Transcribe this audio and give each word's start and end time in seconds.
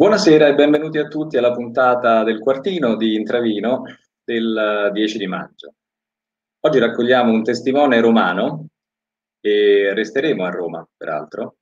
Buonasera 0.00 0.46
e 0.46 0.54
benvenuti 0.54 0.96
a 0.96 1.08
tutti 1.08 1.36
alla 1.36 1.52
puntata 1.52 2.24
del 2.24 2.38
Quartino 2.38 2.96
di 2.96 3.16
Intravino 3.16 3.82
del 4.24 4.88
10 4.94 5.18
di 5.18 5.26
maggio. 5.26 5.74
Oggi 6.60 6.78
raccogliamo 6.78 7.30
un 7.30 7.44
testimone 7.44 8.00
romano 8.00 8.68
e 9.42 9.92
resteremo 9.92 10.42
a 10.46 10.48
Roma, 10.48 10.88
peraltro. 10.96 11.56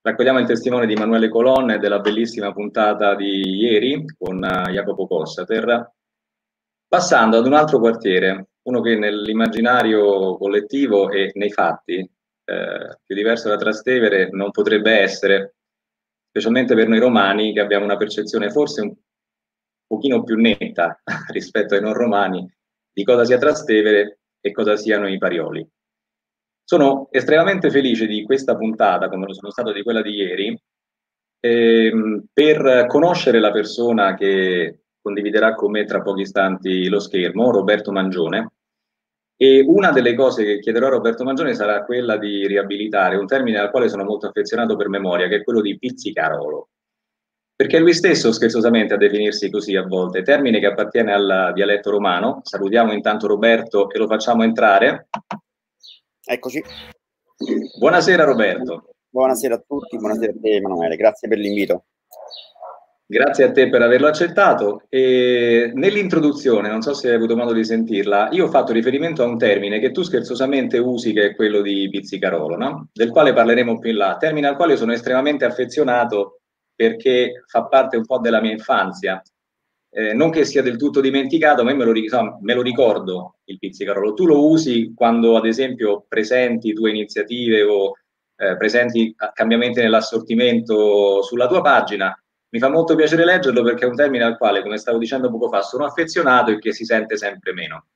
Raccogliamo 0.00 0.40
il 0.40 0.46
testimone 0.46 0.86
di 0.86 0.94
Emanuele 0.94 1.28
Colonna 1.28 1.74
e 1.74 1.78
della 1.78 2.00
bellissima 2.00 2.52
puntata 2.52 3.14
di 3.14 3.54
ieri 3.54 4.04
con 4.18 4.42
eh, 4.42 4.72
Jacopo 4.72 5.06
Cossater, 5.06 5.92
passando 6.88 7.38
ad 7.38 7.46
un 7.46 7.54
altro 7.54 7.78
quartiere, 7.78 8.48
uno 8.62 8.80
che 8.80 8.96
nell'immaginario 8.96 10.36
collettivo 10.38 11.08
e 11.10 11.30
nei 11.34 11.52
fatti, 11.52 11.98
eh, 11.98 12.98
più 13.06 13.14
diverso 13.14 13.48
da 13.48 13.56
Trastevere, 13.56 14.28
non 14.32 14.50
potrebbe 14.50 14.90
essere 14.90 15.55
specialmente 16.36 16.74
per 16.74 16.86
noi 16.86 16.98
romani 16.98 17.54
che 17.54 17.60
abbiamo 17.60 17.86
una 17.86 17.96
percezione 17.96 18.50
forse 18.50 18.82
un 18.82 18.94
pochino 19.86 20.22
più 20.22 20.36
netta 20.36 21.00
rispetto 21.32 21.74
ai 21.74 21.80
non 21.80 21.94
romani 21.94 22.46
di 22.92 23.04
cosa 23.04 23.24
sia 23.24 23.38
Trastevere 23.38 24.20
e 24.40 24.52
cosa 24.52 24.76
siano 24.76 25.08
i 25.08 25.16
Parioli. 25.16 25.66
Sono 26.62 27.08
estremamente 27.10 27.70
felice 27.70 28.06
di 28.06 28.22
questa 28.24 28.54
puntata, 28.54 29.08
come 29.08 29.26
lo 29.26 29.32
sono 29.32 29.50
stato 29.50 29.72
di 29.72 29.82
quella 29.82 30.02
di 30.02 30.10
ieri, 30.10 30.62
ehm, 31.40 32.24
per 32.32 32.86
conoscere 32.86 33.38
la 33.38 33.50
persona 33.50 34.14
che 34.14 34.82
condividerà 35.00 35.54
con 35.54 35.70
me 35.70 35.84
tra 35.84 36.02
pochi 36.02 36.22
istanti 36.22 36.88
lo 36.88 36.98
schermo, 36.98 37.50
Roberto 37.50 37.92
Mangione, 37.92 38.55
e 39.36 39.62
una 39.66 39.92
delle 39.92 40.14
cose 40.14 40.44
che 40.44 40.58
chiederò 40.60 40.86
a 40.86 40.90
Roberto 40.90 41.22
Mangione 41.22 41.54
sarà 41.54 41.84
quella 41.84 42.16
di 42.16 42.46
riabilitare 42.46 43.16
un 43.16 43.26
termine 43.26 43.58
al 43.58 43.70
quale 43.70 43.88
sono 43.88 44.04
molto 44.04 44.26
affezionato 44.26 44.76
per 44.76 44.88
memoria, 44.88 45.28
che 45.28 45.36
è 45.36 45.44
quello 45.44 45.60
di 45.60 45.78
pizzicarolo. 45.78 46.68
Perché 47.54 47.78
lui 47.78 47.94
stesso 47.94 48.32
scherzosamente 48.32 48.94
a 48.94 48.98
definirsi 48.98 49.50
così 49.50 49.76
a 49.76 49.86
volte, 49.86 50.22
termine 50.22 50.58
che 50.58 50.66
appartiene 50.66 51.12
al 51.12 51.52
dialetto 51.54 51.90
romano. 51.90 52.40
Salutiamo 52.42 52.92
intanto 52.92 53.26
Roberto 53.26 53.90
e 53.90 53.98
lo 53.98 54.06
facciamo 54.06 54.42
entrare. 54.42 55.08
Eccoci. 56.22 56.62
Buonasera 57.78 58.24
Roberto. 58.24 58.90
Buonasera 59.08 59.54
a 59.54 59.64
tutti, 59.66 59.96
buonasera 59.96 60.32
a 60.32 60.34
te 60.40 60.50
Emanuele, 60.56 60.96
grazie 60.96 61.28
per 61.28 61.38
l'invito. 61.38 61.84
Grazie 63.08 63.44
a 63.44 63.52
te 63.52 63.68
per 63.68 63.82
averlo 63.82 64.08
accettato. 64.08 64.82
E 64.88 65.70
nell'introduzione, 65.74 66.68
non 66.68 66.82
so 66.82 66.92
se 66.92 67.08
hai 67.08 67.14
avuto 67.14 67.36
modo 67.36 67.52
di 67.52 67.64
sentirla, 67.64 68.30
io 68.32 68.46
ho 68.46 68.50
fatto 68.50 68.72
riferimento 68.72 69.22
a 69.22 69.26
un 69.26 69.38
termine 69.38 69.78
che 69.78 69.92
tu 69.92 70.02
scherzosamente 70.02 70.78
usi, 70.78 71.12
che 71.12 71.26
è 71.26 71.34
quello 71.36 71.60
di 71.62 71.88
pizzicarolo, 71.88 72.56
no? 72.56 72.88
del 72.92 73.10
quale 73.10 73.32
parleremo 73.32 73.78
più 73.78 73.90
in 73.90 73.96
là, 73.96 74.16
termine 74.16 74.48
al 74.48 74.56
quale 74.56 74.76
sono 74.76 74.92
estremamente 74.92 75.44
affezionato 75.44 76.40
perché 76.74 77.44
fa 77.46 77.66
parte 77.66 77.96
un 77.96 78.04
po' 78.04 78.18
della 78.18 78.40
mia 78.40 78.50
infanzia. 78.50 79.22
Eh, 79.88 80.12
non 80.12 80.30
che 80.30 80.44
sia 80.44 80.62
del 80.62 80.76
tutto 80.76 81.00
dimenticato, 81.00 81.62
ma 81.62 81.72
me 81.72 81.84
lo, 81.84 81.92
ricordo, 81.92 82.38
me 82.40 82.54
lo 82.54 82.62
ricordo 82.62 83.36
il 83.44 83.58
pizzicarolo. 83.58 84.14
Tu 84.14 84.26
lo 84.26 84.48
usi 84.48 84.92
quando, 84.96 85.36
ad 85.36 85.46
esempio, 85.46 86.04
presenti 86.08 86.72
tue 86.72 86.90
iniziative 86.90 87.62
o 87.62 87.92
eh, 88.36 88.56
presenti 88.56 89.14
cambiamenti 89.32 89.80
nell'assortimento 89.80 91.22
sulla 91.22 91.46
tua 91.46 91.62
pagina 91.62 92.14
mi 92.56 92.58
fa 92.58 92.70
molto 92.70 92.94
piacere 92.94 93.26
leggerlo 93.26 93.62
perché 93.62 93.84
è 93.84 93.88
un 93.88 93.94
termine 93.94 94.24
al 94.24 94.38
quale, 94.38 94.62
come 94.62 94.78
stavo 94.78 94.96
dicendo 94.96 95.30
poco 95.30 95.48
fa, 95.48 95.60
sono 95.60 95.84
affezionato 95.84 96.50
e 96.50 96.58
che 96.58 96.72
si 96.72 96.86
sente 96.86 97.18
sempre 97.18 97.52
meno. 97.52 97.86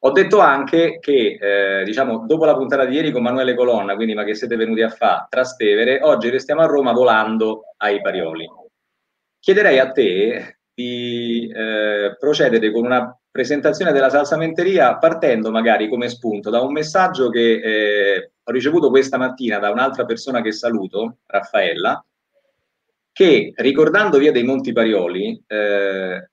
Ho 0.00 0.12
detto 0.12 0.38
anche 0.40 0.98
che, 0.98 1.38
eh, 1.38 1.84
diciamo, 1.84 2.24
dopo 2.26 2.46
la 2.46 2.56
puntata 2.56 2.86
di 2.86 2.94
ieri 2.94 3.12
con 3.12 3.22
Manuele 3.22 3.54
Colonna, 3.54 3.94
quindi 3.94 4.14
ma 4.14 4.24
che 4.24 4.34
siete 4.34 4.56
venuti 4.56 4.80
a 4.80 4.88
fare, 4.88 5.26
Trastevere, 5.28 6.00
oggi 6.02 6.30
restiamo 6.30 6.62
a 6.62 6.66
Roma 6.66 6.92
volando 6.92 7.74
ai 7.76 8.00
Parioli. 8.00 8.48
Chiederei 9.38 9.78
a 9.78 9.90
te 9.90 10.58
di 10.72 11.52
eh, 11.54 12.16
procedere 12.18 12.70
con 12.70 12.84
una 12.84 13.18
presentazione 13.30 13.92
della 13.92 14.08
salsamenteria 14.08 14.96
partendo 14.96 15.50
magari 15.50 15.88
come 15.88 16.08
spunto 16.08 16.48
da 16.50 16.60
un 16.60 16.72
messaggio 16.72 17.28
che 17.28 17.60
eh, 17.62 18.30
ho 18.42 18.50
ricevuto 18.50 18.88
questa 18.88 19.18
mattina 19.18 19.58
da 19.58 19.70
un'altra 19.70 20.04
persona 20.04 20.40
che 20.40 20.52
saluto, 20.52 21.18
Raffaella, 21.26 22.02
che 23.16 23.54
ricordando 23.56 24.18
Via 24.18 24.30
dei 24.30 24.42
Monti 24.42 24.74
Parioli, 24.74 25.42
eh, 25.46 26.28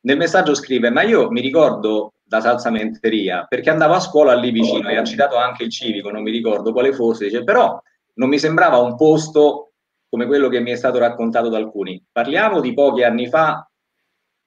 nel 0.00 0.16
messaggio 0.18 0.54
scrive, 0.54 0.90
ma 0.90 1.00
io 1.00 1.30
mi 1.30 1.40
ricordo 1.40 2.16
la 2.24 2.42
salsamenteria 2.42 3.46
perché 3.48 3.70
andavo 3.70 3.94
a 3.94 4.00
scuola 4.00 4.34
lì 4.34 4.50
vicino 4.50 4.90
e 4.90 4.96
ha 4.98 5.04
citato 5.04 5.36
anche 5.36 5.62
il 5.62 5.70
civico, 5.70 6.10
non 6.10 6.22
mi 6.22 6.30
ricordo 6.30 6.74
quale 6.74 6.92
fosse, 6.92 7.24
dice, 7.24 7.44
però 7.44 7.80
non 8.16 8.28
mi 8.28 8.38
sembrava 8.38 8.76
un 8.76 8.94
posto 8.94 9.72
come 10.10 10.26
quello 10.26 10.50
che 10.50 10.60
mi 10.60 10.72
è 10.72 10.76
stato 10.76 10.98
raccontato 10.98 11.48
da 11.48 11.56
alcuni. 11.56 12.04
Parliamo 12.12 12.60
di 12.60 12.74
pochi 12.74 13.02
anni 13.02 13.26
fa, 13.26 13.66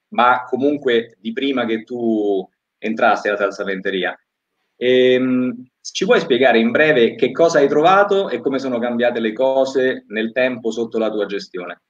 ma 0.09 0.44
comunque 0.44 1.17
di 1.19 1.34
prima 1.34 1.66
che 1.66 1.81
tu 1.81 2.47
entrassi 2.78 3.28
alla 3.28 3.38
salsamenteria. 3.38 4.16
Ehm, 4.75 5.66
ci 5.91 6.06
puoi 6.06 6.19
spiegare 6.19 6.59
in 6.59 6.72
breve 6.72 7.16
che 7.16 7.31
cosa 7.31 7.59
hai 7.59 7.68
trovato 7.68 8.29
e 8.29 8.40
come 8.40 8.59
sono 8.59 8.79
cambiate 8.79 9.19
le 9.19 9.34
cose 9.34 10.06
nel 10.07 10.31
tempo 10.31 10.72
sotto 10.72 10.97
la 10.97 11.12
tua 11.12 11.25
gestione? 11.25 11.81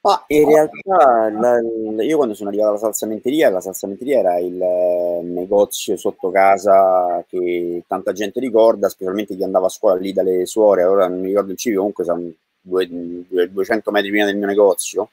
Ma 0.00 0.24
in 0.28 0.46
realtà 0.46 1.30
la, 1.30 2.02
io 2.04 2.16
quando 2.16 2.34
sono 2.34 2.48
arrivato 2.48 2.70
alla 2.70 2.78
salsamenteria, 2.78 3.50
la 3.50 3.60
salsamenteria 3.60 4.20
era 4.20 4.38
il 4.38 4.60
eh, 4.60 5.20
negozio 5.24 5.96
sotto 5.96 6.30
casa 6.30 7.24
che 7.28 7.82
tanta 7.88 8.12
gente 8.12 8.38
ricorda, 8.38 8.88
specialmente 8.88 9.34
chi 9.34 9.42
andava 9.42 9.66
a 9.66 9.70
scuola 9.70 9.98
lì 9.98 10.12
dalle 10.12 10.46
suore, 10.46 10.84
ora 10.84 11.08
non 11.08 11.20
mi 11.20 11.26
ricordo 11.26 11.50
il 11.50 11.58
civico, 11.58 11.80
comunque 11.80 12.04
sono 12.04 12.30
due, 12.60 12.88
200 13.50 13.90
metri 13.90 14.10
prima 14.10 14.26
del 14.26 14.36
mio 14.36 14.46
negozio, 14.46 15.10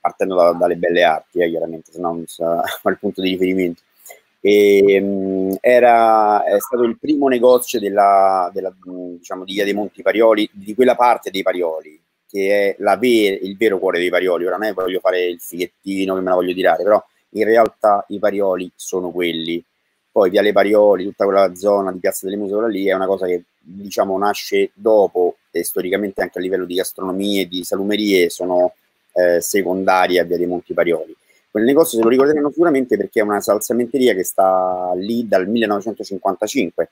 partendo 0.00 0.34
da, 0.34 0.52
dalle 0.52 0.76
belle 0.76 1.04
arti, 1.04 1.38
eh, 1.38 1.48
chiaramente, 1.48 1.92
se 1.92 2.00
no 2.00 2.12
non 2.12 2.26
sa 2.26 2.60
qual 2.82 2.98
punto 2.98 3.20
di 3.20 3.30
riferimento 3.30 3.82
e, 4.44 5.00
um, 5.00 5.56
era, 5.60 6.44
è 6.44 6.58
stato 6.58 6.82
il 6.82 6.98
primo 6.98 7.28
negozio 7.28 7.78
della, 7.78 8.50
della, 8.52 8.74
diciamo, 9.16 9.44
di 9.44 9.54
Via 9.54 9.64
dei 9.64 9.72
Monti 9.72 10.02
Parioli, 10.02 10.50
di 10.52 10.74
quella 10.74 10.96
parte 10.96 11.30
dei 11.30 11.42
Parioli, 11.42 11.98
che 12.28 12.76
è 12.76 12.96
ver- 12.98 13.40
il 13.42 13.56
vero 13.56 13.78
cuore 13.78 14.00
dei 14.00 14.10
Parioli. 14.10 14.44
Ora 14.44 14.56
non 14.56 14.66
è 14.66 14.72
voglio 14.74 14.98
fare 14.98 15.26
il 15.26 15.40
fighettino 15.40 16.14
che 16.14 16.20
me 16.20 16.30
la 16.30 16.34
voglio 16.34 16.54
tirare, 16.54 16.82
però 16.82 17.02
in 17.30 17.44
realtà 17.44 18.04
i 18.08 18.18
Parioli 18.18 18.70
sono 18.74 19.12
quelli. 19.12 19.62
Poi 20.10 20.28
Viale 20.28 20.52
Parioli, 20.52 21.04
tutta 21.04 21.24
quella 21.24 21.54
zona 21.54 21.92
di 21.92 22.00
Piazza 22.00 22.26
delle 22.26 22.36
Muse, 22.36 22.68
lì 22.68 22.86
è 22.86 22.94
una 22.94 23.06
cosa 23.06 23.26
che 23.26 23.44
diciamo 23.58 24.18
nasce 24.18 24.72
dopo 24.74 25.36
e 25.52 25.62
storicamente 25.62 26.20
anche 26.20 26.38
a 26.38 26.42
livello 26.42 26.64
di 26.64 26.74
gastronomie 26.74 27.42
e 27.42 27.48
di 27.48 27.62
salumerie 27.62 28.28
sono 28.28 28.74
eh, 29.12 29.40
secondarie 29.40 30.18
a 30.18 30.24
Via 30.24 30.36
dei 30.36 30.46
Monti 30.46 30.74
Parioli. 30.74 31.16
Quel 31.52 31.64
negozio 31.64 31.98
se 31.98 32.02
lo 32.02 32.08
ricorderanno 32.08 32.48
sicuramente 32.48 32.96
perché 32.96 33.20
è 33.20 33.22
una 33.22 33.42
salsamenteria 33.42 34.14
che 34.14 34.24
sta 34.24 34.92
lì 34.96 35.28
dal 35.28 35.46
1955 35.46 36.90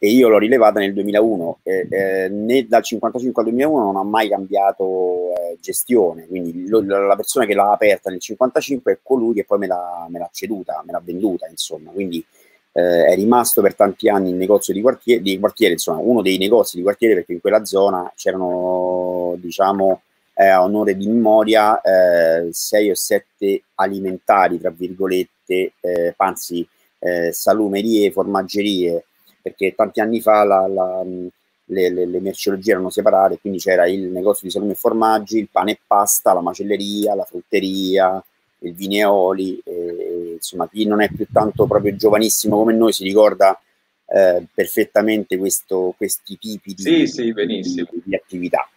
e 0.00 0.10
io 0.10 0.28
l'ho 0.28 0.38
rilevata 0.38 0.80
nel 0.80 0.92
2001. 0.92 1.58
Eh, 1.62 1.86
eh, 1.88 2.28
né 2.28 2.66
dal 2.66 2.82
1955 2.82 3.42
al 3.42 3.48
2001 3.48 3.84
non 3.84 3.96
ha 3.96 4.02
mai 4.02 4.28
cambiato 4.28 5.32
eh, 5.36 5.58
gestione, 5.60 6.26
quindi 6.26 6.66
lo, 6.66 6.80
la 6.80 7.14
persona 7.14 7.46
che 7.46 7.54
l'ha 7.54 7.70
aperta 7.70 8.10
nel 8.10 8.18
1955 8.20 8.92
è 8.92 8.98
colui 9.00 9.34
che 9.34 9.44
poi 9.44 9.58
me 9.58 9.68
l'ha, 9.68 10.06
me 10.08 10.18
l'ha 10.18 10.30
ceduta, 10.32 10.82
me 10.84 10.90
l'ha 10.90 11.02
venduta, 11.04 11.46
insomma. 11.46 11.92
Quindi 11.92 12.24
eh, 12.72 13.06
è 13.06 13.14
rimasto 13.14 13.62
per 13.62 13.76
tanti 13.76 14.08
anni 14.08 14.30
il 14.30 14.36
negozio 14.36 14.74
di 14.74 14.80
quartiere, 14.80 15.22
di 15.22 15.38
quartiere, 15.38 15.74
insomma, 15.74 16.00
uno 16.00 16.20
dei 16.20 16.36
negozi 16.36 16.76
di 16.76 16.82
quartiere 16.82 17.14
perché 17.14 17.32
in 17.32 17.40
quella 17.40 17.64
zona 17.64 18.12
c'erano, 18.16 19.36
diciamo, 19.38 20.02
eh, 20.40 20.46
a 20.46 20.62
onore 20.62 20.96
di 20.96 21.08
memoria 21.08 21.80
eh, 21.80 22.48
sei 22.52 22.90
o 22.90 22.94
sette 22.94 23.64
alimentari, 23.74 24.60
tra 24.60 24.70
virgolette, 24.70 25.72
eh, 25.80 26.14
anzi 26.16 26.66
eh, 27.00 27.32
salumerie, 27.32 28.12
formaggerie, 28.12 29.04
perché 29.42 29.74
tanti 29.74 29.98
anni 29.98 30.20
fa 30.20 30.44
la, 30.44 30.68
la, 30.68 31.02
le, 31.02 31.90
le, 31.90 32.06
le, 32.06 32.20
merceologie 32.20 32.70
erano 32.70 32.88
separate, 32.88 33.40
quindi 33.40 33.58
c'era 33.58 33.88
il 33.88 34.02
negozio 34.02 34.46
di 34.46 34.52
salume 34.52 34.72
e 34.72 34.76
formaggi, 34.76 35.38
il 35.38 35.48
pane 35.50 35.72
e 35.72 35.80
pasta, 35.84 36.32
la 36.32 36.40
macelleria, 36.40 37.16
la 37.16 37.24
frutteria, 37.24 38.22
il 38.60 38.74
vineoli, 38.74 39.60
eh, 39.64 40.34
insomma 40.34 40.68
chi 40.68 40.86
non 40.86 41.02
è 41.02 41.10
più 41.10 41.26
tanto 41.32 41.66
proprio 41.66 41.96
giovanissimo 41.96 42.58
come 42.58 42.74
noi 42.74 42.92
si 42.92 43.02
ricorda 43.02 43.60
eh, 44.06 44.46
perfettamente 44.54 45.36
questo, 45.36 45.94
questi 45.96 46.38
tipi 46.38 46.74
di, 46.74 46.82
sì, 46.82 47.06
sì, 47.08 47.32
di, 47.32 47.88
di 48.04 48.14
attività. 48.14 48.68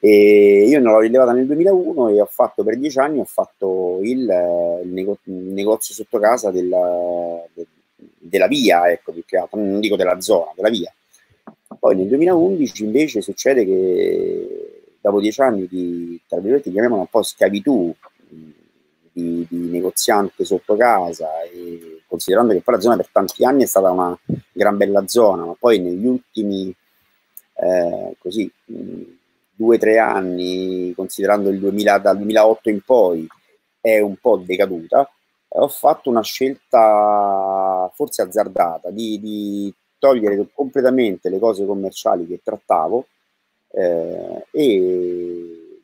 E 0.00 0.66
io 0.68 0.80
non 0.80 0.92
l'ho 0.92 1.00
rilevata 1.00 1.32
nel 1.32 1.46
2001 1.46 2.08
e 2.10 2.20
ho 2.20 2.28
fatto 2.30 2.62
per 2.62 2.78
dieci 2.78 2.98
anni 3.00 3.18
ho 3.18 3.24
fatto 3.24 3.98
il, 4.02 4.20
il, 4.84 4.88
nego- 4.92 5.18
il 5.24 5.32
negozio 5.34 5.92
sotto 5.92 6.18
casa 6.20 6.50
della, 6.52 7.42
de- 7.52 7.66
della 7.96 8.46
via, 8.46 8.88
ecco, 8.90 9.12
non 9.52 9.80
dico 9.80 9.96
della 9.96 10.20
zona, 10.20 10.52
della 10.54 10.68
via. 10.68 10.92
Poi 11.78 11.96
nel 11.96 12.08
2011 12.08 12.84
invece 12.84 13.20
succede 13.20 13.64
che 13.64 14.82
dopo 15.00 15.20
dieci 15.20 15.40
anni 15.40 15.66
di, 15.66 16.20
tra 16.26 16.38
virgolette, 16.38 16.70
chiamiamola 16.70 17.02
un 17.02 17.08
po' 17.08 17.22
schiavitù 17.22 17.94
di, 19.12 19.46
di 19.48 19.70
negoziante 19.70 20.44
sotto 20.44 20.76
casa 20.76 21.42
e 21.42 22.02
considerando 22.06 22.52
che 22.52 22.60
poi 22.60 22.74
la 22.74 22.80
zona 22.80 22.96
per 22.96 23.08
tanti 23.10 23.44
anni 23.44 23.64
è 23.64 23.66
stata 23.66 23.90
una 23.90 24.16
gran 24.52 24.76
bella 24.76 25.06
zona, 25.06 25.44
ma 25.44 25.54
poi 25.58 25.80
negli 25.80 26.06
ultimi 26.06 26.74
eh, 27.54 28.14
così 28.18 28.50
due 29.58 29.74
o 29.74 29.78
tre 29.78 29.98
anni, 29.98 30.92
considerando 30.94 31.50
il 31.50 31.58
2000, 31.58 31.98
dal 31.98 32.16
2008 32.16 32.70
in 32.70 32.80
poi, 32.82 33.26
è 33.80 33.98
un 33.98 34.16
po' 34.16 34.36
decaduta, 34.36 35.10
ho 35.50 35.68
fatto 35.68 36.10
una 36.10 36.22
scelta 36.22 37.90
forse 37.92 38.22
azzardata 38.22 38.90
di, 38.90 39.18
di 39.18 39.74
togliere 39.98 40.46
completamente 40.54 41.28
le 41.28 41.40
cose 41.40 41.66
commerciali 41.66 42.26
che 42.26 42.40
trattavo 42.42 43.06
eh, 43.72 44.46
e 44.52 45.80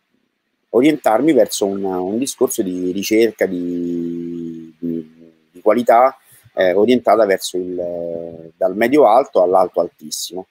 orientarmi 0.69 1.33
verso 1.33 1.67
una, 1.67 1.99
un 1.99 2.19
discorso 2.19 2.63
di 2.63 2.93
ricerca 2.93 3.47
di, 3.47 4.73
di, 4.79 5.49
di 5.51 5.61
qualità 5.61 6.17
eh, 6.55 6.73
orientata 6.75 7.25
verso 7.27 7.57
il 7.57 8.53
dal 8.57 8.77
medio 8.77 9.09
alto 9.09 9.43
all'alto 9.43 9.81
altissimo. 9.81 10.47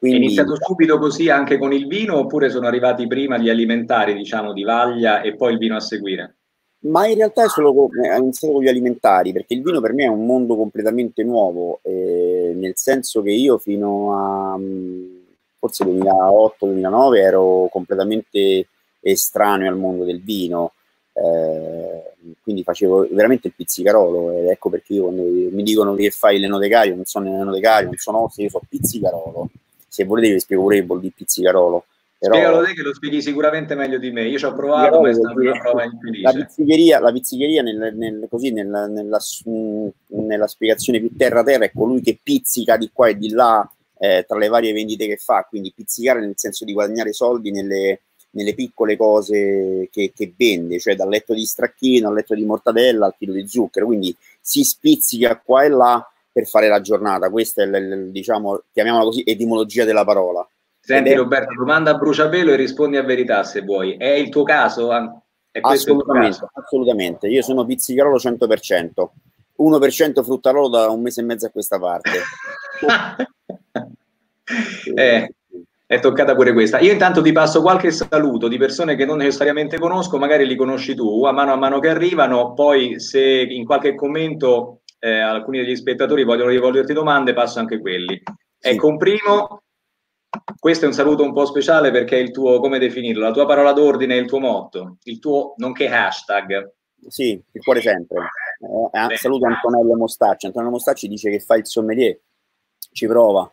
Quindi, 0.00 0.18
è 0.18 0.22
iniziato 0.22 0.56
subito 0.58 0.98
così 0.98 1.28
anche 1.28 1.58
con 1.58 1.74
il 1.74 1.86
vino 1.86 2.16
oppure 2.16 2.48
sono 2.48 2.66
arrivati 2.66 3.06
prima 3.06 3.36
gli 3.36 3.50
alimentari, 3.50 4.14
diciamo, 4.14 4.54
di 4.54 4.62
vaglia 4.62 5.20
e 5.20 5.36
poi 5.36 5.52
il 5.52 5.58
vino 5.58 5.76
a 5.76 5.80
seguire? 5.80 6.36
Ma 6.84 7.06
in 7.06 7.16
realtà 7.16 7.44
è 7.44 7.48
solo 7.50 7.74
con, 7.74 7.88
è 8.02 8.16
iniziato 8.16 8.54
con 8.54 8.62
gli 8.62 8.68
alimentari, 8.68 9.34
perché 9.34 9.52
il 9.52 9.62
vino 9.62 9.82
per 9.82 9.92
me 9.92 10.04
è 10.04 10.08
un 10.08 10.24
mondo 10.24 10.56
completamente 10.56 11.22
nuovo, 11.22 11.80
eh, 11.82 12.54
nel 12.56 12.72
senso 12.76 13.20
che 13.20 13.30
io 13.30 13.58
fino 13.58 14.14
a 14.14 14.58
forse 15.58 15.84
2008-2009 15.84 17.16
ero 17.16 17.68
completamente 17.70 18.68
estraneo 19.00 19.68
al 19.68 19.76
mondo 19.76 20.04
del 20.04 20.22
vino, 20.22 20.72
eh, 21.12 22.32
quindi 22.42 22.62
facevo 22.62 23.08
veramente 23.10 23.48
il 23.48 23.54
pizzicarolo 23.54 24.32
ed 24.38 24.46
ecco 24.46 24.70
perché 24.70 24.94
io 24.94 25.02
quando 25.02 25.22
mi 25.24 25.62
dicono 25.62 25.94
che 25.94 26.10
fai 26.10 26.38
l'enotecario, 26.38 26.94
non 26.94 27.04
sono 27.04 27.26
l'enotecario, 27.26 27.88
non 27.88 27.96
sono 27.96 28.22
osso, 28.22 28.40
io 28.40 28.48
so 28.48 28.62
pizzicarolo, 28.66 29.50
se 29.90 30.04
volete 30.04 30.32
vi 30.32 30.40
spiego 30.40 30.62
pure 30.62 30.76
che 30.76 30.86
vuol 30.86 31.00
dire 31.00 31.12
pizzicarolo 31.14 31.84
però... 32.20 32.34
Spiegalo 32.34 32.64
te 32.66 32.74
che 32.74 32.82
lo 32.82 32.92
spieghi 32.92 33.22
sicuramente 33.22 33.74
meglio 33.74 33.96
di 33.96 34.10
me. 34.10 34.28
Io 34.28 34.36
ci 34.36 34.44
ho 34.44 34.52
provato, 34.52 35.00
ma 35.00 35.08
è 35.08 35.14
stata 35.14 35.40
una 35.40 35.58
prova 35.58 35.84
infelice. 35.84 36.20
La 36.20 36.32
pizzicheria, 36.32 37.00
la 37.00 37.12
pizzicheria 37.12 37.62
nel, 37.62 37.94
nel, 37.96 38.26
così, 38.28 38.52
nel, 38.52 38.66
nella, 38.66 39.18
nella, 40.08 40.46
spiegazione 40.46 40.98
più 40.98 41.16
terra-terra 41.16 41.64
è 41.64 41.72
colui 41.72 42.02
che 42.02 42.18
pizzica 42.22 42.76
di 42.76 42.90
qua 42.92 43.08
e 43.08 43.16
di 43.16 43.30
là 43.30 43.66
eh, 43.98 44.26
tra 44.28 44.36
le 44.36 44.48
varie 44.48 44.74
vendite 44.74 45.06
che 45.06 45.16
fa. 45.16 45.46
Quindi 45.48 45.72
pizzicare 45.74 46.20
nel 46.20 46.34
senso 46.36 46.66
di 46.66 46.74
guadagnare 46.74 47.14
soldi 47.14 47.52
nelle, 47.52 48.02
nelle 48.32 48.52
piccole 48.52 48.98
cose 48.98 49.88
che, 49.90 50.12
che, 50.14 50.34
vende, 50.36 50.78
cioè 50.78 50.96
dal 50.96 51.08
letto 51.08 51.32
di 51.32 51.46
stracchino 51.46 52.08
al 52.08 52.14
letto 52.14 52.34
di 52.34 52.44
mortadella 52.44 53.06
al 53.06 53.14
chilo 53.16 53.32
di 53.32 53.48
zucchero. 53.48 53.86
Quindi 53.86 54.14
si 54.38 54.62
spizzica 54.62 55.40
qua 55.42 55.64
e 55.64 55.68
là 55.70 56.09
per 56.32 56.46
fare 56.46 56.68
la 56.68 56.80
giornata. 56.80 57.30
Questa 57.30 57.62
è, 57.62 57.66
l, 57.66 58.10
diciamo, 58.10 58.62
chiamiamola 58.72 59.04
così, 59.04 59.22
etimologia 59.24 59.84
della 59.84 60.04
parola. 60.04 60.46
Senti 60.82 61.14
Roberto, 61.14 61.54
domanda 61.54 61.92
a 61.92 61.94
bruciapelo 61.94 62.52
e 62.52 62.56
rispondi 62.56 62.96
a 62.96 63.02
verità 63.02 63.44
se 63.44 63.62
vuoi. 63.62 63.96
È 63.96 64.08
il 64.08 64.30
tuo 64.30 64.42
caso? 64.42 64.90
È 65.50 65.58
assolutamente, 65.60 66.38
caso? 66.38 66.50
assolutamente. 66.54 67.28
Io 67.28 67.42
sono 67.42 67.66
pizzicarolo 67.66 68.16
100%, 68.16 69.08
1% 69.58 70.24
fruttarolo 70.24 70.68
da 70.68 70.88
un 70.88 71.02
mese 71.02 71.20
e 71.20 71.24
mezzo 71.24 71.46
a 71.46 71.50
questa 71.50 71.78
parte. 71.78 72.10
eh, 74.94 75.34
è 75.86 75.98
toccata 75.98 76.36
pure 76.36 76.52
questa. 76.52 76.78
Io 76.78 76.92
intanto 76.92 77.20
ti 77.20 77.32
passo 77.32 77.62
qualche 77.62 77.90
saluto 77.90 78.46
di 78.46 78.58
persone 78.58 78.94
che 78.94 79.04
non 79.04 79.18
necessariamente 79.18 79.76
conosco, 79.76 80.18
magari 80.18 80.46
li 80.46 80.54
conosci 80.54 80.94
tu, 80.94 81.24
a 81.24 81.32
mano 81.32 81.52
a 81.52 81.56
mano 81.56 81.80
che 81.80 81.88
arrivano, 81.88 82.54
poi 82.54 83.00
se 83.00 83.20
in 83.20 83.64
qualche 83.64 83.96
commento 83.96 84.79
eh, 85.00 85.18
alcuni 85.18 85.58
degli 85.58 85.74
spettatori 85.74 86.22
vogliono 86.22 86.50
rivolgerti 86.50 86.92
domande, 86.92 87.32
passo 87.32 87.58
anche 87.58 87.80
quelli. 87.80 88.22
Sì. 88.58 88.68
Ecco, 88.68 88.86
un 88.86 88.98
primo 88.98 89.62
questo 90.58 90.84
è 90.84 90.88
un 90.88 90.94
saluto 90.94 91.22
un 91.22 91.32
po' 91.32 91.44
speciale 91.44 91.90
perché 91.90 92.16
è 92.16 92.20
il 92.20 92.30
tuo, 92.30 92.60
come 92.60 92.78
definirlo, 92.78 93.22
la 93.22 93.32
tua 93.32 93.46
parola 93.46 93.72
d'ordine, 93.72 94.16
il 94.16 94.26
tuo 94.26 94.38
motto, 94.38 94.98
il 95.04 95.18
tuo 95.18 95.54
nonché 95.56 95.88
hashtag. 95.88 96.72
Sì, 97.08 97.42
il 97.52 97.62
cuore 97.62 97.80
sempre. 97.80 98.28
Eh, 98.92 99.16
saluto 99.16 99.46
Antonello 99.46 99.96
Mostacci. 99.96 100.46
Antonello 100.46 100.72
Mostacci 100.72 101.08
dice 101.08 101.30
che 101.30 101.40
fa 101.40 101.56
il 101.56 101.66
sommelier, 101.66 102.18
ci 102.92 103.06
prova, 103.06 103.50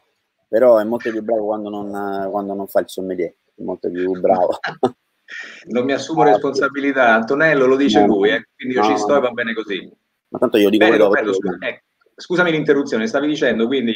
però 0.47 0.77
è 0.77 0.83
molto 0.83 1.09
più 1.09 1.23
bravo 1.23 1.45
quando 1.45 1.69
non, 1.69 2.29
quando 2.29 2.53
non 2.53 2.67
fa 2.67 2.81
il 2.81 2.89
sommelier, 2.89 3.33
è 3.55 3.63
molto 3.63 3.89
più 3.89 4.11
bravo. 4.19 4.59
non 5.69 5.85
mi 5.85 5.93
assumo 5.93 6.23
responsabilità, 6.23 7.13
Antonello 7.13 7.65
lo 7.65 7.77
dice 7.77 8.01
no, 8.01 8.07
lui, 8.07 8.29
eh, 8.29 8.49
quindi 8.55 8.75
io 8.75 8.81
no, 8.81 8.87
ci 8.87 8.97
sto 8.97 9.15
e 9.15 9.19
va 9.21 9.31
bene 9.31 9.53
così. 9.53 9.89
Ma 10.29 10.39
tanto 10.39 10.57
io 10.57 10.69
dico 10.69 10.85
bene, 10.85 10.97
Roberto, 10.97 11.33
scusa, 11.33 11.57
eh, 11.59 11.83
scusami 12.15 12.51
l'interruzione, 12.51 13.07
stavi 13.07 13.27
dicendo 13.27 13.67
quindi 13.67 13.93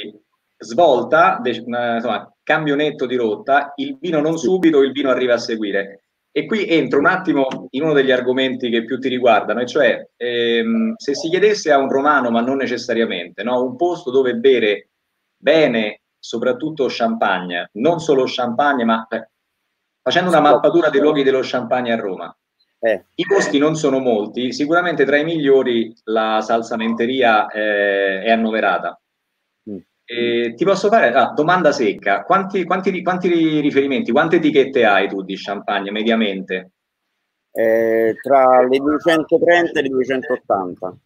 svolta, 0.57 1.41
insomma, 1.43 2.31
cambio 2.43 2.75
netto 2.75 3.05
di 3.05 3.15
rotta, 3.15 3.73
il 3.77 3.97
vino 3.99 4.21
non 4.21 4.37
subito, 4.37 4.81
il 4.81 4.91
vino 4.91 5.09
arriva 5.09 5.33
a 5.33 5.39
seguire. 5.39 6.05
E 6.33 6.45
qui 6.45 6.65
entro 6.69 6.99
un 6.99 7.07
attimo 7.07 7.67
in 7.71 7.83
uno 7.83 7.93
degli 7.93 8.11
argomenti 8.11 8.69
che 8.69 8.85
più 8.85 8.99
ti 8.99 9.09
riguardano, 9.09 9.59
e 9.59 9.65
cioè 9.65 10.09
ehm, 10.15 10.93
se 10.95 11.13
si 11.13 11.27
chiedesse 11.29 11.73
a 11.73 11.77
un 11.77 11.89
romano, 11.91 12.29
ma 12.29 12.39
non 12.39 12.57
necessariamente, 12.57 13.43
no, 13.43 13.61
un 13.61 13.75
posto 13.75 14.11
dove 14.11 14.35
bere 14.35 14.91
bene, 15.35 16.03
soprattutto 16.17 16.85
champagne, 16.87 17.71
non 17.73 17.99
solo 17.99 18.23
champagne, 18.27 18.85
ma 18.85 19.05
eh, 19.09 19.29
facendo 20.01 20.29
una 20.29 20.39
mappatura 20.39 20.89
dei 20.89 21.01
luoghi 21.01 21.23
dello 21.23 21.41
champagne 21.41 21.91
a 21.91 21.97
Roma. 21.97 22.33
Eh. 22.83 23.05
I 23.13 23.25
posti 23.27 23.59
non 23.59 23.75
sono 23.75 23.99
molti, 23.99 24.51
sicuramente 24.51 25.05
tra 25.05 25.17
i 25.17 25.23
migliori 25.23 25.93
la 26.05 26.41
salsamenteria 26.41 27.47
eh, 27.47 28.23
è 28.23 28.31
annoverata. 28.31 28.99
Eh, 30.11 30.55
ti 30.55 30.65
posso 30.65 30.89
fare 30.89 31.13
ah, 31.13 31.31
domanda 31.33 31.71
secca: 31.71 32.23
quanti, 32.23 32.65
quanti, 32.65 33.01
quanti, 33.01 33.61
riferimenti, 33.61 34.11
quante 34.11 34.37
etichette 34.37 34.83
hai 34.83 35.07
tu 35.07 35.21
di 35.21 35.37
champagne 35.37 35.89
mediamente? 35.89 36.71
Eh, 37.51 38.15
tra 38.21 38.67
le 38.67 38.77
230 38.77 39.79
e 39.79 39.81
le 39.81 39.87
280. 39.87 40.97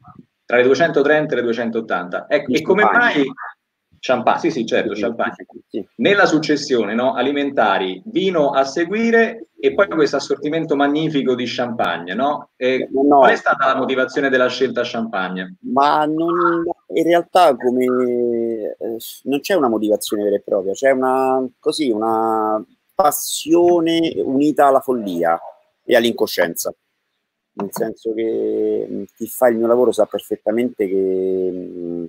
Tra 0.45 0.57
le 0.57 0.63
230 0.63 1.33
e 1.33 1.36
le 1.36 1.42
280. 1.44 2.25
Ecco, 2.30 2.51
e 2.51 2.62
come 2.63 2.83
mai 2.83 3.31
champagne? 4.00 4.39
Sì, 4.39 4.50
sì, 4.50 4.66
certo, 4.66 4.95
sì, 4.95 5.01
champagne. 5.01 5.36
Sì. 5.68 5.88
Nella 5.98 6.25
successione 6.25 6.95
no, 6.95 7.13
alimentari, 7.13 8.01
vino 8.06 8.51
a 8.51 8.63
seguire 8.63 9.45
e 9.57 9.74
poi 9.74 9.88
questo 9.88 10.18
assortimento 10.18 10.75
magnifico 10.75 11.34
di 11.34 11.46
champagne, 11.48 12.13
no? 12.13 12.50
E 12.56 12.88
no, 12.92 13.19
qual 13.19 13.31
è 13.31 13.36
stata 13.36 13.68
la 13.68 13.75
motivazione 13.75 14.30
della 14.30 14.50
scelta 14.50 14.81
champagne? 14.84 15.56
Ma 15.62 16.06
non, 16.06 16.63
in 16.94 17.04
realtà 17.04 17.56
come 17.56 17.86
eh, 17.86 18.98
non 19.24 19.40
c'è 19.40 19.54
una 19.54 19.69
motivazione 19.69 20.24
vera 20.24 20.36
e 20.36 20.41
propria, 20.41 20.74
c'è 20.74 20.91
una 20.91 21.48
così 21.60 21.89
una 21.89 22.63
passione 22.94 24.13
unita 24.18 24.68
alla 24.68 24.82
follia 24.82 25.39
e 25.84 25.96
all'incoscienza. 25.96 26.74
Nel 27.58 27.70
senso 27.72 28.13
che 28.13 28.88
mm, 28.89 29.03
chi 29.15 29.27
fa 29.27 29.48
il 29.48 29.58
mio 29.58 29.68
lavoro 29.68 29.91
sa 29.91 30.06
perfettamente 30.06 30.88
che, 30.88 31.50
mm, 31.53 32.06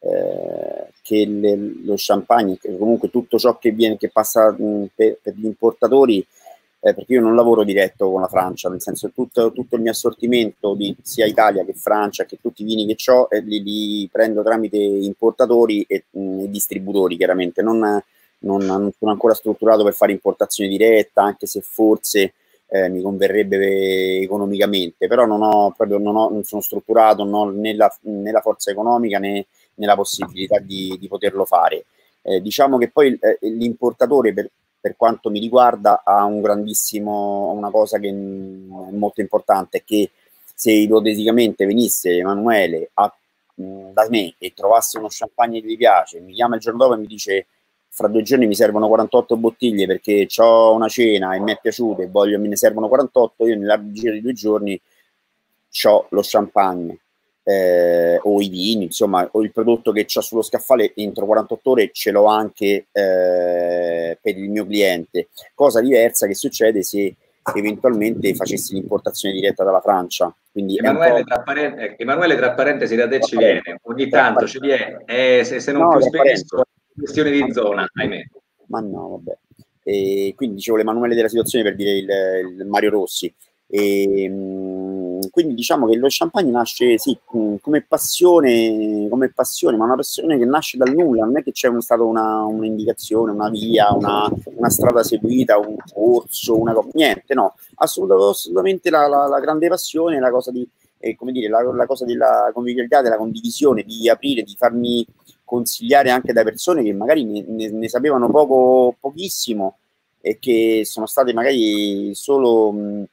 eh, 0.00 0.92
che 1.02 1.26
le, 1.26 1.56
lo 1.84 1.94
champagne, 1.96 2.58
che 2.58 2.76
comunque 2.76 3.08
tutto 3.10 3.38
ciò 3.38 3.58
che 3.58 3.70
viene, 3.70 3.96
che 3.96 4.10
passa 4.10 4.50
mh, 4.50 4.64
mm, 4.64 4.84
per, 4.94 5.18
per, 5.22 5.34
gli 5.34 5.44
importatori 5.46 6.26
eh, 6.80 6.94
perché 6.94 7.14
io 7.14 7.20
non 7.20 7.34
lavoro 7.34 7.64
diretto 7.64 8.10
con 8.10 8.20
la 8.20 8.28
Francia, 8.28 8.68
nel 8.68 8.80
senso 8.80 9.10
tutto, 9.10 9.52
tutto 9.52 9.76
il 9.76 9.82
mio 9.82 9.90
assortimento 9.90 10.74
di 10.74 10.94
sia 11.02 11.26
Italia 11.26 11.64
che 11.64 11.74
Francia, 11.74 12.24
che 12.24 12.38
tutti 12.40 12.62
i 12.62 12.64
vini 12.64 12.86
che 12.86 13.10
ho, 13.10 13.26
eh, 13.30 13.40
li, 13.40 13.62
li, 13.62 14.08
prendo 14.10 14.42
tramite 14.42 14.76
importatori 14.76 15.84
e, 15.88 16.04
mh, 16.10 16.20
mm, 16.20 16.44
distributori, 16.44 17.16
chiaramente. 17.16 17.62
Non, 17.62 17.78
non, 18.40 18.64
non, 18.64 18.92
sono 18.96 19.10
ancora 19.10 19.34
strutturato 19.34 19.82
per 19.82 19.94
fare 19.94 20.12
importazione 20.12 20.70
diretta, 20.70 21.22
anche 21.22 21.46
se 21.46 21.60
forse 21.60 22.34
eh, 22.68 22.88
mi 22.88 23.00
converrebbe 23.00 24.20
economicamente, 24.20 25.08
però 25.08 25.26
non, 25.26 25.42
ho, 25.42 25.72
proprio, 25.76 25.98
non, 25.98 26.14
ho, 26.16 26.30
non 26.30 26.44
sono 26.44 26.60
strutturato 26.60 27.24
né 27.50 27.74
la, 27.74 27.92
né 28.02 28.30
la 28.30 28.40
forza 28.40 28.70
economica 28.70 29.18
né, 29.18 29.46
né 29.74 29.86
la 29.86 29.96
possibilità 29.96 30.58
di, 30.58 30.96
di 31.00 31.08
poterlo 31.08 31.44
fare. 31.44 31.86
Eh, 32.22 32.40
diciamo 32.40 32.78
che 32.78 32.90
poi 32.90 33.18
eh, 33.20 33.38
l'importatore 33.48 34.32
per, 34.32 34.50
per 34.80 34.96
quanto 34.96 35.30
mi 35.30 35.40
riguarda 35.40 36.02
ha 36.04 36.24
un 36.24 36.40
grandissimo, 36.40 37.50
una 37.50 37.70
cosa 37.70 37.98
che 37.98 38.08
è 38.08 38.12
molto 38.12 39.20
importante, 39.20 39.82
che 39.84 40.10
se 40.54 40.72
ipoteticamente 40.72 41.66
venisse 41.66 42.16
Emanuele 42.16 42.90
a, 42.94 43.12
da 43.54 44.06
me 44.10 44.34
e 44.38 44.52
trovasse 44.54 44.98
uno 44.98 45.08
champagne 45.10 45.60
che 45.60 45.68
gli 45.68 45.76
piace, 45.76 46.20
mi 46.20 46.32
chiama 46.32 46.56
il 46.56 46.60
giorno 46.60 46.78
dopo 46.78 46.94
e 46.94 46.98
mi 46.98 47.06
dice 47.06 47.46
fra 47.88 48.06
due 48.08 48.22
giorni 48.22 48.46
mi 48.46 48.54
servono 48.54 48.86
48 48.86 49.36
bottiglie 49.36 49.86
perché 49.86 50.28
ho 50.36 50.72
una 50.72 50.88
cena 50.88 51.34
e 51.34 51.40
mi 51.40 51.52
è 51.52 51.58
piaciuto 51.60 52.02
e 52.02 52.06
voglio, 52.06 52.38
me 52.38 52.48
ne 52.48 52.56
servono 52.56 52.86
48, 52.88 53.46
io 53.46 53.56
nella 53.56 53.80
giro 53.90 54.12
di 54.12 54.20
due 54.20 54.32
giorni 54.32 54.80
ho 55.84 56.06
lo 56.10 56.20
champagne 56.22 56.98
eh, 57.48 58.20
o 58.22 58.42
i 58.42 58.48
vini, 58.50 58.84
insomma, 58.84 59.26
o 59.32 59.42
il 59.42 59.52
prodotto 59.52 59.90
che 59.90 60.06
ho 60.14 60.20
sullo 60.20 60.42
scaffale 60.42 60.92
entro 60.94 61.24
48 61.24 61.70
ore 61.70 61.90
ce 61.92 62.10
l'ho 62.10 62.26
anche 62.26 62.88
eh, 62.92 64.18
per 64.20 64.36
il 64.36 64.50
mio 64.50 64.66
cliente. 64.66 65.28
Cosa 65.54 65.80
diversa 65.80 66.26
che 66.26 66.34
succede 66.34 66.82
se 66.82 67.14
eventualmente 67.54 68.34
facessi 68.34 68.74
l'importazione 68.74 69.34
diretta 69.34 69.64
dalla 69.64 69.80
Francia. 69.80 70.34
Quindi 70.52 70.76
Emanuele, 70.76 71.24
tra 71.24 71.40
parentesi, 71.40 71.94
Emanuele, 71.96 72.36
tra 72.36 72.52
parentesi, 72.52 72.96
da 72.96 73.08
te 73.08 73.20
ci 73.22 73.38
viene, 73.38 73.62
ogni 73.82 74.08
tanto 74.08 74.46
ci 74.46 74.58
viene, 74.58 75.02
eh, 75.06 75.42
se, 75.42 75.60
se, 75.60 75.72
non 75.72 75.82
no, 75.82 75.96
più 75.96 76.00
spesso, 76.02 76.60
è 76.60 76.98
questione 76.98 77.30
di 77.30 77.50
zona, 77.50 77.88
ahimè. 77.94 78.26
ma 78.66 78.80
no, 78.80 79.08
vabbè. 79.08 79.38
E 79.84 80.34
quindi 80.36 80.56
dicevo 80.56 80.76
le 80.76 80.84
manuele 80.84 81.14
della 81.14 81.28
situazione 81.28 81.64
per 81.64 81.76
dire 81.76 81.92
il, 81.92 82.58
il 82.58 82.66
Mario 82.66 82.90
Rossi. 82.90 83.32
E, 83.70 84.28
mm, 84.28 84.87
quindi 85.30 85.54
diciamo 85.54 85.86
che 85.86 85.96
lo 85.96 86.06
champagne 86.08 86.50
nasce 86.50 86.98
sì, 86.98 87.18
mm, 87.36 87.56
come 87.60 87.82
passione, 87.82 89.06
come 89.08 89.30
passione, 89.30 89.76
ma 89.76 89.84
una 89.84 89.96
passione 89.96 90.38
che 90.38 90.44
nasce 90.44 90.76
dal 90.76 90.94
nulla, 90.94 91.24
non 91.24 91.38
è 91.38 91.42
che 91.42 91.52
c'è 91.52 91.70
stata 91.78 92.02
una, 92.02 92.44
un'indicazione, 92.44 93.32
una 93.32 93.48
via, 93.48 93.92
una, 93.92 94.30
una, 94.44 94.70
strada 94.70 95.02
seguita, 95.02 95.58
un 95.58 95.76
corso, 95.92 96.58
una 96.58 96.72
cosa, 96.72 96.88
niente, 96.92 97.34
no, 97.34 97.54
assolutamente, 97.76 98.90
la, 98.90 99.06
la, 99.08 99.26
la, 99.26 99.40
grande 99.40 99.68
passione, 99.68 100.18
la 100.20 100.30
cosa 100.30 100.50
di, 100.50 100.68
eh, 100.98 101.16
come 101.16 101.32
dire, 101.32 101.48
la, 101.48 101.62
la 101.62 101.86
cosa 101.86 102.04
della 102.04 102.50
convivialità, 102.52 103.02
della 103.02 103.16
condivisione, 103.16 103.82
di 103.82 104.08
aprire, 104.08 104.42
di 104.42 104.54
farmi 104.56 105.06
consigliare 105.44 106.10
anche 106.10 106.32
da 106.32 106.42
persone 106.42 106.82
che 106.82 106.92
magari 106.92 107.24
ne, 107.24 107.44
ne, 107.46 107.70
ne 107.70 107.88
sapevano 107.88 108.28
poco, 108.28 108.96
pochissimo 109.00 109.78
e 110.20 110.38
che 110.38 110.82
sono 110.84 111.06
state 111.06 111.32
magari 111.32 112.14
solo 112.14 112.72
mh, 112.72 113.04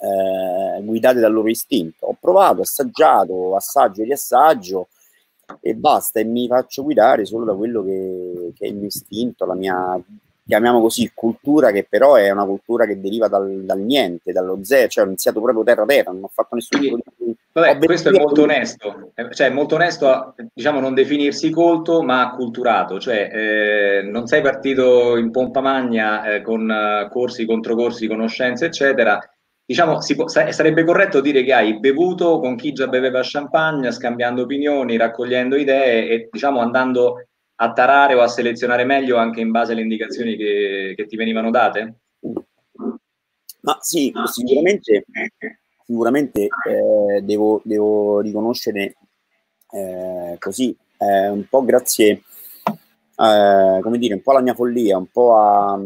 eh, 0.00 0.82
guidate 0.82 1.20
dal 1.20 1.32
loro 1.32 1.48
istinto. 1.48 2.06
Ho 2.06 2.16
provato, 2.18 2.62
assaggiato, 2.62 3.54
assaggio 3.54 4.02
e 4.02 4.04
riassaggio 4.04 4.88
e 5.60 5.74
basta 5.74 6.20
e 6.20 6.24
mi 6.24 6.46
faccio 6.46 6.82
guidare 6.82 7.24
solo 7.26 7.44
da 7.44 7.54
quello 7.54 7.84
che, 7.84 8.52
che 8.56 8.66
è 8.66 8.68
il 8.68 8.76
mio 8.76 8.86
istinto, 8.86 9.44
la 9.44 9.54
mia 9.54 10.00
chiamiamo 10.50 10.80
così, 10.80 11.12
cultura 11.14 11.70
che 11.70 11.86
però 11.88 12.16
è 12.16 12.28
una 12.30 12.44
cultura 12.44 12.84
che 12.84 13.00
deriva 13.00 13.28
dal, 13.28 13.62
dal 13.62 13.78
niente, 13.78 14.32
dallo 14.32 14.58
zero, 14.62 14.88
cioè 14.88 15.04
ho 15.04 15.06
iniziato 15.06 15.40
proprio 15.40 15.62
terra 15.62 15.84
terra, 15.84 16.10
non 16.10 16.24
ho 16.24 16.30
fatto 16.32 16.56
nessun 16.56 16.80
tipo 16.80 16.98
di... 17.16 17.36
Vabbè, 17.52 17.78
questo 17.78 18.08
è 18.08 18.18
molto 18.18 18.42
onesto, 18.42 19.12
eh, 19.14 19.32
cioè 19.32 19.46
è 19.46 19.50
molto 19.50 19.76
onesto 19.76 20.08
a, 20.08 20.34
diciamo, 20.52 20.80
non 20.80 20.94
definirsi 20.94 21.50
colto 21.50 22.02
ma 22.02 22.22
acculturato, 22.22 22.98
cioè 22.98 23.30
eh, 23.32 24.02
non 24.02 24.26
sei 24.26 24.42
partito 24.42 25.16
in 25.16 25.30
pompa 25.30 25.60
magna 25.60 26.24
eh, 26.24 26.42
con 26.42 26.68
uh, 26.68 27.08
corsi, 27.08 27.46
controcorsi, 27.46 28.08
conoscenze, 28.08 28.66
eccetera, 28.66 29.20
diciamo, 29.70 29.98
può, 30.16 30.26
sarebbe 30.26 30.82
corretto 30.82 31.20
dire 31.20 31.44
che 31.44 31.52
hai 31.52 31.78
bevuto 31.78 32.40
con 32.40 32.56
chi 32.56 32.72
già 32.72 32.88
beveva 32.88 33.20
champagne, 33.22 33.92
scambiando 33.92 34.42
opinioni, 34.42 34.96
raccogliendo 34.96 35.54
idee 35.54 36.08
e 36.08 36.28
diciamo 36.28 36.58
andando 36.58 37.24
a 37.54 37.72
tarare 37.72 38.14
o 38.14 38.20
a 38.20 38.26
selezionare 38.26 38.84
meglio 38.84 39.16
anche 39.16 39.40
in 39.40 39.52
base 39.52 39.70
alle 39.70 39.82
indicazioni 39.82 40.34
che, 40.34 40.94
che 40.96 41.06
ti 41.06 41.14
venivano 41.14 41.52
date? 41.52 42.00
Ma 43.60 43.78
sì, 43.80 44.12
sicuramente, 44.24 45.04
sicuramente 45.84 46.48
eh, 46.66 47.20
devo, 47.22 47.60
devo, 47.62 48.18
riconoscere 48.18 48.96
eh, 49.70 50.34
così, 50.40 50.76
eh, 50.98 51.28
un 51.28 51.46
po' 51.48 51.64
grazie, 51.64 52.22
eh, 52.64 53.78
come 53.80 53.98
dire, 53.98 54.14
un 54.14 54.22
po' 54.22 54.32
alla 54.32 54.42
mia 54.42 54.54
follia, 54.54 54.96
un 54.96 55.06
po' 55.06 55.36
a, 55.36 55.78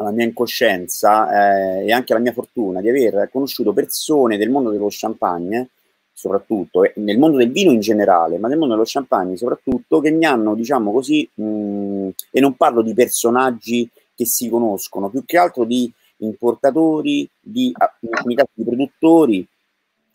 alla 0.00 0.10
mia 0.12 0.24
incoscienza 0.24 1.78
eh, 1.78 1.86
e 1.86 1.92
anche 1.92 2.12
alla 2.12 2.22
mia 2.22 2.32
fortuna 2.32 2.80
di 2.80 2.88
aver 2.88 3.28
conosciuto 3.30 3.72
persone 3.72 4.38
del 4.38 4.50
mondo 4.50 4.70
dello 4.70 4.88
champagne 4.88 5.68
soprattutto, 6.12 6.84
e 6.84 6.92
nel 6.96 7.18
mondo 7.18 7.38
del 7.38 7.50
vino 7.50 7.70
in 7.70 7.80
generale, 7.80 8.36
ma 8.36 8.48
nel 8.48 8.58
mondo 8.58 8.74
dello 8.74 8.86
champagne 8.86 9.36
soprattutto, 9.38 10.00
che 10.00 10.10
mi 10.10 10.26
hanno, 10.26 10.54
diciamo 10.54 10.92
così, 10.92 11.26
mh, 11.32 12.08
e 12.30 12.40
non 12.40 12.56
parlo 12.56 12.82
di 12.82 12.92
personaggi 12.92 13.88
che 14.14 14.26
si 14.26 14.50
conoscono, 14.50 15.08
più 15.08 15.24
che 15.24 15.38
altro 15.38 15.64
di 15.64 15.90
importatori, 16.18 17.26
di, 17.40 17.72
di 17.98 18.64
produttori, 18.64 19.46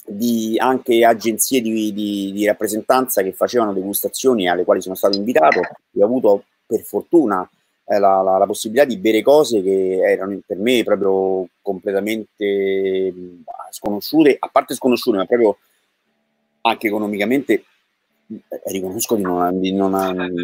di 0.08 0.56
anche 0.60 1.04
agenzie 1.04 1.62
di, 1.62 1.92
di, 1.92 2.32
di, 2.32 2.46
rappresentanza 2.46 3.24
che 3.24 3.34
facevano 3.34 3.74
degustazioni 3.74 4.48
alle 4.48 4.63
quali 4.63 4.82
sono 4.82 4.94
stato 4.94 5.18
invitato 5.18 5.60
e 5.60 6.04
ho 6.04 6.06
avuto 6.06 6.44
per 6.68 6.82
fortuna 6.82 7.50
la, 7.86 8.22
la, 8.22 8.38
la, 8.38 8.46
possibilità 8.46 8.86
di 8.86 8.98
bere 8.98 9.22
cose 9.22 9.62
che 9.62 10.00
erano 10.01 10.39
per 10.46 10.58
me 10.58 10.84
proprio 10.84 11.48
completamente 11.62 13.13
sconosciute, 13.70 14.38
a 14.39 14.50
parte 14.51 14.74
sconosciute, 14.74 15.18
ma 15.18 15.25
proprio 15.25 15.58
anche 16.62 16.88
economicamente 16.88 17.63
eh, 18.27 18.62
riconosco 18.72 19.15
di 19.15 19.22
non, 19.22 19.60
di 19.60 19.72
non, 19.72 19.92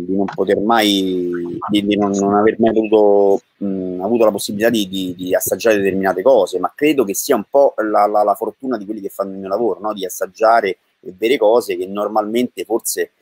di 0.05 0.15
non 0.15 0.25
poter 0.25 0.59
mai, 0.59 1.59
di, 1.67 1.83
di 1.83 1.97
non, 1.97 2.11
non, 2.11 2.35
aver 2.35 2.59
mai 2.59 2.69
avuto, 2.69 3.41
mh, 3.57 4.01
avuto 4.01 4.25
la 4.25 4.31
possibilità 4.31 4.69
di, 4.69 5.33
assaggiare 5.35 5.77
determinate 5.77 6.21
cose, 6.21 6.59
ma 6.59 6.71
credo 6.75 7.03
che 7.03 7.15
sia 7.15 7.35
un 7.35 7.45
po' 7.49 7.73
la, 7.77 8.05
la, 8.05 8.21
la 8.21 8.35
fortuna 8.35 8.77
di 8.77 8.85
quelli 8.85 9.01
che 9.01 9.09
fanno 9.09 9.31
il 9.31 9.39
mio 9.39 9.49
lavoro, 9.49 9.79
no? 9.79 9.93
di 9.93 10.05
assaggiare 10.05 10.77
e 10.99 11.11
bere 11.11 11.37
cose 11.37 11.75
che 11.75 11.87
normalmente 11.87 12.63
forse 12.65 13.13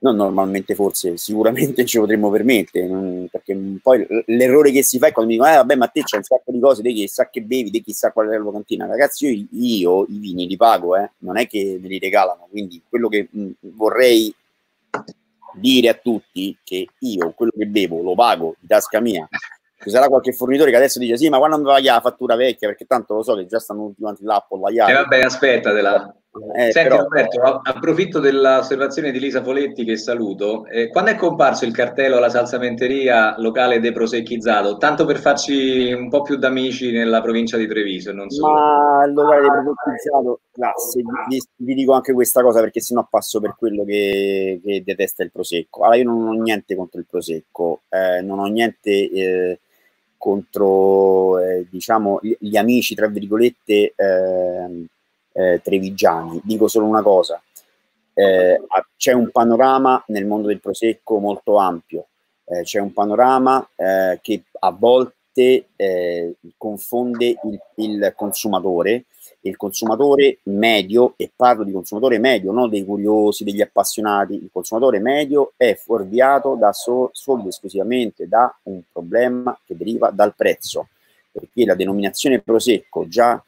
non 0.00 0.16
normalmente 0.16 0.74
forse, 0.74 1.16
sicuramente 1.16 1.84
ci 1.84 1.98
potremmo 1.98 2.30
permettere, 2.30 2.86
non, 2.86 3.26
perché 3.30 3.56
poi 3.82 4.06
l'errore 4.26 4.70
che 4.70 4.82
si 4.82 4.98
fa 4.98 5.08
è 5.08 5.12
quando 5.12 5.30
mi 5.30 5.36
dicono, 5.38 5.54
eh 5.54 5.56
vabbè 5.58 5.74
ma 5.74 5.88
te 5.88 6.02
c'è 6.02 6.16
un 6.16 6.22
sacco 6.22 6.52
di 6.52 6.60
cose, 6.60 6.82
te 6.82 6.92
chissà 6.92 7.28
che 7.28 7.42
bevi, 7.42 7.70
te 7.70 7.80
chissà 7.80 8.12
qual 8.12 8.28
è 8.28 8.36
la 8.36 8.42
tua 8.42 8.52
cantina, 8.52 8.86
ragazzi 8.86 9.26
io, 9.26 9.46
io, 9.50 10.06
i 10.08 10.18
vini 10.18 10.46
li 10.46 10.56
pago, 10.56 10.96
eh, 10.96 11.10
non 11.18 11.36
è 11.36 11.46
che 11.46 11.78
me 11.80 11.88
li 11.88 11.98
regalano, 11.98 12.46
quindi 12.50 12.80
quello 12.88 13.08
che 13.08 13.28
mh, 13.30 13.50
vorrei 13.60 14.32
dire 15.54 15.88
a 15.88 15.94
tutti 15.94 16.56
che 16.62 16.86
io 17.00 17.32
quello 17.32 17.52
che 17.56 17.66
bevo 17.66 18.00
lo 18.02 18.14
pago 18.14 18.54
di 18.60 18.66
tasca 18.68 19.00
mia, 19.00 19.28
ci 19.80 19.90
sarà 19.90 20.08
qualche 20.08 20.32
fornitore 20.32 20.70
che 20.70 20.76
adesso 20.76 20.98
dice 20.98 21.16
sì 21.16 21.28
ma 21.28 21.38
quando 21.38 21.58
mi 21.58 21.64
va 21.64 21.80
la 21.80 22.00
fattura 22.00 22.36
vecchia 22.36 22.68
perché 22.68 22.84
tanto 22.84 23.14
lo 23.14 23.22
so 23.22 23.34
che 23.34 23.46
già 23.46 23.58
stanno 23.58 23.86
tutti 23.86 24.02
quanti 24.02 24.24
l'Apple, 24.24 24.60
la 24.60 24.70
chiave. 24.70 24.90
E 24.90 24.94
eh 24.94 24.98
vabbè 24.98 25.20
aspettatela. 25.22 26.14
Eh, 26.54 26.70
Senti 26.72 26.88
però, 26.90 27.02
Roberto, 27.02 27.40
approfitto 27.62 28.20
dell'osservazione 28.20 29.10
di 29.10 29.18
Lisa 29.18 29.42
Foletti 29.42 29.84
che 29.84 29.96
saluto. 29.96 30.66
Eh, 30.66 30.88
quando 30.88 31.10
è 31.10 31.16
comparso 31.16 31.64
il 31.64 31.72
cartello 31.72 32.18
alla 32.18 32.28
salsamenteria 32.28 33.34
locale 33.38 33.80
De 33.80 33.92
Prosecchizzato? 33.92 34.76
Tanto 34.76 35.06
per 35.06 35.18
farci 35.18 35.90
un 35.92 36.08
po' 36.08 36.22
più 36.22 36.36
d'amici 36.36 36.92
nella 36.92 37.22
provincia 37.22 37.56
di 37.56 37.66
Treviso, 37.66 38.12
non 38.12 38.28
solo. 38.28 38.52
Ma 38.52 39.04
il 39.06 39.12
locale 39.14 39.40
De 39.40 39.48
Prosecchizzato, 39.48 40.40
grazie, 40.52 41.02
vi, 41.28 41.42
vi, 41.56 41.74
dico 41.74 41.92
anche 41.92 42.12
questa 42.12 42.42
cosa 42.42 42.60
perché 42.60 42.80
sennò 42.80 43.06
passo 43.08 43.40
per 43.40 43.56
quello 43.56 43.84
che, 43.84 44.60
che 44.62 44.82
detesta 44.84 45.22
il 45.22 45.32
prosecco. 45.32 45.82
Allora 45.82 45.96
io 45.96 46.04
non 46.04 46.26
ho 46.28 46.32
niente 46.32 46.76
contro 46.76 47.00
il 47.00 47.06
prosecco, 47.08 47.80
eh, 47.88 48.20
non 48.20 48.38
ho 48.38 48.46
niente 48.46 48.90
eh, 49.10 49.60
contro 50.18 51.38
eh, 51.38 51.66
diciamo 51.70 52.20
gli 52.20 52.56
amici, 52.56 52.94
tra 52.94 53.08
virgolette, 53.08 53.94
eh, 55.38 55.60
trevigiani. 55.62 56.40
Dico 56.42 56.66
solo 56.66 56.86
una 56.86 57.02
cosa, 57.02 57.40
eh, 58.14 58.60
c'è 58.96 59.12
un 59.12 59.30
panorama 59.30 60.02
nel 60.08 60.26
mondo 60.26 60.48
del 60.48 60.60
prosecco 60.60 61.18
molto 61.18 61.56
ampio, 61.56 62.08
eh, 62.44 62.62
c'è 62.62 62.80
un 62.80 62.92
panorama 62.92 63.66
eh, 63.76 64.18
che 64.20 64.42
a 64.58 64.70
volte 64.70 65.66
eh, 65.76 66.34
confonde 66.56 67.26
il, 67.44 67.60
il, 67.76 68.12
consumatore, 68.16 69.04
il 69.42 69.56
consumatore 69.56 70.38
medio, 70.44 71.14
e 71.16 71.30
parlo 71.34 71.62
di 71.62 71.70
consumatore 71.70 72.18
medio, 72.18 72.50
non 72.50 72.68
dei 72.68 72.84
curiosi, 72.84 73.44
degli 73.44 73.60
appassionati, 73.60 74.34
il 74.34 74.50
consumatore 74.52 74.98
medio 74.98 75.52
è 75.56 75.76
fuorviato 75.76 76.56
da 76.56 76.72
so, 76.72 77.10
solo 77.12 77.42
ed 77.42 77.48
esclusivamente 77.48 78.26
da 78.26 78.52
un 78.64 78.80
problema 78.90 79.56
che 79.64 79.76
deriva 79.76 80.10
dal 80.10 80.34
prezzo, 80.34 80.88
perché 81.30 81.64
la 81.64 81.76
denominazione 81.76 82.40
prosecco 82.40 83.06
già 83.06 83.40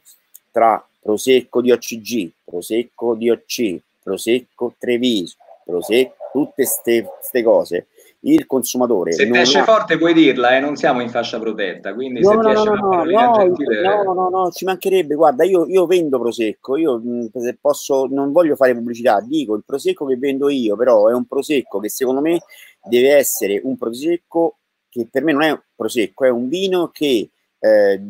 tra 0.52 0.84
Prosecco 1.00 1.60
di 1.62 1.72
OCG, 1.72 2.30
Prosecco 2.44 3.14
di 3.14 3.30
OC, 3.30 3.80
Prosecco 4.02 4.74
Treviso, 4.78 5.36
Prosecco, 5.64 6.14
tutte 6.32 6.64
queste 6.64 7.42
cose. 7.42 7.86
Il 8.22 8.44
consumatore. 8.46 9.12
Se 9.12 9.30
ti 9.30 9.38
esce 9.38 9.60
ha... 9.60 9.64
forte 9.64 9.96
puoi 9.96 10.12
dirla, 10.12 10.54
eh? 10.54 10.60
non 10.60 10.76
siamo 10.76 11.00
in 11.00 11.08
fascia 11.08 11.38
protetta, 11.38 11.94
quindi 11.94 12.20
no, 12.20 12.28
se 12.28 12.34
no, 12.34 12.42
ti 12.42 12.48
esce 12.50 12.64
no, 12.64 12.74
no, 12.74 13.04
no, 13.04 13.32
gentile... 13.38 13.80
no, 13.80 14.12
no, 14.12 14.28
no, 14.28 14.50
ci 14.50 14.66
mancherebbe. 14.66 15.14
Guarda, 15.14 15.44
io, 15.44 15.66
io 15.66 15.86
vendo 15.86 16.18
Prosecco, 16.18 16.76
io 16.76 16.98
mh, 16.98 17.30
se 17.32 17.56
posso, 17.58 18.06
non 18.10 18.30
voglio 18.30 18.56
fare 18.56 18.74
pubblicità, 18.74 19.20
dico 19.20 19.54
il 19.54 19.62
Prosecco 19.64 20.04
che 20.04 20.18
vendo 20.18 20.50
io, 20.50 20.76
però 20.76 21.08
è 21.08 21.14
un 21.14 21.24
Prosecco 21.24 21.80
che 21.80 21.88
secondo 21.88 22.20
me 22.20 22.42
deve 22.84 23.14
essere 23.16 23.58
un 23.64 23.78
Prosecco 23.78 24.56
che 24.90 25.08
per 25.10 25.22
me 25.22 25.32
non 25.32 25.42
è 25.42 25.50
un 25.50 25.60
Prosecco, 25.74 26.26
è 26.26 26.30
un 26.30 26.48
vino 26.48 26.90
che 26.92 27.30
eh, 27.58 28.00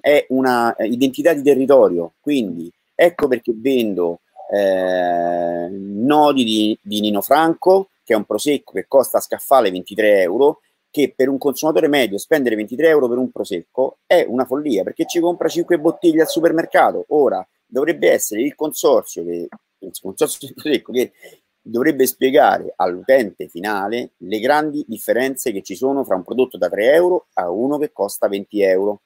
è 0.00 0.26
una 0.30 0.74
identità 0.80 1.32
di 1.32 1.42
territorio, 1.42 2.14
quindi 2.20 2.70
ecco 2.94 3.28
perché 3.28 3.52
vendo 3.54 4.20
eh, 4.50 5.68
nodi 5.70 6.44
di, 6.44 6.78
di, 6.80 7.00
Nino 7.00 7.20
Franco, 7.20 7.90
che 8.02 8.14
è 8.14 8.16
un 8.16 8.24
prosecco 8.24 8.72
che 8.72 8.86
costa 8.88 9.18
a 9.18 9.20
scaffale 9.20 9.70
23 9.70 10.22
euro, 10.22 10.60
che 10.90 11.12
per 11.14 11.28
un 11.28 11.38
consumatore 11.38 11.86
medio 11.86 12.18
spendere 12.18 12.56
23 12.56 12.88
euro 12.88 13.08
per 13.08 13.18
un 13.18 13.30
prosecco 13.30 13.98
è 14.06 14.24
una 14.26 14.46
follia, 14.46 14.82
perché 14.82 15.04
ci 15.06 15.20
compra 15.20 15.48
5 15.48 15.78
bottiglie 15.78 16.22
al 16.22 16.28
supermercato. 16.28 17.04
Ora 17.08 17.46
dovrebbe 17.66 18.10
essere 18.10 18.42
il 18.42 18.54
consorzio, 18.54 19.24
che, 19.24 19.48
il 19.78 19.92
consorzio 20.00 20.48
del 20.48 20.54
prosecco 20.54 20.92
che 20.92 21.12
dovrebbe 21.60 22.06
spiegare 22.06 22.72
all'utente 22.76 23.48
finale 23.48 24.12
le 24.18 24.38
grandi 24.38 24.84
differenze 24.88 25.52
che 25.52 25.62
ci 25.62 25.76
sono 25.76 26.02
fra 26.04 26.16
un 26.16 26.24
prodotto 26.24 26.56
da 26.56 26.70
3 26.70 26.92
euro 26.94 27.26
a 27.34 27.50
uno 27.50 27.76
che 27.76 27.92
costa 27.92 28.26
20 28.26 28.62
euro 28.62 29.00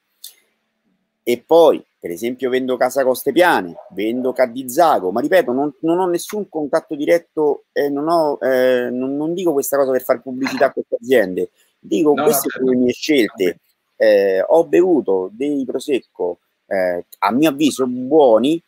e 1.23 1.43
poi 1.45 1.83
per 2.03 2.11
esempio 2.11 2.49
vendo 2.49 2.75
Casa 2.75 3.05
Coste 3.05 3.31
Piane, 3.31 3.75
vendo 3.91 4.33
Cadizzago, 4.33 5.11
ma 5.11 5.21
ripeto, 5.21 5.53
non, 5.53 5.73
non, 5.79 5.99
ho 5.99 6.05
nessun 6.07 6.49
contatto 6.49 6.95
diretto, 6.95 7.63
eh, 7.71 7.87
non, 7.87 8.09
ho, 8.09 8.37
eh, 8.41 8.89
non, 8.91 9.15
non, 9.15 9.33
dico 9.33 9.53
questa 9.53 9.77
cosa 9.77 9.91
per 9.91 10.03
fare 10.03 10.19
pubblicità 10.19 10.65
a 10.65 10.73
queste 10.73 10.97
aziende, 10.99 11.49
Dico, 11.79 12.13
no, 12.13 12.23
queste 12.23 12.47
no, 12.47 12.57
sono 12.57 12.71
le 12.71 12.77
mie 12.77 12.91
scelte. 12.91 13.59
Eh, 13.95 14.43
ho 14.45 14.65
bevuto 14.65 15.29
dei 15.33 15.63
prosecco, 15.65 16.39
eh, 16.65 17.05
a 17.19 17.31
mio 17.31 17.49
avviso, 17.49 17.85
buoni, 17.87 18.61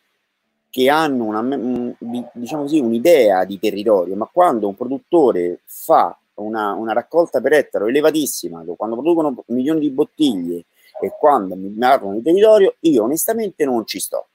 che 0.70 0.90
hanno 0.90 1.24
una, 1.24 1.96
diciamo 2.32 2.62
così, 2.62 2.78
un'idea 2.78 3.44
di 3.44 3.58
territorio, 3.58 4.14
ma 4.16 4.28
quando 4.30 4.68
un 4.68 4.74
produttore 4.74 5.60
fa 5.64 6.18
una, 6.34 6.72
una, 6.72 6.92
raccolta 6.92 7.40
per 7.40 7.54
ettaro 7.54 7.86
elevatissima, 7.86 8.62
quando 8.76 8.96
producono 8.96 9.44
milioni 9.48 9.80
di 9.80 9.90
bottiglie 9.90 10.64
e 11.00 11.12
quando 11.18 11.54
mi 11.56 11.68
parlano 11.70 12.14
di 12.14 12.22
territorio, 12.22 12.76
io 12.80 13.04
onestamente 13.04 13.64
non 13.64 13.86
ci 13.86 14.00
sto. 14.00 14.28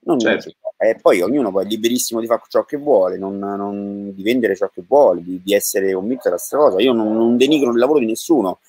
Non 0.00 0.18
certo. 0.18 0.52
E 0.80 0.96
poi 1.00 1.20
ognuno 1.20 1.50
poi 1.50 1.64
è 1.64 1.68
liberissimo 1.68 2.20
di 2.20 2.26
fare 2.26 2.42
ciò 2.48 2.64
che 2.64 2.76
vuole, 2.76 3.18
non, 3.18 3.36
non, 3.36 4.14
di 4.14 4.22
vendere 4.22 4.54
ciò 4.54 4.68
che 4.68 4.82
vuole, 4.86 5.22
di, 5.22 5.40
di 5.42 5.52
essere 5.52 5.92
convinto 5.92 6.22
della 6.24 6.38
stessa 6.38 6.56
cosa. 6.56 6.80
Io 6.80 6.92
non, 6.92 7.12
non, 7.16 7.36
denigro 7.36 7.72
il 7.72 7.78
lavoro 7.78 7.98
di 7.98 8.06
nessuno. 8.06 8.60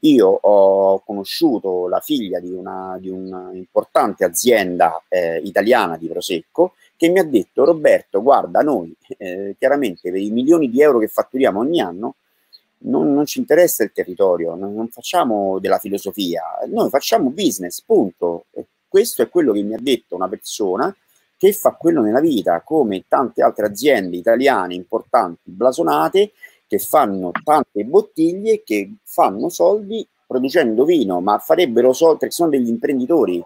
Io 0.00 0.28
ho 0.28 1.00
conosciuto 1.00 1.88
la 1.88 2.00
figlia 2.00 2.38
di 2.38 2.52
una, 2.52 2.96
di 3.00 3.08
un'importante 3.08 4.24
azienda 4.24 5.02
eh, 5.08 5.38
italiana 5.38 5.96
di 5.96 6.06
Prosecco 6.06 6.74
che 6.96 7.08
mi 7.08 7.18
ha 7.18 7.24
detto 7.24 7.64
Roberto, 7.64 8.22
guarda, 8.22 8.60
noi 8.60 8.94
eh, 9.18 9.54
chiaramente 9.58 10.10
per 10.10 10.20
i 10.20 10.30
milioni 10.30 10.70
di 10.70 10.80
euro 10.80 10.98
che 10.98 11.08
fatturiamo 11.08 11.60
ogni 11.60 11.80
anno 11.80 12.14
non, 12.78 13.12
non, 13.12 13.26
ci 13.26 13.38
interessa 13.38 13.82
il 13.82 13.92
territorio, 13.92 14.54
non, 14.54 14.74
non, 14.74 14.88
facciamo 14.88 15.58
della 15.58 15.78
filosofia, 15.78 16.42
noi 16.68 16.88
facciamo 16.90 17.30
business, 17.30 17.80
punto. 17.82 18.46
E 18.52 18.66
questo 18.88 19.22
è 19.22 19.28
quello 19.28 19.52
che 19.52 19.62
mi 19.62 19.74
ha 19.74 19.80
detto 19.80 20.14
una 20.14 20.28
persona 20.28 20.94
che 21.38 21.52
fa 21.52 21.72
quello 21.72 22.00
nella 22.00 22.20
vita, 22.20 22.62
come 22.62 23.04
tante 23.08 23.42
altre 23.42 23.66
aziende 23.66 24.16
italiane 24.16 24.74
importanti, 24.74 25.50
blasonate, 25.50 26.32
che 26.66 26.78
fanno 26.78 27.30
tante 27.44 27.84
bottiglie, 27.84 28.62
che 28.64 28.94
fanno 29.04 29.48
soldi 29.48 30.06
producendo 30.26 30.84
vino, 30.84 31.20
ma 31.20 31.38
farebbero 31.38 31.92
soldi 31.92 32.18
perché 32.20 32.34
sono 32.34 32.50
degli 32.50 32.68
imprenditori. 32.68 33.42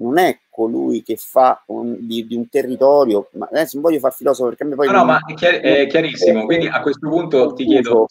Non 0.00 0.16
è 0.16 0.38
colui 0.48 1.02
che 1.02 1.16
fa 1.16 1.62
un, 1.66 1.96
di, 2.00 2.26
di, 2.26 2.36
un 2.36 2.48
territorio, 2.48 3.28
ma 3.32 3.48
adesso 3.50 3.72
non 3.74 3.82
voglio 3.82 3.98
far 3.98 4.14
filosofo 4.14 4.48
perché 4.48 4.62
a 4.62 4.66
me 4.66 4.74
poi... 4.76 4.86
No, 4.86 4.92
no, 4.92 5.04
ma 5.04 5.18
è, 5.26 5.34
chiar- 5.34 5.60
è 5.60 5.86
chiarissimo, 5.86 6.44
quindi 6.44 6.68
a 6.68 6.80
questo 6.80 7.08
punto 7.08 7.52
ti 7.52 7.64
chiedo 7.64 8.06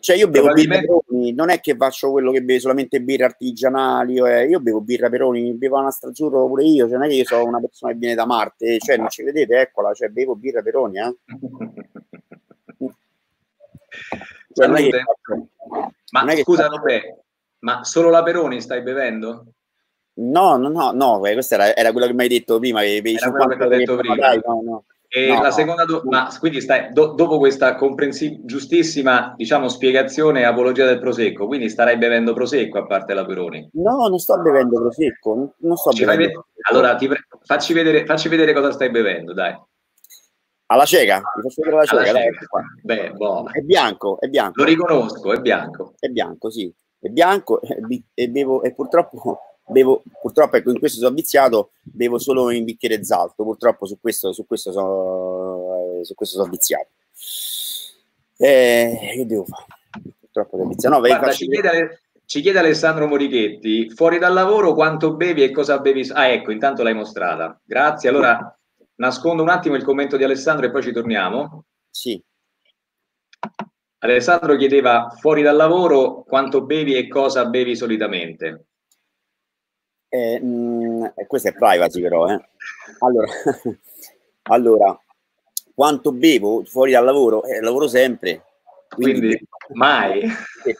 cioè 0.00 0.16
io 0.16 0.28
bevo 0.28 0.52
birra 0.52 0.80
Peroni, 0.80 1.32
non 1.32 1.50
è 1.50 1.60
che 1.60 1.76
faccio 1.76 2.10
quello 2.10 2.32
che 2.32 2.42
beve 2.42 2.58
solamente 2.58 3.02
birre 3.02 3.24
artigianali, 3.24 4.16
eh. 4.18 4.46
io 4.46 4.58
bevo 4.58 4.80
birra 4.80 5.10
Peroni, 5.10 5.52
bevo 5.52 5.78
una 5.78 5.90
strazzurro 5.90 6.46
pure 6.46 6.64
io, 6.64 6.88
cioè 6.88 6.96
non 6.96 7.06
è 7.06 7.08
che 7.08 7.16
io 7.16 7.24
sono 7.24 7.44
una 7.44 7.60
persona 7.60 7.92
che 7.92 7.98
viene 7.98 8.14
da 8.14 8.24
Marte, 8.24 8.78
cioè 8.78 8.96
non 8.96 9.10
ci 9.10 9.22
vedete, 9.22 9.60
eccola, 9.60 9.92
cioè 9.92 10.08
bevo 10.08 10.34
birra 10.36 10.62
Peroni, 10.62 10.98
eh. 10.98 11.16
cioè, 14.54 14.72
che, 14.72 15.04
ma 16.12 16.36
scusa, 16.36 16.68
faccio... 16.68 17.24
ma 17.60 17.84
solo 17.84 18.08
la 18.08 18.22
Peroni 18.22 18.60
stai 18.62 18.82
bevendo? 18.82 19.52
No, 20.14 20.56
no, 20.56 20.68
no, 20.68 20.92
no, 20.92 21.18
questa 21.18 21.54
era, 21.56 21.76
era 21.76 21.92
quello 21.92 22.06
che 22.06 22.14
mi 22.14 22.22
hai 22.22 22.28
detto 22.28 22.58
prima. 22.58 22.80
Che 22.80 23.00
che 23.02 23.16
ho 23.64 23.68
detto 23.68 23.96
prima. 23.96 24.16
Dai, 24.16 24.40
no, 24.44 24.60
no. 24.62 24.84
E 25.12 25.26
no, 25.26 25.42
la 25.42 25.50
seconda 25.50 25.84
domanda, 25.84 26.30
quindi 26.38 26.60
stai, 26.60 26.92
do, 26.92 27.14
dopo 27.14 27.38
questa 27.38 27.74
comprensi- 27.74 28.38
giustissima 28.44 29.34
diciamo, 29.36 29.66
spiegazione 29.68 30.40
e 30.40 30.44
apologia 30.44 30.86
del 30.86 31.00
prosecco, 31.00 31.48
quindi 31.48 31.68
starai 31.68 31.98
bevendo 31.98 32.32
prosecco 32.32 32.78
a 32.78 32.86
parte 32.86 33.12
la 33.12 33.26
Peroni? 33.26 33.70
No, 33.72 34.06
non 34.06 34.18
sto 34.20 34.38
bevendo 34.38 34.80
prosecco, 34.80 35.54
non 35.56 35.76
sto 35.76 35.90
Ci 35.90 36.04
bevendo. 36.04 36.46
Ved- 36.54 36.68
allora 36.70 36.94
pre- 36.94 37.26
facci, 37.42 37.72
vedere, 37.72 38.04
facci, 38.06 38.28
vedere, 38.28 38.52
cosa 38.52 38.70
stai 38.70 38.90
bevendo, 38.90 39.32
dai. 39.32 39.52
Alla 40.66 40.84
cieca, 40.84 41.16
mi 41.16 41.42
faccio 41.42 41.62
vedere 41.62 41.76
la 41.76 41.84
cieca. 41.84 42.12
Dai, 42.12 42.30
Beh, 42.84 43.10
boh. 43.10 43.50
È 43.50 43.60
bianco, 43.62 44.20
è 44.20 44.28
bianco. 44.28 44.62
Lo 44.62 44.68
riconosco, 44.68 45.32
è 45.32 45.40
bianco. 45.40 45.94
È 45.98 46.06
bianco, 46.06 46.50
sì. 46.50 46.72
È 47.00 47.08
bianco 47.08 47.60
e, 48.14 48.28
bevo, 48.28 48.62
e 48.62 48.72
purtroppo 48.74 49.40
bevo, 49.70 50.02
purtroppo 50.20 50.56
ecco, 50.56 50.70
in 50.70 50.78
questo 50.78 50.98
sono 50.98 51.14
viziato, 51.14 51.72
bevo 51.82 52.18
solo 52.18 52.50
in 52.50 52.64
bicchiere 52.64 53.04
zalto, 53.04 53.44
purtroppo 53.44 53.86
su 53.86 53.98
questo, 54.00 54.32
su 54.32 54.46
questo, 54.46 54.72
sono, 54.72 55.98
eh, 56.00 56.04
su 56.04 56.14
questo 56.14 56.38
sono 56.38 56.50
viziato. 56.50 56.88
Eh, 58.36 59.12
che 59.14 59.26
devo 59.26 59.44
fare? 59.44 59.66
Purtroppo 60.18 60.56
sono 60.56 60.68
viziato. 60.68 60.94
No, 60.94 61.00
Guarda, 61.02 61.32
ci, 61.32 61.46
chiede, 61.46 62.02
ci, 62.24 62.40
chiede, 62.40 62.58
Alessandro 62.58 63.06
Morichetti, 63.06 63.90
fuori 63.90 64.18
dal 64.18 64.32
lavoro 64.32 64.74
quanto 64.74 65.14
bevi 65.14 65.42
e 65.42 65.50
cosa 65.50 65.78
bevi? 65.78 66.08
Ah, 66.12 66.28
ecco, 66.28 66.50
intanto 66.50 66.82
l'hai 66.82 66.94
mostrata. 66.94 67.60
Grazie. 67.64 68.08
Allora, 68.08 68.58
nascondo 68.96 69.42
un 69.42 69.48
attimo 69.48 69.76
il 69.76 69.84
commento 69.84 70.16
di 70.16 70.24
Alessandro 70.24 70.66
e 70.66 70.70
poi 70.70 70.82
ci 70.82 70.92
torniamo. 70.92 71.64
Sì. 71.90 72.22
Alessandro 74.02 74.56
chiedeva 74.56 75.14
fuori 75.18 75.42
dal 75.42 75.56
lavoro 75.56 76.22
quanto 76.22 76.64
bevi 76.64 76.94
e 76.94 77.08
cosa 77.08 77.44
bevi 77.44 77.76
solitamente. 77.76 78.69
Eh, 80.12 80.40
mh, 80.40 81.12
questo 81.28 81.48
è 81.48 81.52
privacy 81.52 82.02
però, 82.02 82.28
eh. 82.28 82.48
Allora, 82.98 83.30
allora, 84.50 85.00
quanto 85.72 86.10
bevo 86.10 86.64
fuori 86.64 86.92
dal 86.92 87.04
lavoro? 87.04 87.44
Eh, 87.44 87.60
lavoro 87.60 87.86
sempre. 87.86 88.44
Quindi, 88.88 89.20
quindi 89.20 89.48
mai. 89.74 90.28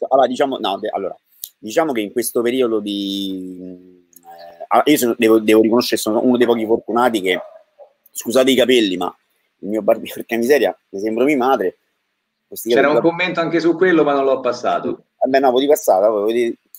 Allora, 0.08 0.26
diciamo, 0.26 0.58
no, 0.58 0.80
allora, 0.90 1.16
diciamo 1.58 1.92
che 1.92 2.00
in 2.00 2.10
questo 2.10 2.42
periodo 2.42 2.80
di... 2.80 4.04
Eh, 4.68 4.90
io 4.90 4.96
sono, 4.96 5.14
devo, 5.16 5.38
devo, 5.38 5.62
riconoscere, 5.62 6.00
sono 6.00 6.20
uno 6.24 6.36
dei 6.36 6.46
pochi 6.46 6.66
fortunati 6.66 7.20
che, 7.20 7.40
scusate 8.10 8.50
i 8.50 8.56
capelli, 8.56 8.96
ma 8.96 9.14
il 9.60 9.68
mio 9.68 9.82
barbiere, 9.82 10.16
perché 10.16 10.36
miseria, 10.36 10.76
mi 10.88 10.98
sembra 10.98 11.22
mia 11.22 11.36
madre. 11.36 11.78
C'era 12.52 12.90
un 12.90 13.00
commento 13.00 13.38
anche 13.38 13.60
su 13.60 13.76
quello, 13.76 14.02
ma 14.02 14.12
non 14.12 14.24
l'ho 14.24 14.40
passato. 14.40 15.04
Vabbè, 15.18 15.38
no, 15.38 15.56
di 15.60 15.68
passata, 15.68 16.10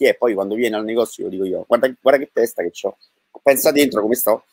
chi 0.02 0.08
è 0.08 0.16
poi 0.16 0.34
quando 0.34 0.56
viene 0.56 0.76
al 0.76 0.84
negozio, 0.84 1.26
lo 1.26 1.30
dico 1.30 1.46
io, 1.46 1.64
guarda, 1.68 1.94
guarda 2.02 2.24
che 2.24 2.32
testa 2.34 2.64
che 2.64 2.72
ho, 2.82 2.98
pensa 3.44 3.72
dentro 3.72 4.02
come 4.02 4.16
sto. 4.16 4.44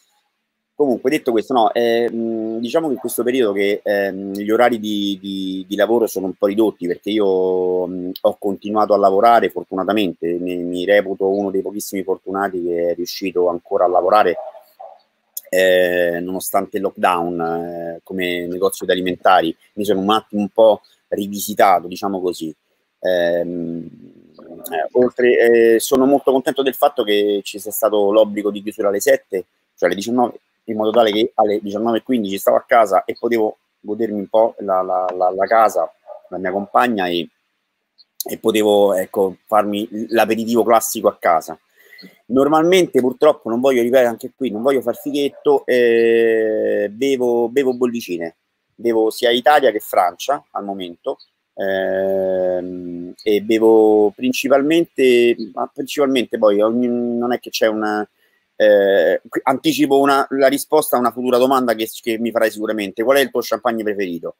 Comunque, 0.74 1.10
detto 1.10 1.32
questo, 1.32 1.54
no, 1.54 1.72
eh, 1.72 2.08
diciamo 2.08 2.86
che 2.86 2.92
in 2.92 3.00
questo 3.00 3.24
periodo 3.24 3.52
che 3.52 3.80
eh, 3.82 4.12
gli 4.12 4.48
orari 4.48 4.78
di, 4.78 5.18
di, 5.20 5.64
di, 5.66 5.74
lavoro 5.74 6.06
sono 6.06 6.26
un 6.26 6.34
po' 6.34 6.46
ridotti 6.46 6.86
perché 6.86 7.10
io 7.10 7.84
mh, 7.84 8.10
ho 8.20 8.36
continuato 8.38 8.94
a 8.94 8.98
lavorare, 8.98 9.48
fortunatamente, 9.48 10.38
mi, 10.38 10.56
mi, 10.58 10.84
reputo 10.84 11.28
uno 11.28 11.50
dei 11.50 11.62
pochissimi 11.62 12.04
fortunati 12.04 12.62
che 12.62 12.90
è 12.90 12.94
riuscito 12.94 13.48
ancora 13.48 13.86
a 13.86 13.88
lavorare 13.88 14.36
eh, 15.48 16.20
nonostante 16.20 16.76
il 16.76 16.84
lockdown 16.84 17.40
eh, 17.40 18.00
come 18.04 18.46
negozio 18.46 18.86
di 18.86 18.92
alimentari. 18.92 19.56
Mi 19.72 19.84
sono 19.84 19.98
un 19.98 20.10
attimo 20.10 20.42
un 20.42 20.48
po' 20.50 20.82
rivisitato, 21.08 21.88
diciamo 21.88 22.20
così. 22.20 22.54
Ehm, 23.00 24.17
eh, 24.70 24.88
oltre, 24.92 25.74
eh, 25.74 25.80
sono 25.80 26.06
molto 26.06 26.32
contento 26.32 26.62
del 26.62 26.74
fatto 26.74 27.02
che 27.02 27.40
ci 27.42 27.58
sia 27.58 27.70
stato 27.70 28.10
l'obbligo 28.10 28.50
di 28.50 28.62
chiusura 28.62 28.88
alle 28.88 29.00
7, 29.00 29.44
cioè 29.76 29.88
alle 29.88 29.94
19, 29.94 30.40
in 30.64 30.76
modo 30.76 30.90
tale 30.90 31.12
che 31.12 31.32
alle 31.34 31.60
19.15 31.62 32.36
stavo 32.36 32.56
a 32.56 32.64
casa 32.66 33.04
e 33.04 33.16
potevo 33.18 33.58
godermi 33.80 34.18
un 34.18 34.28
po' 34.28 34.54
la, 34.58 34.82
la, 34.82 35.06
la, 35.16 35.30
la 35.30 35.46
casa, 35.46 35.90
la 36.28 36.38
mia 36.38 36.50
compagna 36.50 37.06
e, 37.06 37.28
e 38.24 38.38
potevo 38.38 38.94
ecco, 38.94 39.36
farmi 39.46 39.88
l'aperitivo 40.08 40.62
classico 40.64 41.08
a 41.08 41.16
casa. 41.18 41.58
Normalmente 42.26 43.00
purtroppo 43.00 43.48
non 43.48 43.60
voglio 43.60 43.80
ripetere 43.80 44.08
anche 44.08 44.32
qui, 44.36 44.50
non 44.50 44.62
voglio 44.62 44.82
far 44.82 44.96
fighetto, 44.96 45.64
eh, 45.64 46.88
bevo, 46.92 47.48
bevo 47.48 47.74
bollicine, 47.74 48.36
bevo 48.74 49.10
sia 49.10 49.30
Italia 49.30 49.70
che 49.70 49.80
Francia 49.80 50.44
al 50.50 50.64
momento, 50.64 51.18
eh, 51.60 53.14
e 53.20 53.42
bevo 53.42 54.12
principalmente, 54.14 55.34
ma 55.52 55.68
principalmente 55.72 56.38
poi 56.38 56.60
ogni, 56.60 56.86
non 56.86 57.32
è 57.32 57.40
che 57.40 57.50
c'è 57.50 57.66
una... 57.66 58.08
Eh, 58.60 59.20
anticipo 59.44 60.00
una, 60.00 60.26
la 60.30 60.48
risposta 60.48 60.96
a 60.96 60.98
una 60.98 61.12
futura 61.12 61.38
domanda 61.38 61.74
che, 61.74 61.88
che, 62.00 62.18
mi 62.18 62.30
farai 62.30 62.50
sicuramente. 62.50 63.02
Qual 63.02 63.16
è 63.16 63.20
il 63.20 63.30
tuo 63.30 63.40
champagne 63.42 63.82
preferito? 63.82 64.36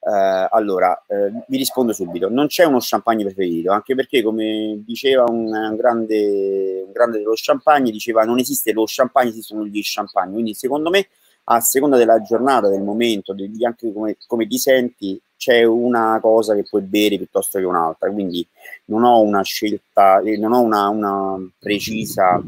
Eh, 0.00 0.48
allora, 0.50 1.04
eh, 1.08 1.44
vi 1.48 1.56
rispondo 1.58 1.92
subito. 1.92 2.28
Non 2.28 2.46
c'è 2.48 2.64
uno 2.64 2.78
champagne 2.80 3.24
preferito, 3.24 3.72
anche 3.72 3.94
perché, 3.94 4.22
come 4.22 4.82
diceva 4.84 5.24
un, 5.28 5.46
un, 5.52 5.76
grande, 5.76 6.82
un 6.86 6.92
grande 6.92 7.18
dello 7.18 7.32
champagne, 7.34 7.90
diceva 7.90 8.24
non 8.24 8.38
esiste 8.38 8.72
lo 8.72 8.84
champagne, 8.86 9.30
esistono 9.30 9.64
gli 9.66 9.80
champagne. 9.82 10.32
Quindi, 10.32 10.54
secondo 10.54 10.90
me, 10.90 11.08
a 11.44 11.60
seconda 11.60 11.96
della 11.96 12.20
giornata, 12.22 12.68
del 12.68 12.82
momento, 12.82 13.34
degli, 13.34 13.64
anche 13.64 13.92
come, 13.92 14.16
come 14.26 14.46
ti 14.46 14.58
senti, 14.58 15.20
c'è 15.36 15.64
una 15.64 16.18
cosa 16.20 16.54
che 16.54 16.64
puoi 16.68 16.82
bere 16.82 17.16
piuttosto 17.16 17.58
che 17.58 17.64
un'altra, 17.64 18.10
quindi 18.10 18.46
non 18.86 19.04
ho 19.04 19.20
una 19.20 19.42
scelta, 19.42 20.20
eh, 20.20 20.36
non 20.36 20.52
ho 20.52 20.60
una, 20.60 20.88
una 20.88 21.36
precisa, 21.58 22.42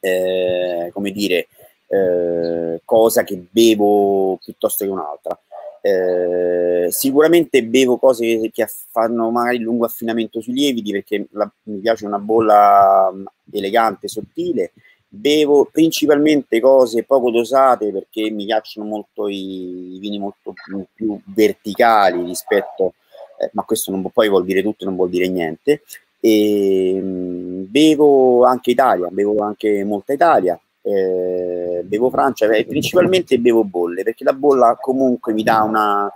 eh, 0.00 0.90
come 0.92 1.10
dire, 1.10 1.48
eh, 1.88 2.80
cosa 2.84 3.24
che 3.24 3.44
bevo 3.50 4.38
piuttosto 4.42 4.84
che 4.84 4.90
un'altra. 4.90 5.38
Eh, 5.80 6.88
sicuramente 6.90 7.62
bevo 7.64 7.96
cose 7.96 8.50
che, 8.52 8.66
fanno 8.90 9.30
magari 9.30 9.58
lungo 9.58 9.84
affinamento 9.84 10.40
sui 10.40 10.52
lieviti 10.52 10.90
perché 10.90 11.26
la, 11.30 11.48
mi 11.64 11.78
piace 11.78 12.06
una 12.06 12.18
bolla 12.18 13.10
mm, 13.12 13.26
elegante, 13.52 14.08
sottile 14.08 14.72
bevo 15.08 15.68
principalmente 15.70 16.60
cose 16.60 17.04
poco 17.04 17.30
dosate 17.30 17.92
perché 17.92 18.30
mi 18.30 18.44
piacciono 18.44 18.86
molto 18.86 19.28
i, 19.28 19.96
vini 20.00 20.18
molto 20.18 20.52
più, 20.52 20.84
più, 20.92 21.20
verticali 21.24 22.24
rispetto 22.24 22.94
eh, 23.38 23.50
ma 23.52 23.62
questo 23.62 23.90
non, 23.90 24.04
poi 24.10 24.28
vuol 24.28 24.44
dire 24.44 24.62
tutto, 24.62 24.84
non 24.84 24.96
vuol 24.96 25.10
dire 25.10 25.28
niente. 25.28 25.82
E, 26.20 26.98
mh, 27.00 27.06
mm, 27.06 27.64
bevo 27.68 28.44
anche 28.44 28.70
Italia, 28.70 29.08
bevo 29.10 29.42
anche 29.42 29.84
molta 29.84 30.12
Italia, 30.12 30.58
eh, 30.82 31.82
bevo 31.84 32.10
Francia, 32.10 32.46
eh, 32.50 32.64
principalmente 32.64 33.38
bevo 33.38 33.64
bolle, 33.64 34.02
perché 34.02 34.24
la 34.24 34.32
bolla 34.32 34.76
comunque 34.80 35.32
mi 35.32 35.42
dà 35.42 35.62
una, 35.62 36.10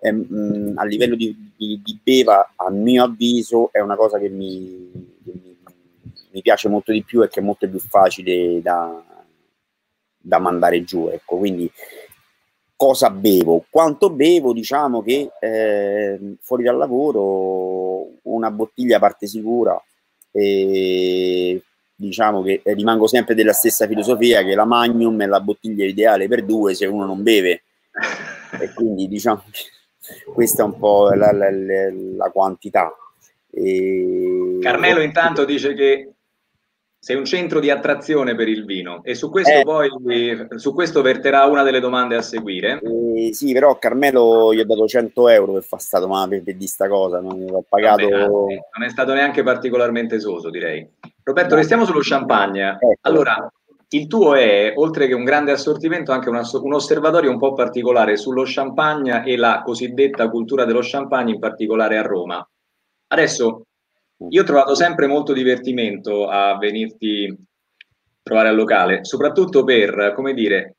eh, 0.00 0.12
mh, 0.12 0.26
mm, 0.32 0.78
a 0.78 0.84
livello 0.84 1.14
di, 1.14 1.52
di, 1.56 1.80
di, 1.84 1.98
beva, 2.02 2.52
a 2.56 2.70
mio 2.70 3.04
avviso, 3.04 3.70
è 3.72 3.80
una 3.80 3.96
cosa 3.96 4.18
che 4.18 4.28
mi, 4.28 4.97
mi, 6.32 6.42
piace 6.42 6.68
molto 6.68 6.92
di 6.92 7.02
più 7.02 7.22
e 7.22 7.28
che 7.28 7.40
è 7.40 7.42
molto 7.42 7.68
più 7.68 7.78
facile 7.78 8.60
da, 8.62 9.02
da 10.16 10.38
mandare 10.38 10.82
giù. 10.84 11.08
Ecco. 11.08 11.36
Quindi 11.36 11.70
cosa 12.76 13.10
bevo? 13.10 13.64
Quanto 13.68 14.10
bevo? 14.10 14.52
Diciamo 14.52 15.02
che 15.02 15.30
eh, 15.40 16.18
fuori 16.40 16.62
dal 16.62 16.76
lavoro 16.76 18.06
una 18.22 18.50
bottiglia 18.50 18.98
parte 18.98 19.26
sicura 19.26 19.82
e 20.30 21.62
diciamo 21.94 22.42
che 22.42 22.62
rimango 22.64 23.08
sempre 23.08 23.34
della 23.34 23.52
stessa 23.52 23.88
filosofia 23.88 24.44
che 24.44 24.54
la 24.54 24.64
Magnum 24.64 25.20
è 25.22 25.26
la 25.26 25.40
bottiglia 25.40 25.84
ideale 25.84 26.28
per 26.28 26.44
due 26.44 26.74
se 26.74 26.86
uno 26.86 27.04
non 27.04 27.24
beve 27.24 27.62
e 28.60 28.72
quindi 28.72 29.08
diciamo 29.08 29.42
che 29.50 29.62
questa 30.32 30.62
è 30.62 30.64
un 30.64 30.78
po' 30.78 31.10
la, 31.10 31.32
la, 31.32 31.50
la, 31.50 31.90
la 32.16 32.30
quantità. 32.30 32.94
E... 33.50 34.58
Carmelo 34.60 35.00
intanto 35.00 35.44
dice 35.44 35.74
che 35.74 36.12
sei 37.08 37.16
un 37.16 37.24
centro 37.24 37.58
di 37.58 37.70
attrazione 37.70 38.34
per 38.34 38.48
il 38.48 38.66
vino 38.66 39.02
e 39.02 39.14
su 39.14 39.30
questo 39.30 39.50
eh, 39.50 39.62
poi 39.62 39.88
su 40.56 40.74
questo 40.74 41.00
verterà 41.00 41.46
una 41.46 41.62
delle 41.62 41.80
domande 41.80 42.16
a 42.16 42.20
seguire. 42.20 42.82
Eh, 42.82 43.32
sì, 43.32 43.54
però 43.54 43.78
Carmelo 43.78 44.52
gli 44.52 44.60
ho 44.60 44.66
dato 44.66 44.86
100 44.86 45.28
euro 45.30 45.52
per 45.54 45.62
fare 45.62 45.80
stato 45.80 46.06
ma 46.06 46.28
per, 46.28 46.42
per 46.42 46.56
di 46.56 46.66
sta 46.66 46.86
cosa, 46.86 47.20
non 47.20 47.46
ho 47.50 47.64
pagato. 47.66 48.06
Vabbè, 48.06 48.26
non 48.26 48.86
è 48.86 48.90
stato 48.90 49.14
neanche 49.14 49.42
particolarmente 49.42 50.16
esoso, 50.16 50.50
direi. 50.50 50.86
Roberto, 51.22 51.54
restiamo 51.54 51.86
sullo 51.86 52.00
champagne. 52.02 52.76
Ecco. 52.78 52.98
Allora, 53.00 53.50
il 53.88 54.06
tuo 54.06 54.34
è, 54.34 54.74
oltre 54.76 55.06
che 55.06 55.14
un 55.14 55.24
grande 55.24 55.52
assortimento, 55.52 56.12
anche 56.12 56.28
una, 56.28 56.42
un 56.52 56.74
osservatorio 56.74 57.30
un 57.30 57.38
po' 57.38 57.54
particolare 57.54 58.18
sullo 58.18 58.42
champagne 58.44 59.24
e 59.24 59.38
la 59.38 59.62
cosiddetta 59.64 60.28
cultura 60.28 60.66
dello 60.66 60.80
champagne, 60.82 61.32
in 61.32 61.38
particolare 61.38 61.96
a 61.96 62.02
Roma. 62.02 62.46
Adesso 63.10 63.62
io 64.30 64.42
ho 64.42 64.44
trovato 64.44 64.74
sempre 64.74 65.06
molto 65.06 65.32
divertimento 65.32 66.28
a 66.28 66.56
venirti 66.58 67.26
a 67.28 68.20
trovare 68.22 68.48
al 68.48 68.56
locale, 68.56 69.04
soprattutto 69.04 69.64
per, 69.64 70.12
come 70.14 70.34
dire, 70.34 70.76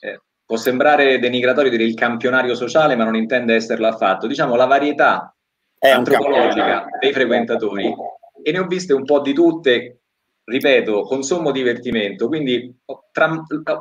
eh, 0.00 0.20
può 0.44 0.56
sembrare 0.56 1.18
denigratorio 1.18 1.70
dire 1.70 1.84
il 1.84 1.94
campionario 1.94 2.54
sociale, 2.54 2.96
ma 2.96 3.04
non 3.04 3.16
intende 3.16 3.54
esserlo 3.54 3.86
affatto. 3.86 4.26
Diciamo 4.26 4.56
la 4.56 4.66
varietà 4.66 5.34
È 5.78 5.88
antropologica 5.88 6.86
dei 6.98 7.12
frequentatori 7.12 7.94
e 8.42 8.52
ne 8.52 8.58
ho 8.58 8.66
viste 8.66 8.92
un 8.92 9.04
po' 9.04 9.20
di 9.20 9.32
tutte, 9.32 10.00
ripeto, 10.44 11.02
con 11.02 11.22
sommo 11.22 11.52
divertimento. 11.52 12.26
Quindi 12.26 12.76
tra, 13.12 13.30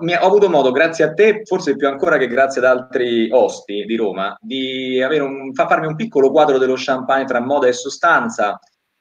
mi, 0.02 0.14
ho 0.14 0.26
avuto 0.26 0.50
modo, 0.50 0.72
grazie 0.72 1.04
a 1.04 1.14
te, 1.14 1.42
forse 1.44 1.76
più 1.76 1.88
ancora 1.88 2.18
che 2.18 2.28
grazie 2.28 2.62
ad 2.62 2.68
altri 2.68 3.30
osti 3.32 3.84
di 3.86 3.96
Roma, 3.96 4.38
di 4.40 5.02
avere 5.02 5.24
un, 5.24 5.52
farmi 5.54 5.88
un 5.88 5.96
piccolo 5.96 6.32
quadro 6.32 6.58
dello 6.58 6.76
champagne 6.78 7.26
tra 7.26 7.42
moda 7.42 7.68
e 7.68 7.74
sostanza, 7.74 8.60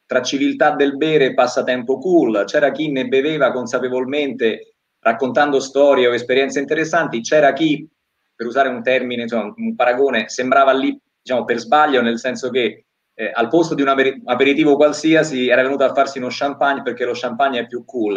tra 0.08 0.22
civiltà 0.22 0.70
del 0.70 0.96
bere 0.96 1.26
e 1.26 1.34
passatempo 1.34 1.98
cool, 1.98 2.44
c'era 2.46 2.72
chi 2.72 2.90
ne 2.90 3.08
beveva 3.08 3.52
consapevolmente 3.52 4.76
raccontando 5.00 5.60
storie 5.60 6.06
o 6.06 6.14
esperienze 6.14 6.60
interessanti, 6.60 7.20
c'era 7.20 7.52
chi, 7.52 7.86
per 8.34 8.46
usare 8.46 8.70
un 8.70 8.82
termine, 8.82 9.22
insomma, 9.22 9.52
un 9.54 9.74
paragone, 9.74 10.30
sembrava 10.30 10.72
lì 10.72 10.98
diciamo, 11.20 11.44
per 11.44 11.58
sbaglio, 11.58 12.00
nel 12.00 12.18
senso 12.18 12.48
che 12.48 12.86
eh, 13.12 13.30
al 13.34 13.48
posto 13.48 13.74
di 13.74 13.82
un 13.82 13.88
aperitivo 14.24 14.76
qualsiasi 14.76 15.48
era 15.48 15.60
venuto 15.60 15.84
a 15.84 15.92
farsi 15.92 16.16
uno 16.16 16.28
champagne 16.30 16.80
perché 16.80 17.04
lo 17.04 17.12
champagne 17.14 17.60
è 17.60 17.66
più 17.66 17.84
cool. 17.84 18.16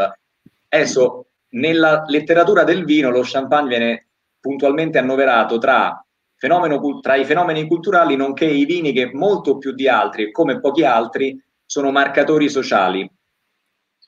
Adesso, 0.70 1.26
nella 1.50 2.06
letteratura 2.08 2.64
del 2.64 2.86
vino, 2.86 3.10
lo 3.10 3.22
champagne 3.22 3.68
viene 3.68 4.08
puntualmente 4.40 4.98
annoverato 4.98 5.58
tra, 5.58 6.02
tra 6.38 7.16
i 7.16 7.26
fenomeni 7.26 7.68
culturali, 7.68 8.16
nonché 8.16 8.46
i 8.46 8.64
vini 8.64 8.94
che 8.94 9.12
molto 9.12 9.58
più 9.58 9.74
di 9.74 9.90
altri, 9.90 10.32
come 10.32 10.62
pochi 10.62 10.86
altri, 10.86 11.38
sono 11.72 11.90
marcatori 11.90 12.50
sociali. 12.50 13.10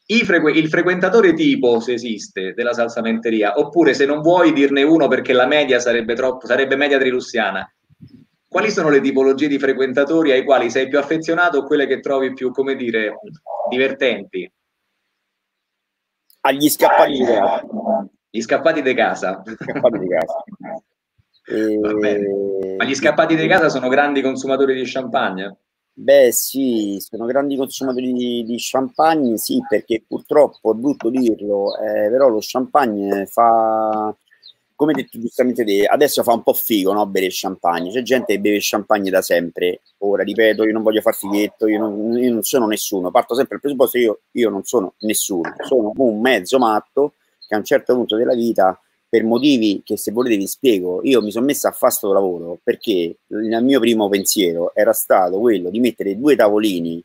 Frequ 0.05 0.49
il 0.49 0.67
frequentatore 0.67 1.33
tipo, 1.33 1.79
se 1.79 1.93
esiste, 1.93 2.53
della 2.53 2.73
salsamenteria, 2.73 3.57
oppure 3.57 3.93
se 3.93 4.05
non 4.05 4.19
vuoi 4.19 4.51
dirne 4.51 4.83
uno 4.83 5.07
perché 5.07 5.31
la 5.31 5.45
media 5.45 5.79
sarebbe 5.79 6.13
troppo, 6.13 6.45
sarebbe 6.45 6.75
media 6.75 6.99
trilussiana, 6.99 7.65
quali 8.49 8.69
sono 8.69 8.89
le 8.89 8.99
tipologie 8.99 9.47
di 9.47 9.57
frequentatori 9.57 10.33
ai 10.33 10.43
quali 10.43 10.69
sei 10.69 10.89
più 10.89 10.99
affezionato 10.99 11.59
o 11.59 11.63
quelle 11.63 11.87
che 11.87 12.01
trovi 12.01 12.33
più, 12.33 12.51
come 12.51 12.75
dire, 12.75 13.19
divertenti? 13.69 14.51
Agli 16.41 16.69
scappati 16.69 17.13
di 17.13 17.23
casa. 17.23 17.65
Gli 18.29 18.41
scappati 18.41 18.81
di 18.81 18.93
casa. 18.93 19.41
Scappati 19.45 19.99
di 19.99 20.07
casa. 20.09 20.43
E... 21.45 21.77
Ma 22.77 22.85
gli 22.85 22.95
scappati 22.95 23.35
di 23.35 23.47
casa 23.47 23.67
sono 23.67 23.89
grandi 23.89 24.21
consumatori 24.21 24.75
di 24.75 24.89
champagne? 24.89 25.57
Beh, 25.95 26.31
sì, 26.31 26.97
sono 26.99 27.25
grandi 27.27 27.55
consumatori 27.55 28.11
di, 28.13 28.43
di 28.43 28.55
champagne, 28.57 29.37
sì, 29.37 29.61
perché 29.67 30.03
purtroppo 30.07 30.71
è 30.71 30.75
brutto 30.75 31.09
dirlo, 31.09 31.77
eh, 31.77 32.09
però 32.09 32.29
lo 32.29 32.39
champagne 32.41 33.27
fa, 33.27 34.13
come 34.75 34.93
detto 34.93 35.19
giustamente 35.19 35.63
te, 35.63 35.85
adesso 35.85 36.23
fa 36.23 36.33
un 36.33 36.41
po' 36.41 36.53
figo, 36.53 36.93
no, 36.93 37.05
bere 37.05 37.27
champagne. 37.29 37.91
C'è 37.91 38.01
gente 38.01 38.33
che 38.33 38.39
beve 38.39 38.57
champagne 38.59 39.11
da 39.11 39.21
sempre. 39.21 39.81
Ora, 39.99 40.23
ripeto, 40.23 40.63
io 40.65 40.73
non 40.73 40.81
voglio 40.81 41.01
far 41.01 41.13
fighetto, 41.13 41.67
io 41.67 41.79
non, 41.79 42.17
io 42.17 42.33
non 42.33 42.41
sono 42.41 42.65
nessuno. 42.65 43.11
Parto 43.11 43.35
sempre 43.35 43.59
dal 43.61 43.61
presupposto 43.61 43.97
che 43.99 44.03
io, 44.03 44.19
io 44.31 44.49
non 44.49 44.63
sono 44.63 44.95
nessuno. 45.01 45.53
Sono 45.63 45.91
un 45.95 46.19
mezzo 46.19 46.57
matto 46.57 47.13
che 47.47 47.53
a 47.53 47.57
un 47.59 47.63
certo 47.65 47.93
punto 47.93 48.15
della 48.15 48.33
vita 48.33 48.79
per 49.13 49.23
motivi 49.23 49.83
che 49.85 49.95
se 49.95 50.11
volete 50.11 50.37
vi 50.37 50.47
spiego, 50.47 51.01
io 51.03 51.21
mi 51.21 51.29
sono 51.29 51.45
messo 51.45 51.67
a 51.67 51.71
fare 51.71 51.91
questo 51.91 52.11
lavoro 52.11 52.59
perché 52.63 53.17
il 53.27 53.59
mio 53.61 53.79
primo 53.79 54.09
pensiero 54.09 54.73
era 54.73 54.91
stato 54.91 55.37
quello 55.37 55.69
di 55.69 55.79
mettere 55.79 56.17
due 56.17 56.35
tavolini 56.35 56.99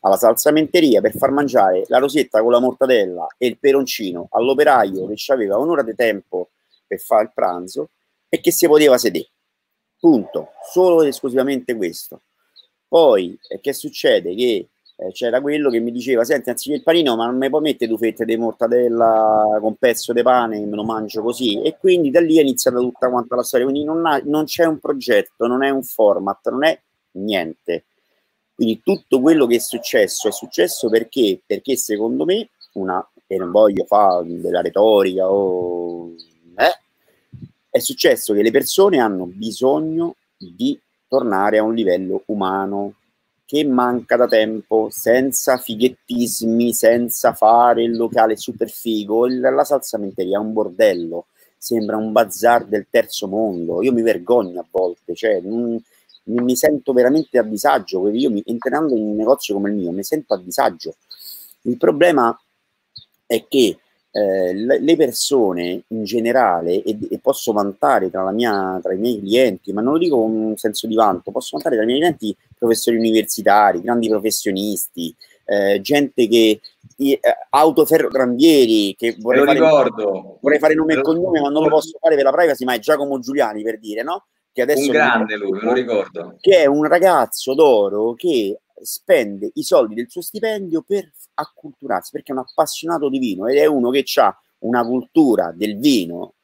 alla 0.00 0.16
salsamenteria 0.16 1.02
per 1.02 1.14
far 1.14 1.30
mangiare 1.30 1.84
la 1.88 1.98
rosetta 1.98 2.40
con 2.40 2.52
la 2.52 2.58
mortadella 2.58 3.26
e 3.36 3.48
il 3.48 3.58
peroncino 3.58 4.28
all'operaio 4.30 5.06
che 5.06 5.30
aveva 5.30 5.58
un'ora 5.58 5.82
di 5.82 5.94
tempo 5.94 6.52
per 6.86 6.98
fare 7.00 7.24
il 7.24 7.32
pranzo 7.34 7.90
e 8.30 8.40
che 8.40 8.50
si 8.50 8.66
poteva 8.66 8.96
sedere. 8.96 9.28
Punto. 10.00 10.52
Solo 10.72 11.02
ed 11.02 11.08
esclusivamente 11.08 11.76
questo. 11.76 12.22
Poi, 12.88 13.38
eh, 13.50 13.60
che 13.60 13.74
succede? 13.74 14.34
Che 14.34 14.68
eh, 14.96 15.10
c'era 15.12 15.40
quello 15.40 15.70
che 15.70 15.80
mi 15.80 15.90
diceva, 15.90 16.24
senti, 16.24 16.50
anziché 16.50 16.76
il 16.76 16.82
panino, 16.82 17.16
ma 17.16 17.26
non 17.26 17.36
mi 17.36 17.48
puoi 17.48 17.62
mettere 17.62 17.88
due 17.88 17.98
fette 17.98 18.24
di 18.24 18.36
mortadella 18.36 19.58
con 19.60 19.76
pezzo 19.76 20.12
di 20.12 20.22
pane, 20.22 20.64
me 20.64 20.76
lo 20.76 20.84
mangio 20.84 21.22
così. 21.22 21.60
E 21.62 21.76
quindi 21.78 22.10
da 22.10 22.20
lì 22.20 22.38
è 22.38 22.42
iniziata 22.42 22.78
tutta 22.78 23.08
quanta 23.08 23.36
la 23.36 23.42
storia. 23.42 23.66
Quindi 23.66 23.84
non, 23.84 24.04
ha, 24.06 24.20
non 24.24 24.44
c'è 24.44 24.64
un 24.64 24.78
progetto, 24.78 25.46
non 25.46 25.62
è 25.62 25.70
un 25.70 25.82
format, 25.82 26.48
non 26.50 26.64
è 26.64 26.78
niente. 27.12 27.84
Quindi 28.54 28.80
tutto 28.84 29.20
quello 29.20 29.46
che 29.46 29.56
è 29.56 29.60
successo 29.60 30.28
è 30.28 30.32
successo 30.32 30.88
perché? 30.88 31.40
Perché 31.44 31.76
secondo 31.76 32.24
me, 32.24 32.50
una, 32.74 33.04
e 33.26 33.36
non 33.36 33.50
voglio 33.50 33.84
fare 33.84 34.40
della 34.40 34.60
retorica 34.60 35.28
o... 35.28 36.10
Eh, 36.54 36.78
è 37.70 37.78
successo 37.78 38.34
che 38.34 38.42
le 38.42 38.50
persone 38.50 39.00
hanno 39.00 39.24
bisogno 39.24 40.16
di 40.36 40.78
tornare 41.08 41.58
a 41.58 41.62
un 41.62 41.74
livello 41.74 42.22
umano, 42.26 42.96
che 43.52 43.64
manca 43.66 44.16
da 44.16 44.26
tempo, 44.26 44.88
senza 44.90 45.58
fighettismi, 45.58 46.72
senza 46.72 47.34
fare 47.34 47.82
il 47.82 47.94
locale 47.94 48.34
super 48.34 48.70
figo. 48.70 49.26
La 49.26 49.62
salsamenteria 49.62 50.38
è 50.38 50.40
un 50.40 50.54
bordello, 50.54 51.26
sembra 51.58 51.98
un 51.98 52.12
bazar 52.12 52.64
del 52.64 52.86
terzo 52.88 53.28
mondo. 53.28 53.82
Io 53.82 53.92
mi 53.92 54.00
vergogno 54.00 54.58
a 54.58 54.66
volte, 54.70 55.14
cioè 55.14 55.42
non, 55.42 55.78
mi 56.22 56.56
sento 56.56 56.94
veramente 56.94 57.36
a 57.36 57.42
disagio. 57.42 58.08
Io 58.08 58.30
mi, 58.30 58.42
entrando 58.46 58.96
in 58.96 59.02
un 59.02 59.16
negozio 59.16 59.52
come 59.52 59.68
il 59.68 59.76
mio, 59.76 59.90
mi 59.90 60.02
sento 60.02 60.32
a 60.32 60.38
disagio. 60.38 60.94
Il 61.64 61.76
problema 61.76 62.34
è 63.26 63.44
che 63.48 63.76
eh, 64.12 64.54
le 64.54 64.96
persone 64.96 65.82
in 65.88 66.04
generale, 66.04 66.82
e, 66.82 66.96
e 67.10 67.18
posso 67.18 67.52
vantare 67.52 68.08
tra, 68.08 68.30
mia, 68.30 68.80
tra, 68.82 68.94
i 68.94 68.98
miei 68.98 69.20
clienti, 69.20 69.74
ma 69.74 69.82
non 69.82 69.92
lo 69.92 69.98
dico 69.98 70.16
con 70.16 70.30
un 70.30 70.56
senso 70.56 70.86
di 70.86 70.94
vanto, 70.94 71.30
posso 71.30 71.50
vantare 71.52 71.74
tra 71.74 71.84
i 71.84 71.86
miei 71.86 71.98
clienti 72.00 72.34
professori 72.62 72.96
universitari, 72.96 73.80
grandi 73.80 74.08
professionisti, 74.08 75.14
eh, 75.44 75.80
gente 75.80 76.28
che 76.28 76.60
eh, 76.96 77.20
autoferrotrambieri 77.50 78.94
che 78.96 79.16
vorrei 79.18 79.44
fare, 79.44 79.58
ricordo. 79.58 80.38
vorrei 80.40 80.58
fare 80.58 80.74
nome 80.74 80.94
e 80.94 81.02
cognome 81.02 81.40
ma 81.40 81.48
non 81.48 81.64
lo 81.64 81.68
posso 81.68 81.98
fare 82.00 82.14
per 82.14 82.24
la 82.24 82.32
privacy 82.32 82.64
ma 82.64 82.74
è 82.74 82.78
Giacomo 82.78 83.18
Giuliani 83.18 83.62
per 83.62 83.78
dire 83.78 84.02
no? 84.02 84.26
che 84.52 84.62
adesso 84.62 84.86
un 84.86 84.92
grande 84.92 85.36
lui, 85.36 85.50
me 85.50 85.60
lo 85.62 85.72
ricordo 85.72 86.36
che 86.38 86.58
è 86.58 86.66
un 86.66 86.84
ragazzo 86.84 87.54
d'oro 87.54 88.14
che 88.14 88.60
spende 88.82 89.50
i 89.54 89.62
soldi 89.62 89.94
del 89.94 90.10
suo 90.10 90.22
stipendio 90.22 90.82
per 90.82 91.10
acculturarsi, 91.34 92.10
perché 92.12 92.32
è 92.32 92.34
un 92.34 92.44
appassionato 92.46 93.08
di 93.08 93.18
vino 93.18 93.46
ed 93.46 93.56
è 93.56 93.66
uno 93.66 93.90
che 93.90 94.04
ha 94.16 94.36
una 94.60 94.84
cultura 94.84 95.52
del 95.54 95.78
vino 95.78 96.34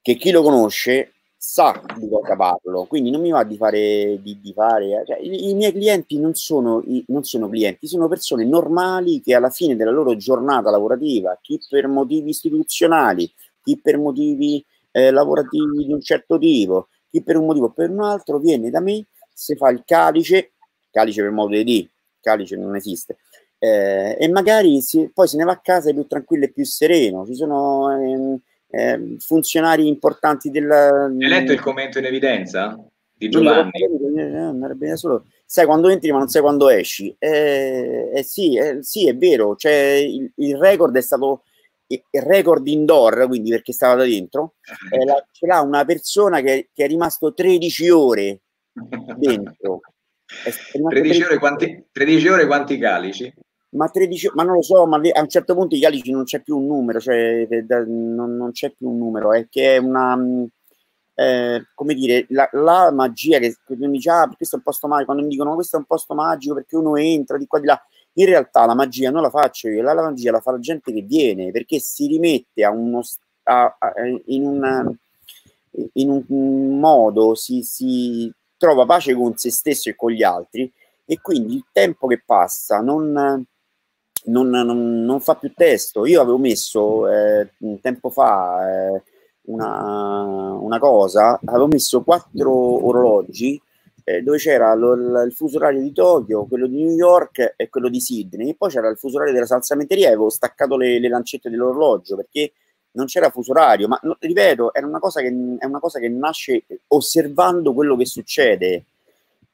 che 0.00 0.14
chi 0.16 0.30
lo 0.30 0.42
conosce 0.42 1.14
sa 1.44 1.82
di 1.98 2.08
cosa 2.08 2.36
parlo, 2.36 2.84
quindi 2.84 3.10
non 3.10 3.20
mi 3.20 3.32
va 3.32 3.42
di 3.42 3.56
fare, 3.56 4.20
di, 4.22 4.38
di 4.40 4.52
fare 4.52 5.02
cioè, 5.04 5.18
i, 5.18 5.50
i, 5.50 5.54
miei 5.54 5.72
clienti 5.72 6.16
non 6.20 6.34
sono, 6.34 6.80
i, 6.86 7.04
non 7.08 7.24
sono 7.24 7.48
clienti, 7.48 7.88
sono 7.88 8.06
persone 8.06 8.44
normali 8.44 9.20
che 9.20 9.34
alla 9.34 9.50
fine 9.50 9.74
della 9.74 9.90
loro 9.90 10.14
giornata 10.14 10.70
lavorativa, 10.70 11.36
chi 11.42 11.58
per 11.68 11.88
motivi 11.88 12.30
istituzionali, 12.30 13.28
chi 13.60 13.76
per 13.80 13.98
motivi 13.98 14.64
eh, 14.92 15.10
lavorativi 15.10 15.84
di 15.84 15.92
un 15.92 16.00
certo 16.00 16.38
tipo, 16.38 16.86
chi 17.10 17.24
per 17.24 17.36
un 17.36 17.46
motivo 17.46 17.66
o 17.66 17.72
per 17.72 17.90
un 17.90 18.02
altro, 18.02 18.38
viene 18.38 18.70
da 18.70 18.78
me, 18.78 19.04
se 19.32 19.56
fa 19.56 19.68
il 19.70 19.82
calice, 19.84 20.52
calice 20.92 21.22
per 21.22 21.32
modo 21.32 21.56
di 21.56 21.64
dire, 21.64 21.88
calice 22.20 22.56
non 22.56 22.76
esiste, 22.76 23.16
eh, 23.58 24.16
e 24.16 24.28
magari 24.28 24.80
si, 24.80 25.10
poi 25.12 25.26
se 25.26 25.36
ne 25.38 25.44
va 25.44 25.52
a 25.52 25.60
casa 25.60 25.92
più 25.92 26.06
tranquillo 26.06 26.44
e 26.44 26.52
più 26.52 26.64
sereno, 26.64 27.26
ci 27.26 27.34
sono... 27.34 27.90
Ehm, 27.90 28.40
eh, 28.74 29.16
funzionari 29.18 29.86
importanti 29.86 30.48
del... 30.48 30.70
Hai 30.70 31.28
letto 31.28 31.52
il 31.52 31.60
commento 31.60 31.98
in 31.98 32.06
evidenza 32.06 32.82
di 33.14 33.28
Giovanni? 33.28 33.70
Eh, 34.16 34.96
solo. 34.96 35.26
Sai 35.44 35.66
quando 35.66 35.90
entri 35.90 36.10
ma 36.10 36.18
non 36.18 36.28
sai 36.28 36.40
quando 36.40 36.70
esci. 36.70 37.14
Eh, 37.18 38.10
eh 38.14 38.22
sì, 38.22 38.56
eh, 38.56 38.78
sì, 38.80 39.06
è 39.06 39.14
vero, 39.14 39.54
cioè, 39.56 40.00
il, 40.02 40.32
il, 40.36 40.56
record 40.56 40.96
è 40.96 41.02
stato 41.02 41.42
il 41.86 42.22
record 42.22 42.66
indoor, 42.66 43.26
quindi 43.26 43.50
perché 43.50 43.74
stava 43.74 43.96
da 43.96 44.04
dentro, 44.04 44.54
eh, 44.90 45.04
la, 45.04 45.22
ce 45.30 45.46
l'ha 45.46 45.60
una 45.60 45.84
persona 45.84 46.40
che, 46.40 46.70
che, 46.72 46.84
è 46.84 46.88
rimasto 46.88 47.34
13 47.34 47.90
ore 47.90 48.40
dentro. 49.18 49.80
13 50.88 51.22
ore, 51.24 51.38
quanti, 51.38 51.88
13 51.92 52.28
ore 52.28 52.46
quanti 52.46 52.78
calici? 52.78 53.34
Ma 53.72 53.88
13, 53.88 54.32
ma 54.34 54.42
non 54.42 54.54
lo 54.56 54.62
so, 54.62 54.86
ma 54.86 55.00
a 55.12 55.20
un 55.20 55.28
certo 55.28 55.54
punto 55.54 55.74
i 55.74 55.80
calici 55.80 56.10
non 56.10 56.24
c'è 56.24 56.40
più 56.42 56.58
un 56.58 56.66
numero, 56.66 57.00
cioè 57.00 57.46
non, 57.86 58.36
non 58.36 58.50
c'è 58.52 58.70
più 58.70 58.88
un 58.88 58.98
numero, 58.98 59.32
è 59.32 59.48
che 59.48 59.76
è 59.76 59.78
una, 59.78 60.14
mm, 60.16 60.44
eh, 61.14 61.66
come 61.74 61.94
dire, 61.94 62.26
la, 62.30 62.48
la, 62.52 62.90
magia 62.92 63.38
che, 63.38 63.56
che 63.66 63.76
mi 63.76 63.92
dice, 63.92 64.10
ah, 64.10 64.30
questo 64.34 64.56
è 64.56 64.58
un 64.58 64.64
posto 64.64 64.88
magico, 64.88 65.06
quando 65.06 65.22
mi 65.22 65.30
dicono, 65.30 65.54
questo 65.54 65.76
è 65.76 65.78
un 65.78 65.86
posto 65.86 66.14
magico 66.14 66.54
perché 66.54 66.76
uno 66.76 66.96
entra 66.96 67.38
di 67.38 67.46
qua 67.46 67.60
di 67.60 67.66
là, 67.66 67.80
in 68.14 68.26
realtà 68.26 68.66
la 68.66 68.74
magia 68.74 69.10
non 69.10 69.22
la 69.22 69.30
faccio 69.30 69.68
io, 69.68 69.82
la, 69.82 69.94
la 69.94 70.02
magia 70.02 70.32
la 70.32 70.40
fa 70.40 70.52
la 70.52 70.58
gente 70.58 70.92
che 70.92 71.02
viene, 71.02 71.50
perché 71.50 71.78
si 71.78 72.06
rimette 72.06 72.64
a 72.64 72.70
uno, 72.70 73.02
a, 73.44 73.76
a, 73.78 73.92
in, 74.26 74.46
un, 74.46 74.94
in 75.94 76.10
un 76.10 76.78
modo, 76.78 77.34
si, 77.34 77.62
si 77.62 78.30
trova 78.58 78.84
pace 78.84 79.14
con 79.14 79.34
se 79.36 79.50
stesso 79.50 79.88
e 79.88 79.96
con 79.96 80.10
gli 80.10 80.22
altri, 80.22 80.70
e 81.06 81.20
quindi 81.20 81.54
il 81.54 81.64
tempo 81.72 82.06
che 82.06 82.22
passa 82.24 82.80
non 82.80 83.46
non, 84.24 84.48
non, 84.48 85.04
non, 85.04 85.20
fa 85.20 85.34
più 85.36 85.52
testo. 85.54 86.06
Io 86.06 86.20
avevo 86.20 86.38
messo 86.38 87.08
eh, 87.08 87.52
tempo 87.80 88.10
fa 88.10 88.94
eh, 88.94 89.02
una, 89.42 90.52
una, 90.60 90.78
cosa, 90.78 91.40
avevo 91.44 91.66
messo 91.66 92.02
quattro 92.02 92.52
orologi 92.86 93.60
eh, 94.04 94.22
dove 94.22 94.38
c'era 94.38 94.74
lo, 94.74 94.94
il 95.22 95.32
fuso 95.32 95.58
orario 95.58 95.80
di 95.80 95.92
Tokyo, 95.92 96.46
quello 96.46 96.66
di 96.66 96.82
New 96.82 96.94
York 96.94 97.54
e 97.56 97.68
quello 97.68 97.88
di 97.88 98.00
Sydney, 98.00 98.50
e 98.50 98.54
poi 98.54 98.70
c'era 98.70 98.88
il 98.88 98.98
fuso 98.98 99.16
orario 99.16 99.34
della 99.34 99.46
salsamenteria 99.46 100.08
avevo 100.08 100.30
staccato 100.30 100.76
le, 100.76 100.98
le 100.98 101.08
lancette 101.08 101.50
dell'orologio 101.50 102.16
perché 102.16 102.52
non 102.92 103.06
c'era 103.06 103.30
fuso 103.30 103.52
orario, 103.52 103.88
ma 103.88 103.98
no, 104.02 104.16
ripeto, 104.18 104.72
è 104.72 104.82
una, 104.82 104.98
cosa 104.98 105.20
che, 105.20 105.28
è 105.58 105.64
una 105.64 105.78
cosa 105.78 105.98
che 105.98 106.08
nasce 106.08 106.64
osservando 106.88 107.72
quello 107.72 107.96
che 107.96 108.04
succede. 108.04 108.84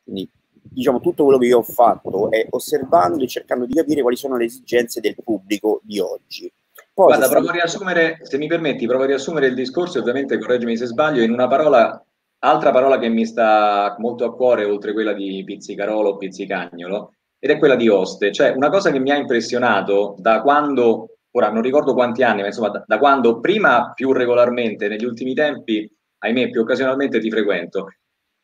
Quindi 0.02 0.28
diciamo, 0.70 1.00
tutto 1.00 1.24
quello 1.24 1.38
che 1.38 1.46
io 1.46 1.58
ho 1.58 1.62
fatto 1.62 2.30
è 2.30 2.46
osservando 2.50 3.22
e 3.22 3.28
cercando 3.28 3.64
di 3.66 3.74
capire 3.74 4.02
quali 4.02 4.16
sono 4.16 4.36
le 4.36 4.44
esigenze 4.44 5.00
del 5.00 5.16
pubblico 5.22 5.80
di 5.82 5.98
oggi. 5.98 6.52
Poi, 6.92 7.06
Guarda, 7.06 7.26
se 7.26 7.30
provo 7.30 7.48
a 7.48 7.52
riassumere, 7.52 8.18
se 8.22 8.38
mi 8.38 8.46
permetti, 8.48 8.86
provo 8.86 9.04
a 9.04 9.06
riassumere 9.06 9.46
il 9.46 9.54
discorso, 9.54 10.00
ovviamente 10.00 10.38
correggimi 10.38 10.76
se 10.76 10.86
sbaglio, 10.86 11.22
in 11.22 11.30
una 11.32 11.46
parola, 11.46 12.04
altra 12.40 12.70
parola 12.72 12.98
che 12.98 13.08
mi 13.08 13.24
sta 13.24 13.94
molto 13.98 14.24
a 14.24 14.34
cuore, 14.34 14.64
oltre 14.64 14.92
quella 14.92 15.12
di 15.12 15.42
pizzicarolo 15.44 16.10
o 16.10 16.16
pizzicagnolo, 16.16 17.12
ed 17.38 17.50
è 17.50 17.58
quella 17.58 17.76
di 17.76 17.88
oste. 17.88 18.32
Cioè, 18.32 18.50
una 18.50 18.68
cosa 18.68 18.90
che 18.90 18.98
mi 18.98 19.10
ha 19.10 19.16
impressionato 19.16 20.16
da 20.18 20.42
quando, 20.42 21.18
ora 21.30 21.50
non 21.50 21.62
ricordo 21.62 21.94
quanti 21.94 22.22
anni, 22.24 22.40
ma 22.40 22.48
insomma, 22.48 22.70
da, 22.70 22.82
da 22.84 22.98
quando 22.98 23.38
prima 23.38 23.92
più 23.94 24.12
regolarmente, 24.12 24.88
negli 24.88 25.04
ultimi 25.04 25.34
tempi, 25.34 25.88
ahimè, 26.18 26.50
più 26.50 26.62
occasionalmente 26.62 27.20
ti 27.20 27.30
frequento, 27.30 27.92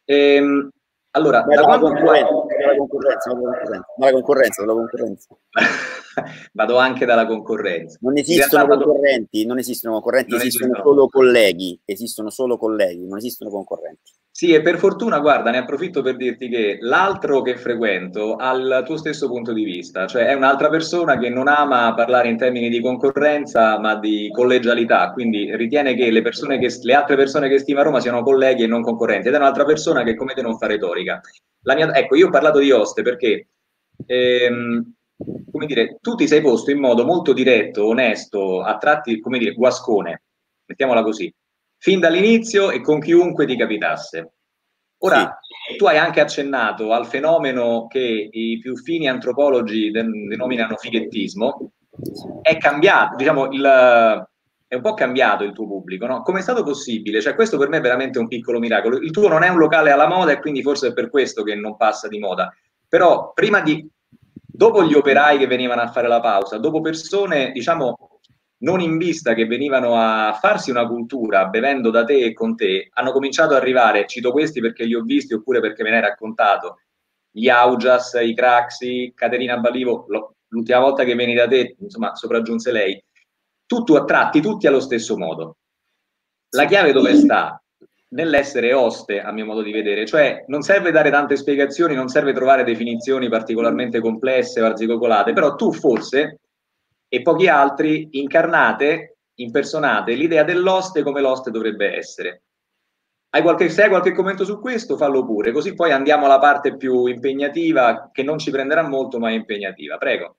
ehm, 0.04 0.70
allora, 1.16 1.42
da 1.42 1.62
quando... 1.62 1.86
concorrenza, 1.90 2.32
dalla 2.58 2.76
concorrenza, 2.76 3.30
dalla 3.96 4.12
concorrenza, 4.12 4.64
dalla 4.64 4.72
concorrenza. 4.72 5.36
Vado 6.52 6.76
anche 6.76 7.04
dalla 7.04 7.26
concorrenza. 7.26 7.98
Non 8.00 8.18
esistono 8.18 8.66
concorrenti, 8.66 9.46
non 9.46 9.58
esistono 9.58 9.94
concorrenti, 9.94 10.30
non 10.32 10.40
esistono, 10.40 10.72
esistono 10.72 10.90
solo 10.90 11.08
colleghi, 11.08 11.80
esistono 11.84 12.30
solo 12.30 12.56
colleghi, 12.56 13.06
non 13.06 13.18
esistono 13.18 13.50
concorrenti. 13.50 14.12
Sì, 14.36 14.52
e 14.52 14.62
per 14.62 14.78
fortuna, 14.78 15.20
guarda, 15.20 15.52
ne 15.52 15.58
approfitto 15.58 16.02
per 16.02 16.16
dirti 16.16 16.48
che 16.48 16.78
l'altro 16.80 17.40
che 17.40 17.56
frequento 17.56 18.34
ha 18.34 18.52
il 18.54 18.82
tuo 18.84 18.96
stesso 18.96 19.28
punto 19.28 19.52
di 19.52 19.62
vista, 19.62 20.08
cioè 20.08 20.26
è 20.26 20.32
un'altra 20.34 20.68
persona 20.68 21.16
che 21.18 21.28
non 21.28 21.46
ama 21.46 21.94
parlare 21.94 22.26
in 22.30 22.36
termini 22.36 22.68
di 22.68 22.80
concorrenza, 22.80 23.78
ma 23.78 23.94
di 23.96 24.28
collegialità, 24.32 25.12
quindi 25.12 25.54
ritiene 25.54 25.94
che 25.94 26.10
le, 26.10 26.20
che, 26.20 26.68
le 26.82 26.94
altre 26.94 27.14
persone 27.14 27.48
che 27.48 27.60
stima 27.60 27.82
Roma 27.82 28.00
siano 28.00 28.24
colleghi 28.24 28.64
e 28.64 28.66
non 28.66 28.82
concorrenti, 28.82 29.28
ed 29.28 29.34
è 29.34 29.36
un'altra 29.36 29.64
persona 29.64 30.02
che 30.02 30.16
come 30.16 30.34
te 30.34 30.42
non 30.42 30.58
fa 30.58 30.66
retorica. 30.66 31.20
Mia, 31.72 31.94
ecco, 31.94 32.16
io 32.16 32.26
ho 32.26 32.30
parlato 32.30 32.58
di 32.58 32.72
Oste 32.72 33.02
perché, 33.02 33.46
ehm, 34.04 34.94
come 35.52 35.66
dire, 35.66 35.98
tu 36.00 36.16
ti 36.16 36.26
sei 36.26 36.40
posto 36.40 36.72
in 36.72 36.80
modo 36.80 37.04
molto 37.04 37.32
diretto, 37.32 37.86
onesto, 37.86 38.62
a 38.62 38.76
tratti, 38.78 39.20
come 39.20 39.38
dire, 39.38 39.52
guascone, 39.54 40.22
mettiamola 40.66 41.04
così, 41.04 41.32
fin 41.84 42.00
dall'inizio 42.00 42.70
e 42.70 42.80
con 42.80 42.98
chiunque 42.98 43.44
ti 43.44 43.58
capitasse. 43.58 44.36
Ora, 45.00 45.38
sì. 45.68 45.76
tu 45.76 45.84
hai 45.84 45.98
anche 45.98 46.20
accennato 46.20 46.94
al 46.94 47.04
fenomeno 47.04 47.86
che 47.88 48.30
i 48.30 48.58
più 48.58 48.74
fini 48.74 49.06
antropologi 49.06 49.90
denominano 49.90 50.78
fighettismo, 50.78 51.72
è 52.40 52.56
cambiato, 52.56 53.16
diciamo, 53.16 53.50
il, 53.50 54.26
è 54.66 54.74
un 54.74 54.80
po' 54.80 54.94
cambiato 54.94 55.44
il 55.44 55.52
tuo 55.52 55.66
pubblico, 55.66 56.06
no? 56.06 56.22
Come 56.22 56.38
è 56.38 56.42
stato 56.42 56.62
possibile? 56.62 57.20
Cioè, 57.20 57.34
questo 57.34 57.58
per 57.58 57.68
me 57.68 57.76
è 57.76 57.82
veramente 57.82 58.18
un 58.18 58.28
piccolo 58.28 58.58
miracolo. 58.60 58.96
Il 58.96 59.10
tuo 59.10 59.28
non 59.28 59.42
è 59.42 59.50
un 59.50 59.58
locale 59.58 59.90
alla 59.90 60.08
moda 60.08 60.32
e 60.32 60.40
quindi 60.40 60.62
forse 60.62 60.88
è 60.88 60.92
per 60.94 61.10
questo 61.10 61.42
che 61.42 61.54
non 61.54 61.76
passa 61.76 62.08
di 62.08 62.18
moda. 62.18 62.50
Però 62.88 63.32
prima 63.34 63.60
di, 63.60 63.86
dopo 64.40 64.82
gli 64.84 64.94
operai 64.94 65.36
che 65.36 65.46
venivano 65.46 65.82
a 65.82 65.92
fare 65.92 66.08
la 66.08 66.20
pausa, 66.20 66.56
dopo 66.56 66.80
persone, 66.80 67.52
diciamo, 67.52 68.13
non 68.58 68.80
in 68.80 68.96
vista 68.96 69.34
che 69.34 69.46
venivano 69.46 69.96
a 69.96 70.32
farsi 70.40 70.70
una 70.70 70.86
cultura 70.86 71.46
bevendo 71.46 71.90
da 71.90 72.04
te 72.04 72.18
e 72.18 72.32
con 72.32 72.56
te, 72.56 72.88
hanno 72.92 73.12
cominciato 73.12 73.54
ad 73.54 73.60
arrivare, 73.60 74.06
cito 74.06 74.32
questi 74.32 74.60
perché 74.60 74.84
li 74.84 74.94
ho 74.94 75.02
visti 75.02 75.34
oppure 75.34 75.60
perché 75.60 75.82
me 75.82 75.90
ne 75.90 75.96
hai 75.96 76.02
raccontato, 76.02 76.78
gli 77.30 77.48
Augias, 77.48 78.16
i 78.22 78.34
Craxi, 78.34 79.12
Caterina 79.14 79.58
Balivo, 79.58 80.06
l'ultima 80.48 80.78
volta 80.78 81.04
che 81.04 81.14
veni 81.14 81.34
da 81.34 81.48
te, 81.48 81.76
insomma, 81.80 82.14
sopraggiunse 82.14 82.70
lei, 82.70 83.02
tutto 83.66 83.96
a 83.96 84.04
tratti, 84.04 84.40
tutti 84.40 84.66
allo 84.66 84.80
stesso 84.80 85.16
modo. 85.16 85.56
La 86.50 86.66
chiave 86.66 86.92
dove 86.92 87.16
sta? 87.16 87.60
Nell'essere 88.10 88.72
oste, 88.72 89.20
a 89.20 89.32
mio 89.32 89.44
modo 89.44 89.62
di 89.62 89.72
vedere, 89.72 90.06
cioè 90.06 90.44
non 90.46 90.62
serve 90.62 90.92
dare 90.92 91.10
tante 91.10 91.34
spiegazioni, 91.34 91.96
non 91.96 92.06
serve 92.06 92.32
trovare 92.32 92.62
definizioni 92.62 93.28
particolarmente 93.28 93.98
complesse 93.98 94.62
o 94.62 94.66
arzigogolate, 94.66 95.32
però 95.32 95.56
tu 95.56 95.72
forse 95.72 96.38
e 97.14 97.22
pochi 97.22 97.46
altri 97.46 98.08
incarnate, 98.12 99.18
impersonate 99.34 100.14
l'idea 100.14 100.42
dell'oste 100.42 101.04
come 101.04 101.20
l'oste 101.20 101.52
dovrebbe 101.52 101.96
essere. 101.96 102.42
Hai 103.30 103.42
qualche, 103.42 103.68
se 103.68 103.84
hai 103.84 103.88
qualche 103.88 104.12
commento 104.12 104.44
su 104.44 104.58
questo, 104.58 104.96
fallo 104.96 105.24
pure, 105.24 105.52
così 105.52 105.74
poi 105.74 105.92
andiamo 105.92 106.24
alla 106.24 106.40
parte 106.40 106.76
più 106.76 107.06
impegnativa, 107.06 108.10
che 108.12 108.24
non 108.24 108.38
ci 108.38 108.50
prenderà 108.50 108.82
molto, 108.82 109.20
ma 109.20 109.30
è 109.30 109.34
impegnativa. 109.34 109.96
Prego. 109.96 110.36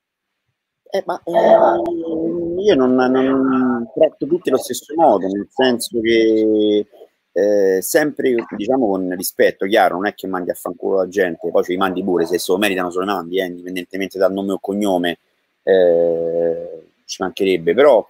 Eh, 0.90 1.04
ma, 1.06 1.22
eh, 1.24 2.62
io 2.62 2.76
non, 2.76 2.94
non, 2.94 3.90
tratto 3.94 4.28
tutti 4.28 4.50
allo 4.50 4.58
stesso 4.58 4.94
modo, 4.96 5.28
nel 5.28 5.48
senso 5.50 6.00
che 6.02 6.88
eh, 7.32 7.82
sempre 7.82 8.36
diciamo 8.56 8.88
con 8.88 9.16
rispetto, 9.16 9.66
chiaro, 9.66 9.96
non 9.96 10.08
è 10.08 10.14
che 10.14 10.28
mandi 10.28 10.52
a 10.52 10.56
fanculo 10.56 10.98
la 10.98 11.08
gente, 11.08 11.52
poi 11.52 11.64
ci 11.64 11.78
mandi 11.78 12.04
pure, 12.04 12.26
se 12.26 12.38
se 12.38 12.52
lo 12.52 12.58
meritano 12.58 12.92
se 12.92 13.00
lo 13.00 13.06
mandi, 13.06 13.40
eh, 13.40 13.46
indipendentemente 13.46 14.18
dal 14.18 14.34
nome 14.34 14.54
o 14.54 14.60
cognome, 14.60 15.20
eh, 15.66 16.88
ci 17.06 17.22
mancherebbe, 17.22 17.74
però 17.74 18.08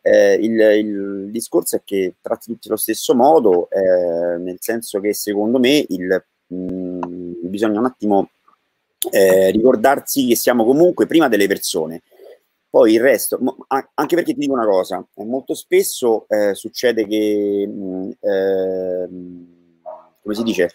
eh, 0.00 0.34
il, 0.34 0.60
il, 0.60 1.30
discorso 1.30 1.76
è 1.76 1.80
che 1.84 2.14
tratti 2.20 2.52
tutti 2.52 2.68
allo 2.68 2.76
stesso 2.76 3.14
modo, 3.14 3.68
eh, 3.70 4.38
nel 4.38 4.58
senso 4.60 5.00
che 5.00 5.12
secondo 5.12 5.58
me 5.58 5.84
il, 5.88 6.24
mh, 6.46 6.56
mm, 6.56 7.32
bisogna 7.40 7.80
un 7.80 7.86
attimo 7.86 8.30
eh, 9.10 9.50
ricordarsi 9.50 10.26
che 10.26 10.36
siamo 10.36 10.64
comunque 10.64 11.06
prima 11.06 11.28
delle 11.28 11.46
persone, 11.46 12.02
poi 12.70 12.94
il 12.94 13.00
resto, 13.00 13.38
anche 13.68 14.14
perché 14.14 14.32
ti 14.32 14.40
dico 14.40 14.52
una 14.52 14.66
cosa, 14.66 15.04
molto 15.16 15.54
spesso 15.54 16.26
eh, 16.28 16.54
succede 16.54 17.06
che, 17.06 17.66
mh, 17.66 17.84
mm, 17.84 18.10
ehm, 18.20 19.46
come 20.22 20.34
si 20.34 20.42
dice, 20.42 20.70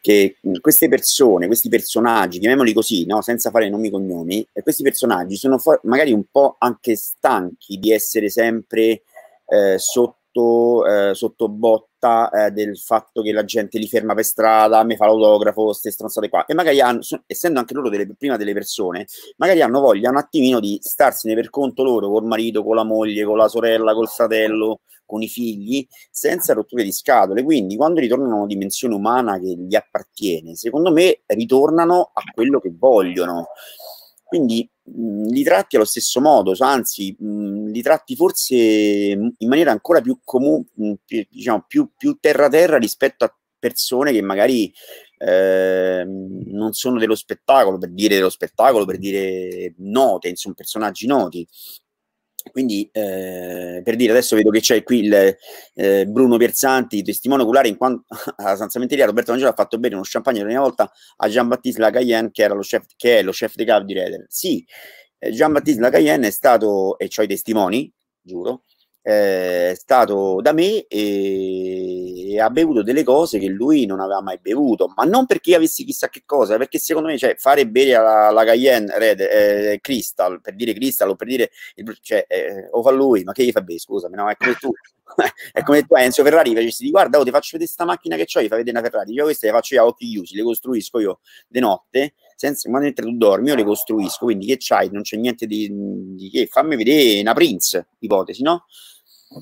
che 0.00 0.36
queste 0.60 0.88
persone, 0.88 1.46
questi 1.46 1.68
personaggi, 1.68 2.38
chiamiamoli 2.38 2.72
così, 2.72 3.04
no? 3.06 3.20
senza 3.22 3.50
fare 3.50 3.68
nomi 3.68 3.88
e 3.88 3.90
cognomi, 3.90 4.46
e 4.52 4.62
questi 4.62 4.82
personaggi 4.82 5.36
sono 5.36 5.60
magari 5.82 6.12
un 6.12 6.24
po' 6.30 6.56
anche 6.58 6.96
stanchi 6.96 7.78
di 7.78 7.92
essere 7.92 8.30
sempre 8.30 9.02
eh, 9.46 9.76
sotto 9.78 10.19
sotto, 10.30 10.86
eh, 10.86 11.14
sotto 11.14 11.48
botta 11.48 12.30
eh, 12.30 12.50
del 12.50 12.78
fatto 12.78 13.22
che 13.22 13.32
la 13.32 13.44
gente 13.44 13.78
li 13.78 13.88
ferma 13.88 14.14
per 14.14 14.24
strada, 14.24 14.82
mi 14.84 14.96
fa 14.96 15.06
l'autografo, 15.06 15.64
queste 15.64 15.90
stronzate 15.90 16.28
qua. 16.28 16.44
E 16.46 16.54
magari 16.54 16.80
hanno, 16.80 17.00
essendo 17.26 17.58
anche 17.58 17.74
loro 17.74 17.88
delle, 17.88 18.06
prima 18.16 18.36
delle 18.36 18.52
persone, 18.52 19.06
magari 19.36 19.60
hanno 19.60 19.80
voglia 19.80 20.10
un 20.10 20.16
attimino 20.16 20.60
di 20.60 20.78
starsene 20.80 21.34
per 21.34 21.50
conto 21.50 21.82
loro, 21.82 22.08
col 22.08 22.24
marito, 22.24 22.64
con 22.64 22.76
la 22.76 22.84
moglie, 22.84 23.24
con 23.24 23.36
la 23.36 23.48
sorella, 23.48 23.94
col 23.94 24.08
fratello, 24.08 24.80
con 25.04 25.22
i 25.22 25.28
figli, 25.28 25.86
senza 26.10 26.54
rotture 26.54 26.84
di 26.84 26.92
scatole. 26.92 27.42
Quindi 27.42 27.76
quando 27.76 28.00
ritornano 28.00 28.34
a 28.34 28.38
una 28.38 28.46
dimensione 28.46 28.94
umana 28.94 29.38
che 29.38 29.56
gli 29.58 29.74
appartiene, 29.74 30.54
secondo 30.54 30.92
me 30.92 31.22
ritornano 31.26 32.10
a 32.14 32.22
quello 32.32 32.60
che 32.60 32.72
vogliono. 32.72 33.48
Quindi 34.30 34.70
mh, 34.84 35.26
li 35.30 35.42
tratti 35.42 35.74
allo 35.74 35.84
stesso 35.84 36.20
modo, 36.20 36.54
anzi 36.60 37.16
mh, 37.18 37.72
li 37.72 37.82
tratti 37.82 38.14
forse 38.14 38.54
in 38.54 39.48
maniera 39.48 39.72
ancora 39.72 40.00
più 40.00 40.20
comune, 40.22 40.66
diciamo 41.04 41.64
più, 41.66 41.90
più 41.96 42.16
terra-terra 42.20 42.78
rispetto 42.78 43.24
a 43.24 43.36
persone 43.58 44.12
che 44.12 44.22
magari 44.22 44.72
eh, 45.18 46.04
non 46.06 46.72
sono 46.74 47.00
dello 47.00 47.16
spettacolo, 47.16 47.76
per 47.76 47.90
dire 47.90 48.14
dello 48.14 48.30
spettacolo, 48.30 48.84
per 48.84 48.98
dire 48.98 49.74
note, 49.78 50.28
insomma 50.28 50.54
personaggi 50.54 51.08
noti. 51.08 51.44
Quindi, 52.50 52.88
eh, 52.92 53.80
per 53.84 53.96
dire, 53.96 54.12
adesso 54.12 54.36
vedo 54.36 54.50
che 54.50 54.60
c'è 54.60 54.82
qui 54.82 55.04
il 55.04 55.36
eh, 55.74 56.06
Bruno 56.06 56.36
Pierzanti, 56.36 57.02
testimone 57.02 57.42
oculare, 57.42 57.68
in 57.68 57.76
quanto 57.76 58.04
a 58.36 58.56
San 58.56 58.68
Cementeria 58.68 59.06
Roberto 59.06 59.32
Angelo 59.32 59.50
ha 59.50 59.54
fatto 59.54 59.78
bene 59.78 59.94
uno 59.94 60.04
champagne 60.06 60.38
la 60.40 60.44
prima 60.46 60.60
volta 60.60 60.90
a 61.16 61.28
Jean-Baptiste 61.28 61.80
Lacayen, 61.80 62.30
che, 62.30 62.42
era 62.42 62.54
lo 62.54 62.62
chef, 62.62 62.86
che 62.96 63.18
è 63.18 63.22
lo 63.22 63.32
chef 63.32 63.54
de 63.54 63.64
cave 63.64 63.84
di 63.84 63.92
Reder. 63.94 64.26
Sì, 64.28 64.64
eh, 65.18 65.30
Jean-Baptiste 65.30 65.80
Lacayen 65.80 66.22
è 66.22 66.30
stato, 66.30 66.98
e 66.98 67.08
ho 67.14 67.22
i 67.22 67.26
testimoni, 67.26 67.92
giuro, 68.20 68.64
è 69.02 69.72
stato 69.76 70.40
da 70.42 70.52
me 70.52 70.86
e, 70.86 72.38
ha 72.40 72.50
bevuto 72.50 72.82
delle 72.82 73.02
cose 73.02 73.38
che 73.38 73.48
lui 73.48 73.86
non 73.86 74.00
aveva 74.00 74.20
mai 74.20 74.38
bevuto, 74.40 74.92
ma 74.94 75.04
non 75.04 75.26
perché 75.26 75.54
avessi 75.54 75.84
chissà 75.84 76.08
che 76.08 76.22
cosa, 76.24 76.56
perché 76.56 76.78
secondo 76.78 77.08
me 77.08 77.18
cioè, 77.18 77.34
fare 77.36 77.66
bere 77.66 77.94
alla, 77.94 78.30
la 78.30 78.44
Cayenne 78.44 78.98
Red, 78.98 79.20
eh, 79.20 79.78
Crystal, 79.80 80.40
per 80.40 80.54
dire 80.54 80.72
Crystal 80.72 81.08
o 81.08 81.16
per 81.16 81.26
dire, 81.26 81.50
cioè, 82.00 82.24
eh, 82.28 82.68
o 82.70 82.82
fa 82.82 82.90
lui, 82.90 83.24
ma 83.24 83.32
che 83.32 83.44
gli 83.44 83.52
fa 83.52 83.62
bere, 83.62 83.78
scusami, 83.78 84.16
no, 84.16 84.28
è 84.28 84.36
come 84.36 84.54
tu, 84.54 84.70
è 85.52 85.62
come 85.62 85.82
tu 85.82 85.94
Enzo 85.94 86.22
Ferrari 86.22 86.54
facessi 86.54 86.84
di 86.84 86.90
guarda, 86.90 87.18
oh, 87.18 87.24
ti 87.24 87.30
faccio 87.30 87.50
vedere 87.52 87.70
questa 87.70 87.84
macchina 87.84 88.16
che 88.16 88.22
ho, 88.22 88.42
gli 88.42 88.48
fai 88.48 88.58
vedere 88.58 88.78
una 88.78 88.88
Ferrari, 88.88 89.12
io 89.12 89.24
queste 89.24 89.46
le 89.46 89.52
faccio 89.52 89.74
io 89.74 89.82
a 89.82 89.86
occhi 89.86 90.08
chiusi, 90.08 90.36
le 90.36 90.42
costruisco 90.42 90.98
io 91.00 91.20
di 91.48 91.60
notte, 91.60 92.14
senza, 92.36 92.68
quando 92.68 92.86
mentre 92.86 93.04
tu 93.04 93.16
dormi 93.16 93.48
io 93.48 93.54
le 93.54 93.64
costruisco, 93.64 94.24
quindi 94.26 94.46
che 94.46 94.56
c'hai, 94.58 94.90
non 94.90 95.02
c'è 95.02 95.16
niente 95.16 95.46
di, 95.46 95.68
di 95.70 96.30
che, 96.30 96.46
fammi 96.46 96.76
vedere 96.76 97.20
una 97.20 97.34
Prince, 97.34 97.88
ipotesi, 97.98 98.42
no? 98.42 98.64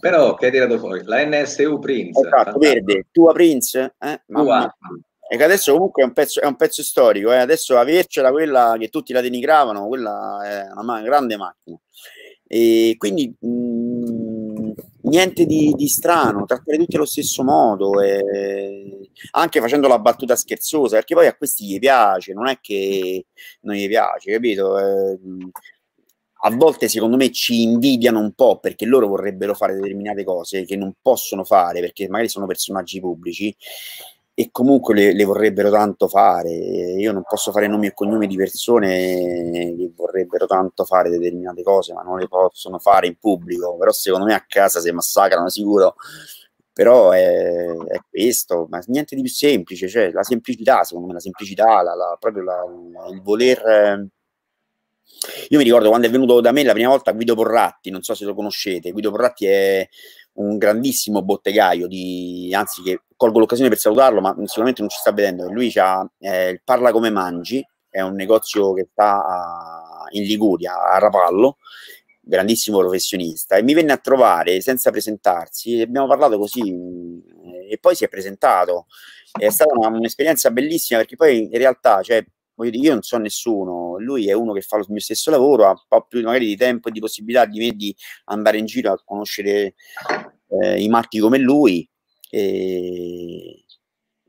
Però 0.00 0.34
che 0.34 0.46
hai 0.46 0.52
tirato 0.52 0.78
fuori? 0.78 1.02
La 1.04 1.24
NSU 1.24 1.78
Prince. 1.78 2.20
Esatto, 2.20 2.58
verde, 2.58 3.06
tua 3.10 3.32
Prince, 3.32 3.94
eh? 3.98 4.22
Mamma. 4.26 4.76
E 5.30 5.36
che 5.36 5.44
adesso 5.44 5.72
comunque 5.72 6.02
è 6.02 6.06
un 6.06 6.12
pezzo, 6.12 6.40
è 6.40 6.46
un 6.46 6.56
pezzo 6.56 6.82
storico, 6.82 7.32
eh? 7.32 7.36
adesso 7.36 7.76
avercela 7.76 8.30
quella 8.30 8.76
che 8.78 8.88
tutti 8.88 9.12
la 9.12 9.20
denigravano, 9.20 9.86
quella 9.86 10.40
è 10.42 10.80
una 10.80 11.02
grande 11.02 11.36
macchina. 11.36 11.78
E 12.46 12.94
quindi 12.96 13.34
mh, 13.38 13.48
mm, 13.48 14.70
niente 15.02 15.44
di, 15.44 15.74
di, 15.76 15.86
strano, 15.86 16.46
trattare 16.46 16.78
tutti 16.78 16.96
allo 16.96 17.04
stesso 17.04 17.44
modo, 17.44 18.00
e 18.00 19.10
anche 19.32 19.60
facendo 19.60 19.86
la 19.86 19.98
battuta 19.98 20.34
scherzosa, 20.34 20.96
perché 20.96 21.14
poi 21.14 21.26
a 21.26 21.36
questi 21.36 21.66
gli 21.66 21.78
piace, 21.78 22.32
non 22.32 22.48
è 22.48 22.58
che 22.60 23.26
non 23.62 23.74
gli 23.74 23.86
piace, 23.86 24.32
capito? 24.32 24.78
Eh, 24.78 25.18
a 26.40 26.54
volte 26.54 26.88
secondo 26.88 27.16
me 27.16 27.30
ci 27.32 27.62
invidiano 27.62 28.20
un 28.20 28.32
po' 28.32 28.58
perché 28.58 28.84
loro 28.86 29.08
vorrebbero 29.08 29.54
fare 29.54 29.74
determinate 29.74 30.24
cose 30.24 30.64
che 30.64 30.76
non 30.76 30.94
possono 31.00 31.44
fare 31.44 31.80
perché 31.80 32.08
magari 32.08 32.28
sono 32.28 32.46
personaggi 32.46 33.00
pubblici 33.00 33.54
e 34.34 34.50
comunque 34.52 34.94
le, 34.94 35.14
le 35.14 35.24
vorrebbero 35.24 35.68
tanto 35.68 36.06
fare. 36.06 36.50
Io 36.50 37.10
non 37.10 37.24
posso 37.28 37.50
fare 37.50 37.66
nomi 37.66 37.88
e 37.88 37.94
cognomi 37.94 38.28
di 38.28 38.36
persone 38.36 39.74
che 39.76 39.92
vorrebbero 39.96 40.46
tanto 40.46 40.84
fare 40.84 41.10
determinate 41.10 41.62
cose 41.64 41.92
ma 41.92 42.02
non 42.02 42.18
le 42.18 42.28
possono 42.28 42.78
fare 42.78 43.08
in 43.08 43.16
pubblico, 43.18 43.76
però 43.76 43.90
secondo 43.90 44.26
me 44.26 44.34
a 44.34 44.44
casa 44.46 44.80
si 44.80 44.90
massacrano 44.92 45.48
sicuro 45.48 45.96
però 46.72 47.10
è, 47.10 47.66
è, 47.66 48.00
questo, 48.08 48.68
ma 48.70 48.80
niente 48.86 49.16
di 49.16 49.22
più 49.22 49.32
semplice, 49.32 49.88
cioè 49.88 50.12
la 50.12 50.22
semplicità, 50.22 50.84
secondo 50.84 51.08
me, 51.08 51.14
la 51.14 51.18
semplicità, 51.18 51.82
la, 51.82 51.96
la, 51.96 52.16
proprio 52.20 52.44
la, 52.44 52.62
il 53.10 53.20
voler 53.20 54.08
io 55.48 55.58
mi 55.58 55.64
ricordo 55.64 55.88
quando 55.88 56.06
è 56.06 56.10
venuto 56.10 56.40
da 56.40 56.52
me 56.52 56.62
la 56.62 56.72
prima 56.72 56.90
volta 56.90 57.12
Guido 57.12 57.34
Porratti, 57.34 57.90
non 57.90 58.02
so 58.02 58.14
se 58.14 58.24
lo 58.24 58.34
conoscete. 58.34 58.92
Guido 58.92 59.10
Porratti 59.10 59.46
è 59.46 59.88
un 60.34 60.56
grandissimo 60.56 61.22
bottegaio, 61.22 61.86
di, 61.86 62.52
anzi 62.54 62.82
che 62.82 63.02
colgo 63.16 63.40
l'occasione 63.40 63.68
per 63.68 63.78
salutarlo, 63.78 64.20
ma 64.20 64.34
sicuramente 64.44 64.80
non 64.80 64.90
ci 64.90 64.98
sta 64.98 65.12
vedendo. 65.12 65.50
Lui 65.50 65.72
ha 65.76 66.08
eh, 66.20 66.60
Parla 66.64 66.92
come 66.92 67.10
mangi, 67.10 67.66
è 67.88 68.00
un 68.00 68.14
negozio 68.14 68.72
che 68.72 68.88
sta 68.90 69.24
a, 69.24 70.06
in 70.10 70.22
Liguria, 70.22 70.90
a 70.92 70.98
Rapallo, 70.98 71.56
grandissimo 72.20 72.78
professionista, 72.78 73.56
e 73.56 73.62
mi 73.62 73.74
venne 73.74 73.92
a 73.92 73.96
trovare 73.96 74.60
senza 74.60 74.90
presentarsi, 74.90 75.80
abbiamo 75.80 76.06
parlato 76.06 76.38
così, 76.38 76.62
e 77.68 77.78
poi 77.78 77.94
si 77.96 78.04
è 78.04 78.08
presentato. 78.08 78.86
È 79.32 79.50
stata 79.50 79.76
una, 79.76 79.88
un'esperienza 79.88 80.50
bellissima 80.50 81.00
perché 81.00 81.16
poi 81.16 81.44
in 81.44 81.58
realtà, 81.58 82.02
cioè, 82.02 82.24
voglio 82.58 82.70
dire, 82.70 82.86
io 82.86 82.92
non 82.92 83.02
so 83.02 83.16
nessuno, 83.18 83.98
lui 84.00 84.28
è 84.28 84.32
uno 84.32 84.52
che 84.52 84.62
fa 84.62 84.76
lo 84.78 84.84
mio 84.88 84.98
stesso 84.98 85.30
lavoro, 85.30 85.66
ha 85.66 85.70
un 85.70 85.82
po' 85.86 86.06
più 86.08 86.20
magari 86.22 86.46
di 86.46 86.56
tempo 86.56 86.88
e 86.88 86.90
di 86.90 86.98
possibilità 86.98 87.46
di 87.46 87.58
me 87.60 87.70
di 87.70 87.94
andare 88.24 88.58
in 88.58 88.66
giro 88.66 88.92
a 88.92 89.00
conoscere 89.04 89.74
eh, 90.60 90.82
i 90.82 90.88
matti 90.88 91.20
come 91.20 91.38
lui. 91.38 91.88
E, 92.30 93.64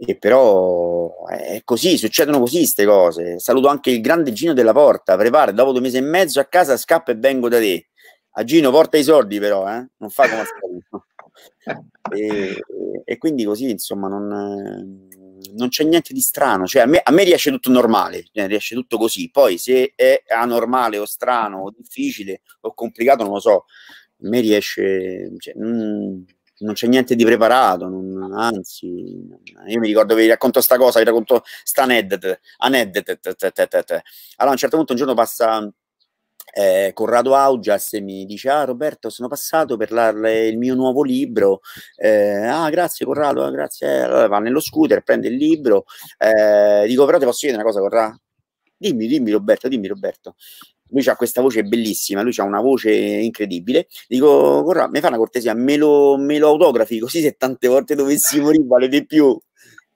e 0.01 0.17
però 0.17 1.25
è 1.25 1.61
così, 1.65 1.97
succedono 1.97 2.39
così 2.39 2.57
queste 2.57 2.85
cose. 2.85 3.39
Saluto 3.39 3.67
anche 3.67 3.89
il 3.89 3.99
grande 3.99 4.31
Gino 4.31 4.53
della 4.53 4.73
Porta, 4.73 5.17
prepara, 5.17 5.51
dopo 5.51 5.71
due 5.71 5.81
mesi 5.81 5.97
e 5.97 6.01
mezzo 6.01 6.39
a 6.39 6.45
casa 6.45 6.77
scappa 6.77 7.11
e 7.11 7.15
vengo 7.15 7.49
da 7.49 7.57
te. 7.57 7.87
A 8.33 8.43
Gino 8.43 8.69
porta 8.69 8.97
i 8.97 9.03
soldi 9.03 9.39
però, 9.39 9.67
eh? 9.67 9.89
non 9.97 10.09
fa 10.11 10.29
come 10.29 10.43
e, 12.15 12.63
e 13.03 13.17
quindi 13.17 13.43
così, 13.43 13.71
insomma, 13.71 14.07
non 14.07 15.09
non 15.53 15.69
c'è 15.69 15.83
niente 15.83 16.13
di 16.13 16.21
strano, 16.21 16.65
cioè 16.65 16.83
a 16.83 16.85
me, 16.85 16.99
a 17.03 17.11
me 17.11 17.23
riesce 17.23 17.51
tutto 17.51 17.69
normale, 17.69 18.25
cioè, 18.31 18.47
riesce 18.47 18.75
tutto 18.75 18.97
così, 18.97 19.29
poi 19.31 19.57
se 19.57 19.93
è 19.95 20.23
anormale 20.27 20.97
o 20.97 21.05
strano 21.05 21.61
o 21.63 21.73
difficile 21.75 22.41
o 22.61 22.73
complicato 22.73 23.23
non 23.23 23.33
lo 23.33 23.39
so, 23.39 23.65
a 24.21 24.27
me 24.27 24.39
riesce, 24.41 25.31
cioè, 25.37 25.53
mm, 25.57 26.21
non 26.59 26.73
c'è 26.73 26.87
niente 26.87 27.15
di 27.15 27.23
preparato, 27.23 27.87
non, 27.87 28.33
anzi, 28.33 28.87
io 29.67 29.79
mi 29.79 29.87
ricordo 29.87 30.15
vi 30.15 30.27
racconto 30.27 30.61
sta 30.61 30.77
cosa, 30.77 30.99
vi 30.99 31.05
racconto 31.05 31.43
sta 31.63 31.83
aneddote, 31.83 32.41
aneddote, 32.57 33.19
allora 33.21 34.03
a 34.37 34.49
un 34.51 34.57
certo 34.57 34.75
punto 34.75 34.91
un 34.93 34.97
giorno 34.97 35.13
passa 35.13 35.71
eh, 36.53 36.91
Corrado 36.93 37.35
Augias 37.35 37.93
mi 37.93 38.25
dice 38.25 38.49
ah 38.49 38.63
Roberto 38.63 39.09
sono 39.09 39.27
passato 39.27 39.77
per 39.77 39.91
la, 39.91 40.09
il 40.09 40.57
mio 40.57 40.75
nuovo 40.75 41.03
libro 41.03 41.61
eh, 41.95 42.45
ah 42.45 42.69
grazie 42.69 43.05
Corrado 43.05 43.43
ah, 43.43 43.51
grazie 43.51 44.01
allora 44.01 44.27
va 44.27 44.39
nello 44.39 44.59
scooter 44.59 45.03
prende 45.03 45.27
il 45.27 45.35
libro 45.35 45.85
eh, 46.17 46.85
dico 46.87 47.05
però 47.05 47.17
ti 47.17 47.25
posso 47.25 47.39
chiedere 47.39 47.61
una 47.61 47.71
cosa 47.71 47.81
Corrado 47.81 48.21
dimmi 48.77 49.07
dimmi 49.07 49.31
Roberto 49.31 49.67
dimmi 49.67 49.87
Roberto 49.87 50.35
lui 50.91 51.07
ha 51.07 51.15
questa 51.15 51.41
voce 51.41 51.63
bellissima, 51.63 52.21
lui 52.21 52.33
ha 52.37 52.43
una 52.43 52.61
voce 52.61 52.91
incredibile. 52.91 53.87
Dico, 54.07 54.63
Corrado, 54.63 54.89
mi 54.91 54.99
fa 54.99 55.07
una 55.07 55.17
cortesia, 55.17 55.53
me 55.53 55.77
lo, 55.77 56.17
me 56.17 56.37
lo 56.37 56.47
autografi 56.47 56.99
così 56.99 57.21
se 57.21 57.33
tante 57.33 57.67
volte 57.67 57.95
dovessi 57.95 58.39
morire 58.39 58.63
vale 58.65 58.87
di 58.87 59.05
più. 59.05 59.39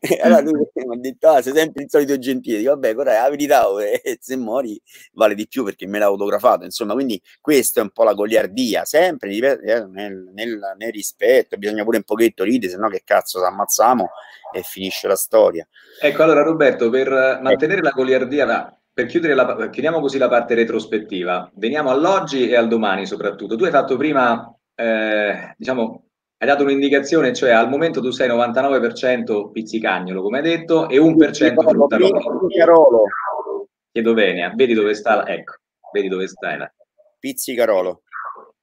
allora 0.21 0.41
lui 0.41 0.67
mi 0.85 0.95
ha 0.95 0.99
detto, 0.99 1.29
ah, 1.29 1.41
sei 1.41 1.53
sempre 1.53 1.83
il 1.83 1.89
solito 1.89 2.17
gentile. 2.17 2.57
Dico, 2.57 2.71
vabbè, 2.71 2.95
ora 2.95 3.21
la 3.21 3.29
verità, 3.29 3.65
eh, 3.79 4.17
se 4.19 4.35
muori 4.35 4.79
vale 5.13 5.33
di 5.33 5.47
più 5.47 5.63
perché 5.63 5.87
me 5.87 5.99
l'ha 5.99 6.05
autografato. 6.05 6.65
Insomma, 6.65 6.93
quindi 6.93 7.21
questo 7.39 7.79
è 7.79 7.83
un 7.83 7.91
po' 7.91 8.03
la 8.03 8.13
goliardia, 8.13 8.83
sempre 8.83 9.31
eh, 9.31 9.85
nel, 9.87 10.29
nel, 10.33 10.59
nel 10.77 10.91
rispetto. 10.91 11.57
Bisogna 11.57 11.83
pure 11.83 11.97
un 11.97 12.03
pochetto 12.03 12.43
ridere, 12.43 12.71
se 12.71 12.77
no 12.77 12.89
che 12.89 13.01
cazzo, 13.05 13.39
ci 13.39 13.45
ammazziamo 13.45 14.09
e 14.53 14.61
finisce 14.61 15.07
la 15.07 15.15
storia. 15.15 15.65
Ecco, 16.01 16.23
allora 16.23 16.43
Roberto, 16.43 16.89
per 16.89 17.39
mantenere 17.41 17.81
la 17.81 17.91
goliardia, 17.91 18.77
per 18.93 19.05
chiudere 19.05 19.33
la, 19.33 19.69
chiudiamo 19.69 20.01
così 20.01 20.17
la 20.17 20.29
parte 20.29 20.53
retrospettiva, 20.53 21.49
veniamo 21.55 21.89
all'oggi 21.89 22.49
e 22.49 22.55
al 22.57 22.67
domani 22.67 23.05
soprattutto. 23.05 23.55
Tu 23.55 23.63
hai 23.63 23.71
fatto 23.71 23.95
prima, 23.95 24.53
eh, 24.75 25.55
diciamo, 25.57 26.02
hai 26.43 26.49
dato 26.49 26.63
un'indicazione, 26.63 27.33
cioè 27.33 27.51
al 27.51 27.69
momento 27.69 28.01
tu 28.01 28.11
sei 28.11 28.27
99% 28.27 29.49
pizzicagnolo, 29.51 30.21
come 30.21 30.39
hai 30.39 30.43
detto, 30.43 30.89
e 30.89 30.99
1% 30.99 31.53
fruttarolo. 31.61 33.05
Chiedo 33.89 34.13
bene, 34.13 34.51
vedi 34.53 34.73
dove 34.73 34.93
sta, 34.93 35.25
ecco, 35.25 35.53
vedi 35.93 36.09
dove 36.09 36.27
stai. 36.27 36.57
Là. 36.57 36.71
Pizzicarolo. 37.17 38.01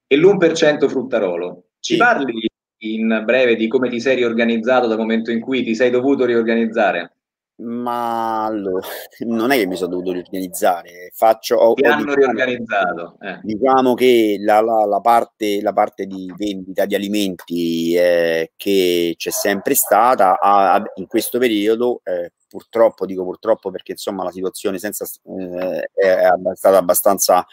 E 0.07 0.17
l'1% 0.17 0.89
fruttarolo. 0.89 1.69
Ci 1.81 1.95
sì. 1.95 1.99
parli 1.99 2.47
in 2.83 3.23
breve 3.25 3.57
di 3.57 3.67
come 3.67 3.89
ti 3.89 3.99
sei 3.99 4.17
riorganizzato 4.17 4.87
dal 4.87 4.99
momento 4.99 5.31
in 5.31 5.41
cui 5.41 5.63
ti 5.63 5.75
sei 5.75 5.89
dovuto 5.89 6.27
riorganizzare? 6.27 7.20
Ma 7.61 8.45
allora, 8.45 8.87
non 9.27 9.51
è 9.51 9.57
che 9.57 9.67
mi 9.67 9.77
sono 9.77 9.91
dovuto 9.91 10.13
riorganizzare, 10.13 11.11
faccio... 11.13 11.57
Ho, 11.57 11.75
Ti 11.75 11.85
hanno 11.85 12.05
diciamo, 12.05 12.33
riorganizzato. 12.33 13.17
Eh. 13.21 13.41
Diciamo 13.43 13.95
che 13.95 14.37
la, 14.41 14.61
la, 14.61 14.87
la, 14.87 15.01
parte, 15.01 15.61
la, 15.61 15.73
parte, 15.73 16.07
di 16.07 16.33
vendita 16.37 16.87
di 16.87 16.95
alimenti 16.95 17.95
eh, 17.95 18.53
che 18.57 19.15
c'è 19.17 19.31
sempre 19.31 19.75
stata 19.75 20.39
ha, 20.39 20.83
in 20.95 21.07
questo 21.07 21.39
periodo, 21.39 22.01
eh, 22.05 22.33
purtroppo, 22.49 23.07
dico 23.07 23.25
purtroppo 23.25 23.71
perché 23.71 23.93
insomma 23.93 24.25
la 24.25 24.33
situazione 24.33 24.79
senza, 24.79 25.05
eh, 25.05 25.91
è, 25.93 26.29
stata 26.55 26.79
abbastanza 26.79 27.47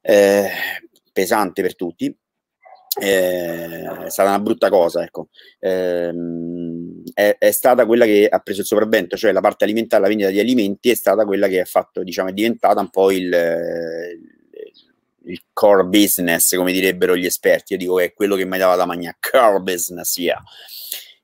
eh, 0.00 0.48
pesante 1.12 1.62
per 1.62 1.76
tutti, 1.76 2.16
eh, 2.98 4.04
è 4.04 4.08
stata 4.08 4.30
una 4.30 4.40
brutta 4.40 4.70
cosa, 4.70 5.02
ecco. 5.02 5.28
Eh, 5.58 6.10
è, 7.14 7.36
è, 7.38 7.50
stata 7.50 7.86
quella 7.86 8.04
che 8.04 8.26
ha 8.28 8.38
preso 8.40 8.60
il 8.60 8.66
sopravvento, 8.66 9.16
cioè 9.16 9.32
la 9.32 9.40
parte 9.40 9.64
alimentare, 9.64 10.02
la 10.02 10.08
vendita 10.08 10.30
di 10.30 10.40
alimenti 10.40 10.90
è 10.90 10.94
stata 10.94 11.24
quella 11.24 11.48
che 11.48 11.60
ha 11.60 11.64
fatto, 11.64 12.02
diciamo, 12.02 12.28
è 12.28 12.32
diventata 12.32 12.80
un 12.80 12.90
po' 12.90 13.10
il, 13.10 13.32
il 15.24 15.42
core 15.52 15.84
business, 15.84 16.54
come 16.56 16.72
direbbero 16.72 17.16
gli 17.16 17.26
esperti. 17.26 17.72
Io 17.72 17.78
dico 17.78 18.00
è 18.00 18.12
quello 18.12 18.36
che 18.36 18.44
mi 18.44 18.58
dava 18.58 18.76
da 18.76 18.86
mangiare, 18.86 19.18
core 19.20 19.60
business, 19.60 20.16
yeah. 20.16 20.42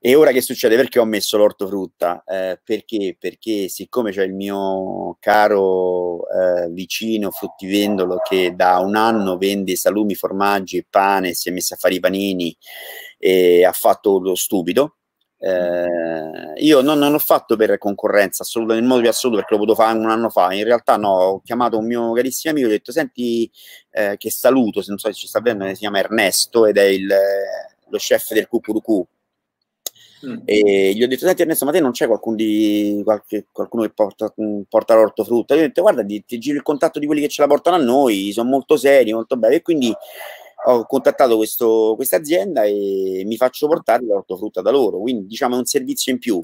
E 0.05 0.17
ora 0.17 0.33
che 0.33 0.41
succede? 0.41 0.75
Perché 0.75 0.99
ho 0.99 1.05
messo 1.05 1.37
l'ortofrutta? 1.37 2.25
Eh, 2.27 2.61
perché? 2.65 3.17
Perché 3.17 3.69
siccome 3.69 4.11
c'è 4.11 4.25
il 4.25 4.35
mio 4.35 5.17
caro 5.21 6.29
eh, 6.29 6.69
vicino 6.71 7.31
fruttivendolo 7.31 8.19
che 8.29 8.53
da 8.57 8.79
un 8.79 8.97
anno 8.97 9.37
vende 9.37 9.77
salumi, 9.77 10.17
formaggi 10.17 10.85
pane, 10.91 11.35
si 11.35 11.51
è 11.51 11.53
messo 11.53 11.75
a 11.75 11.77
fare 11.77 11.95
i 11.95 12.01
panini 12.01 12.57
e 13.17 13.65
ha 13.65 13.71
fatto 13.71 14.19
lo 14.19 14.35
stupido, 14.35 14.97
eh, 15.45 16.53
io 16.57 16.81
non, 16.83 16.99
non, 16.99 17.15
ho 17.15 17.19
fatto 17.19 17.57
per 17.57 17.77
concorrenza 17.79 18.45
assolutamente 18.45 18.81
nel 18.81 18.89
modo 18.89 19.03
più 19.03 19.11
assoluto 19.11 19.41
perché 19.41 19.55
lo 19.55 19.61
potevo 19.61 19.83
fare 19.83 19.99
un 19.99 20.09
anno 20.09 20.31
fa. 20.31 20.53
In 20.53 20.65
realtà, 20.65 20.97
no, 20.97 21.09
ho 21.11 21.41
chiamato 21.43 21.79
un 21.79 21.87
mio 21.87 22.13
carissimo 22.13 22.53
amico 22.53 22.69
e 22.69 22.71
ho 22.71 22.75
detto: 22.75 22.93
Senti, 22.93 23.51
eh, 23.91 24.17
che 24.19 24.31
saluto, 24.31 24.83
se 24.83 24.91
non 24.91 24.99
so 24.99 25.09
se 25.09 25.15
ci 25.15 25.27
sta 25.27 25.41
vedendo, 25.41 25.67
si 25.75 25.81
chiama 25.81 25.99
Ernesto 25.99 26.67
ed 26.67 26.77
è 26.77 26.85
il, 26.85 27.07
lo 27.89 27.99
chef 27.99 28.33
del 28.33 28.47
Cucurucu 28.47 29.07
Mm. 30.25 30.43
E 30.45 30.93
gli 30.95 31.03
ho 31.03 31.09
detto, 31.09 31.27
senti 31.27 31.43
Ernesto, 31.43 31.65
ma 31.65 31.73
te 31.73 31.81
non 31.81 31.91
c'è 31.91 32.07
qualcuno, 32.07 32.37
di, 32.37 33.01
qualche, 33.03 33.47
qualcuno 33.51 33.83
che 33.83 33.91
porta, 33.91 34.33
porta 34.69 34.95
l'ortofrutta? 34.95 35.55
Io 35.55 35.63
ho 35.63 35.67
detto, 35.67 35.83
guarda, 35.83 36.05
ti, 36.05 36.25
ti 36.25 36.39
giro 36.39 36.57
il 36.57 36.63
contatto 36.63 36.99
di 36.99 37.07
quelli 37.07 37.21
che 37.21 37.29
ce 37.29 37.43
la 37.43 37.49
portano 37.49 37.77
a 37.77 37.81
noi, 37.81 38.31
sono 38.33 38.49
molto 38.49 38.77
seri, 38.77 39.13
molto 39.13 39.37
belli. 39.37 39.57
E 39.57 39.63
quindi 39.63 39.93
ho 40.65 40.87
contattato 40.87 41.37
questa 41.37 42.17
azienda 42.17 42.65
e 42.65 43.23
mi 43.27 43.37
faccio 43.37 43.67
portare 43.67 44.05
l'ortofrutta 44.05 44.61
da 44.61 44.71
loro. 44.71 45.01
Quindi 45.01 45.27
diciamo 45.27 45.57
è 45.57 45.59
un 45.59 45.65
servizio 45.65 46.13
in 46.13 46.19
più. 46.19 46.41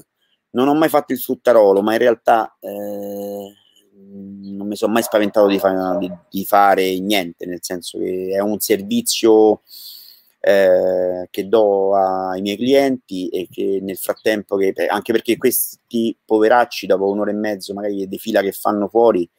Non 0.51 0.67
ho 0.67 0.73
mai 0.73 0.89
fatto 0.89 1.13
il 1.13 1.19
fruttarolo, 1.19 1.81
ma 1.81 1.93
in 1.93 1.99
realtà 1.99 2.57
eh, 2.59 3.53
non 3.93 4.67
mi 4.67 4.75
sono 4.75 4.93
mai 4.93 5.03
spaventato 5.03 5.47
di, 5.47 5.59
fa- 5.59 5.97
di, 5.99 6.11
di 6.29 6.45
fare 6.45 6.99
niente, 6.99 7.45
nel 7.45 7.59
senso 7.61 7.99
che 7.99 8.31
è 8.33 8.39
un 8.39 8.59
servizio 8.59 9.61
eh, 10.39 11.27
che 11.29 11.47
do 11.47 11.95
ai 11.95 12.41
miei 12.41 12.57
clienti 12.57 13.27
e 13.29 13.47
che 13.51 13.79
nel 13.81 13.97
frattempo, 13.97 14.55
che, 14.55 14.73
anche 14.87 15.11
perché 15.11 15.37
questi 15.37 16.17
poveracci 16.25 16.87
dopo 16.87 17.09
un'ora 17.09 17.31
e 17.31 17.35
mezzo 17.35 17.73
magari 17.73 18.07
di 18.07 18.17
fila 18.17 18.41
che 18.41 18.51
fanno 18.51 18.87
fuori 18.87 19.29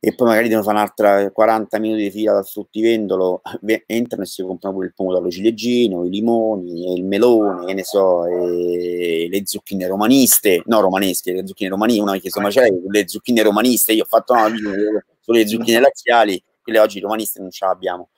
e 0.00 0.14
poi 0.14 0.28
magari 0.28 0.48
devono 0.48 0.64
fare 0.64 0.76
un'altra 0.76 1.30
40 1.32 1.78
minuti 1.80 2.02
di 2.02 2.10
fila 2.10 2.32
dal 2.32 2.46
fruttivendolo, 2.46 3.42
entrano 3.86 4.22
e 4.22 4.26
si 4.26 4.42
comprano 4.42 4.76
pure 4.76 4.88
il 4.88 4.94
pomodoro 4.94 5.28
ciliegino, 5.28 6.04
i 6.04 6.10
limoni, 6.10 6.94
il 6.96 7.04
melone, 7.04 7.66
che 7.66 7.74
ne 7.74 7.82
so, 7.84 8.24
le 8.24 9.40
zucchine 9.44 9.86
romaniste, 9.88 10.62
no 10.66 10.80
romanesche, 10.80 11.32
le 11.32 11.46
zucchine 11.46 11.70
romaniste, 11.70 12.00
una 12.02 12.12
mi 12.12 12.18
ha 12.18 12.20
chiesto 12.20 12.40
c'è 12.40 12.68
le 12.88 13.08
zucchine 13.08 13.42
romaniste, 13.42 13.92
io 13.92 14.04
ho 14.04 14.06
fatto 14.06 14.34
no, 14.34 14.46
sulle 15.20 15.46
zucchine 15.48 15.80
laziali, 15.80 16.42
quelle 16.62 16.78
oggi 16.78 17.00
romaniste 17.00 17.40
non 17.40 17.50
ce 17.50 17.66
l'abbiamo 17.66 18.10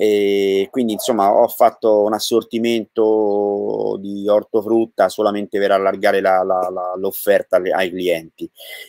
e 0.00 0.68
quindi 0.70 0.92
insomma 0.92 1.34
ho 1.34 1.48
fatto 1.48 2.04
un 2.04 2.12
assortimento 2.12 3.98
di 4.00 4.28
ortofrutta 4.28 5.08
solamente 5.08 5.58
per 5.58 5.72
allargare 5.72 6.20
la, 6.20 6.44
la, 6.44 6.70
la, 6.72 6.94
l'offerta 6.96 7.56
ai, 7.56 7.72
ai 7.72 7.90
clienti. 7.90 8.48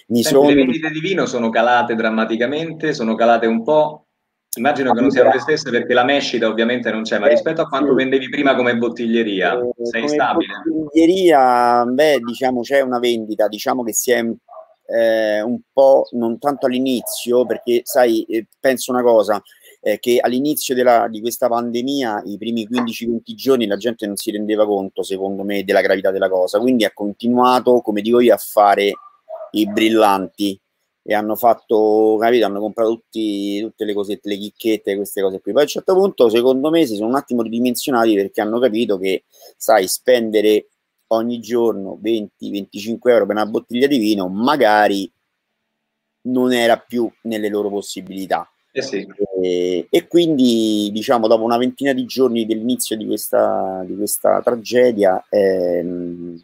Mi 0.10 0.22
Senti, 0.22 0.38
sono... 0.38 0.50
Le 0.50 0.54
vendite 0.54 0.92
di 0.92 1.00
vino 1.00 1.26
sono 1.26 1.50
calate 1.50 1.96
drammaticamente, 1.96 2.94
sono 2.94 3.16
calate 3.16 3.48
un 3.48 3.64
po'. 3.64 4.06
Immagino 4.56 4.94
che 4.94 5.02
non 5.02 5.10
siano 5.10 5.32
le 5.32 5.40
stesse 5.40 5.72
perché 5.72 5.96
la 5.96 6.04
mescita 6.04 6.48
ovviamente 6.48 6.92
non 6.92 7.02
c'è, 7.02 7.18
ma 7.18 7.28
rispetto 7.28 7.62
a 7.62 7.68
quanto 7.68 7.96
vendevi 7.96 8.30
prima 8.30 8.56
come 8.56 8.78
bottiglieria, 8.78 9.58
eh, 9.58 9.86
sei 9.86 10.02
come 10.02 10.14
stabile? 10.14 10.54
Bottiglieria, 10.64 11.86
beh, 11.86 12.20
diciamo 12.20 12.62
c'è 12.62 12.82
una 12.82 13.00
vendita, 13.00 13.48
diciamo 13.48 13.84
che 13.84 13.94
si 13.94 14.12
è 14.12 14.24
eh, 14.90 15.42
un 15.42 15.60
po' 15.72 16.08
non 16.12 16.38
tanto 16.40 16.66
all'inizio, 16.66 17.46
perché 17.46 17.82
sai, 17.84 18.24
eh, 18.24 18.48
penso 18.60 18.92
una 18.92 19.04
cosa, 19.04 19.42
eh, 19.82 20.00
che 20.00 20.20
all'inizio 20.20 20.76
della, 20.76 21.08
di 21.10 21.22
questa 21.22 21.48
pandemia, 21.48 22.24
i 22.26 22.38
primi 22.38 22.68
15-20 22.70 23.20
giorni, 23.36 23.66
la 23.68 23.78
gente 23.78 24.06
non 24.06 24.16
si 24.16 24.32
rendeva 24.32 24.66
conto, 24.66 25.04
secondo 25.04 25.44
me, 25.44 25.64
della 25.64 25.82
gravità 25.82 26.12
della 26.12 26.30
cosa. 26.30 26.60
Quindi 26.60 26.86
ha 26.86 26.92
continuato, 26.94 27.82
come 27.82 28.02
dico 28.02 28.20
io, 28.20 28.34
a 28.34 28.38
fare 28.38 28.92
i 29.52 29.68
brillanti 29.68 30.60
e 31.02 31.14
hanno 31.14 31.36
fatto, 31.36 32.18
capito, 32.20 32.46
hanno 32.46 32.60
comprato 32.60 32.90
tutti, 32.92 33.60
tutte 33.62 33.86
le 33.86 33.94
cosette, 33.94 34.30
le 34.30 34.38
chicchette, 34.38 34.96
queste 34.96 35.22
cose 35.22 35.40
qui. 35.40 35.52
Poi 35.54 35.62
a 35.62 35.64
un 35.64 35.70
certo 35.70 35.94
punto, 35.96 36.30
secondo 36.30 36.70
me, 36.70 36.86
si 36.86 36.96
sono 36.96 37.10
un 37.10 37.16
attimo 37.16 37.42
ridimensionati 37.42 38.16
perché 38.16 38.42
hanno 38.42 38.60
capito 38.60 38.98
che, 38.98 39.24
sai, 39.58 39.88
spendere 39.88 40.68
ogni 41.08 41.40
giorno 41.40 41.98
20-25 42.04 42.98
euro 43.04 43.26
per 43.26 43.36
una 43.36 43.46
bottiglia 43.46 43.88
di 43.88 43.98
vino, 43.98 44.28
magari 44.28 45.12
non 46.24 46.52
era 46.54 46.78
più 46.78 47.10
nelle 47.24 47.50
loro 47.50 47.70
possibilità. 47.70 48.48
Eh 48.72 48.82
sì. 48.82 49.08
e, 49.42 49.88
e, 49.90 50.08
quindi, 50.08 50.90
diciamo, 50.92 51.28
dopo 51.28 51.44
una 51.44 51.58
ventina 51.58 51.92
di 51.94 52.06
giorni 52.06 52.46
dell'inizio 52.46 52.96
di 52.96 53.06
questa, 53.06 53.84
di 53.86 53.96
questa 53.96 54.42
tragedia, 54.42 55.26
ehm, 55.30 56.42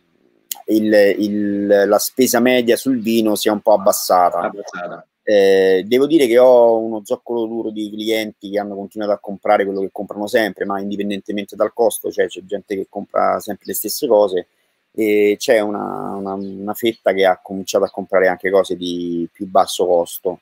il, 0.68 1.16
il, 1.20 1.68
la 1.88 2.00
spesa 2.00 2.40
media 2.40 2.76
sul 2.76 3.00
vino 3.00 3.36
si 3.36 3.48
è 3.48 3.52
un 3.52 3.62
po' 3.62 3.74
abbassata. 3.74 4.40
abbassata. 4.40 5.06
Eh, 5.28 5.84
devo 5.88 6.06
dire 6.06 6.28
che 6.28 6.38
ho 6.38 6.78
uno 6.78 7.02
zoccolo 7.04 7.46
duro 7.46 7.72
di 7.72 7.90
clienti 7.90 8.52
che 8.52 8.60
hanno 8.60 8.76
continuato 8.76 9.12
a 9.12 9.20
comprare 9.20 9.66
quello 9.66 9.82
che 9.82 9.90
comprano 9.92 10.28
sempre, 10.28 10.66
ma 10.66 10.80
indipendentemente 10.80 11.56
dal 11.56 11.74
costo, 11.74 12.12
cioè 12.12 12.28
c'è 12.28 12.42
gente 12.46 12.76
che 12.76 12.86
compra 12.90 13.40
sempre 13.40 13.66
le 13.68 13.74
stesse 13.74 14.08
cose 14.08 14.48
e 14.92 15.36
c'è 15.38 15.60
una, 15.60 16.16
una, 16.16 16.34
una 16.34 16.74
fetta 16.74 17.12
che 17.12 17.26
ha 17.26 17.40
cominciato 17.42 17.86
a 17.86 17.90
comprare 17.90 18.28
anche 18.28 18.52
cose 18.52 18.76
di 18.76 19.28
più 19.32 19.48
basso 19.48 19.86
costo 19.86 20.42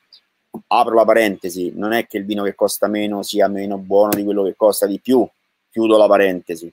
apro 0.68 0.94
la 0.94 1.04
parentesi, 1.04 1.72
non 1.74 1.92
è 1.92 2.06
che 2.06 2.18
il 2.18 2.24
vino 2.24 2.42
che 2.44 2.54
costa 2.54 2.86
meno 2.86 3.22
sia 3.22 3.48
meno 3.48 3.78
buono 3.78 4.14
di 4.14 4.24
quello 4.24 4.44
che 4.44 4.54
costa 4.56 4.86
di 4.86 5.00
più, 5.00 5.26
chiudo 5.70 5.96
la 5.96 6.06
parentesi. 6.06 6.72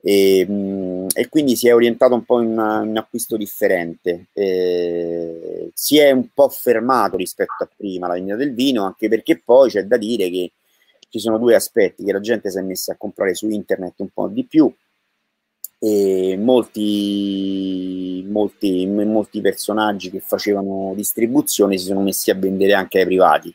E, 0.00 0.46
mh, 0.46 1.06
e 1.14 1.28
quindi 1.28 1.56
si 1.56 1.68
è 1.68 1.74
orientato 1.74 2.14
un 2.14 2.24
po' 2.24 2.40
in, 2.40 2.50
un 2.50 2.96
acquisto 2.96 3.36
differente. 3.36 4.26
E, 4.32 5.70
si 5.74 5.98
è 5.98 6.10
un 6.10 6.28
po' 6.32 6.48
fermato 6.48 7.16
rispetto 7.16 7.64
a 7.64 7.68
prima 7.74 8.06
la 8.06 8.14
vendita 8.14 8.36
del 8.36 8.54
vino, 8.54 8.84
anche 8.84 9.08
perché 9.08 9.40
poi 9.44 9.70
c'è 9.70 9.84
da 9.84 9.96
dire 9.96 10.30
che 10.30 10.52
ci 11.08 11.18
sono 11.18 11.38
due 11.38 11.54
aspetti, 11.54 12.04
che 12.04 12.12
la 12.12 12.20
gente 12.20 12.50
si 12.50 12.58
è 12.58 12.62
messa 12.62 12.92
a 12.92 12.96
comprare 12.96 13.34
su 13.34 13.48
internet 13.48 13.94
un 13.98 14.08
po' 14.10 14.28
di 14.28 14.44
più 14.44 14.72
e 15.88 16.36
molti, 16.36 18.24
molti, 18.28 18.86
molti 18.86 19.40
personaggi 19.40 20.10
che 20.10 20.18
facevano 20.18 20.92
distribuzione 20.96 21.78
si 21.78 21.84
sono 21.86 22.00
messi 22.00 22.32
a 22.32 22.34
vendere 22.34 22.74
anche 22.74 22.98
ai 22.98 23.04
privati. 23.04 23.54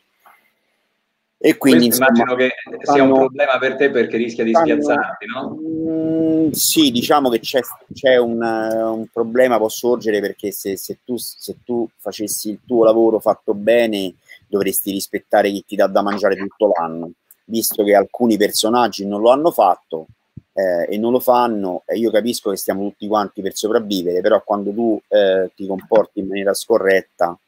E 1.44 1.58
quindi 1.58 1.86
insomma, 1.86 2.06
immagino 2.06 2.36
che 2.36 2.54
sia 2.84 3.02
fanno, 3.02 3.14
un 3.14 3.18
problema 3.18 3.58
per 3.58 3.76
te 3.76 3.90
perché 3.90 4.16
rischia 4.16 4.44
di 4.44 4.52
fanno, 4.52 4.64
spiazzarti, 4.64 5.26
no? 5.26 5.58
Mh, 5.60 6.46
mm, 6.46 6.50
sì, 6.52 6.90
diciamo 6.90 7.28
che 7.28 7.40
c'è, 7.40 7.60
c'è 7.92 8.16
un, 8.16 8.40
un, 8.40 9.06
problema, 9.12 9.58
può 9.58 9.68
sorgere 9.68 10.20
perché 10.20 10.52
se, 10.52 10.76
se, 10.76 11.00
tu, 11.04 11.16
se 11.18 11.56
tu 11.64 11.86
facessi 11.96 12.50
il 12.50 12.60
tuo 12.64 12.84
lavoro 12.84 13.18
fatto 13.18 13.52
bene 13.54 14.14
dovresti 14.46 14.92
rispettare 14.92 15.50
chi 15.50 15.64
ti 15.66 15.76
dà 15.76 15.88
da 15.88 16.00
mangiare 16.00 16.36
tutto 16.36 16.72
l'anno, 16.74 17.10
visto 17.46 17.82
che 17.82 17.94
alcuni 17.94 18.36
personaggi 18.38 19.04
non 19.04 19.20
lo 19.20 19.30
hanno 19.30 19.50
fatto, 19.50 20.06
eh, 20.52 20.94
e 20.94 20.98
non 20.98 21.12
lo 21.12 21.20
fanno, 21.20 21.82
e 21.86 21.98
io 21.98 22.10
capisco 22.10 22.50
che 22.50 22.56
stiamo 22.56 22.82
tutti 22.82 23.06
quanti 23.06 23.42
per 23.42 23.54
sopravvivere, 23.54 24.20
però 24.20 24.42
quando 24.44 24.72
tu 24.72 25.00
eh, 25.08 25.50
ti 25.54 25.66
comporti 25.66 26.20
in 26.20 26.26
maniera 26.28 26.54
scorretta... 26.54 27.38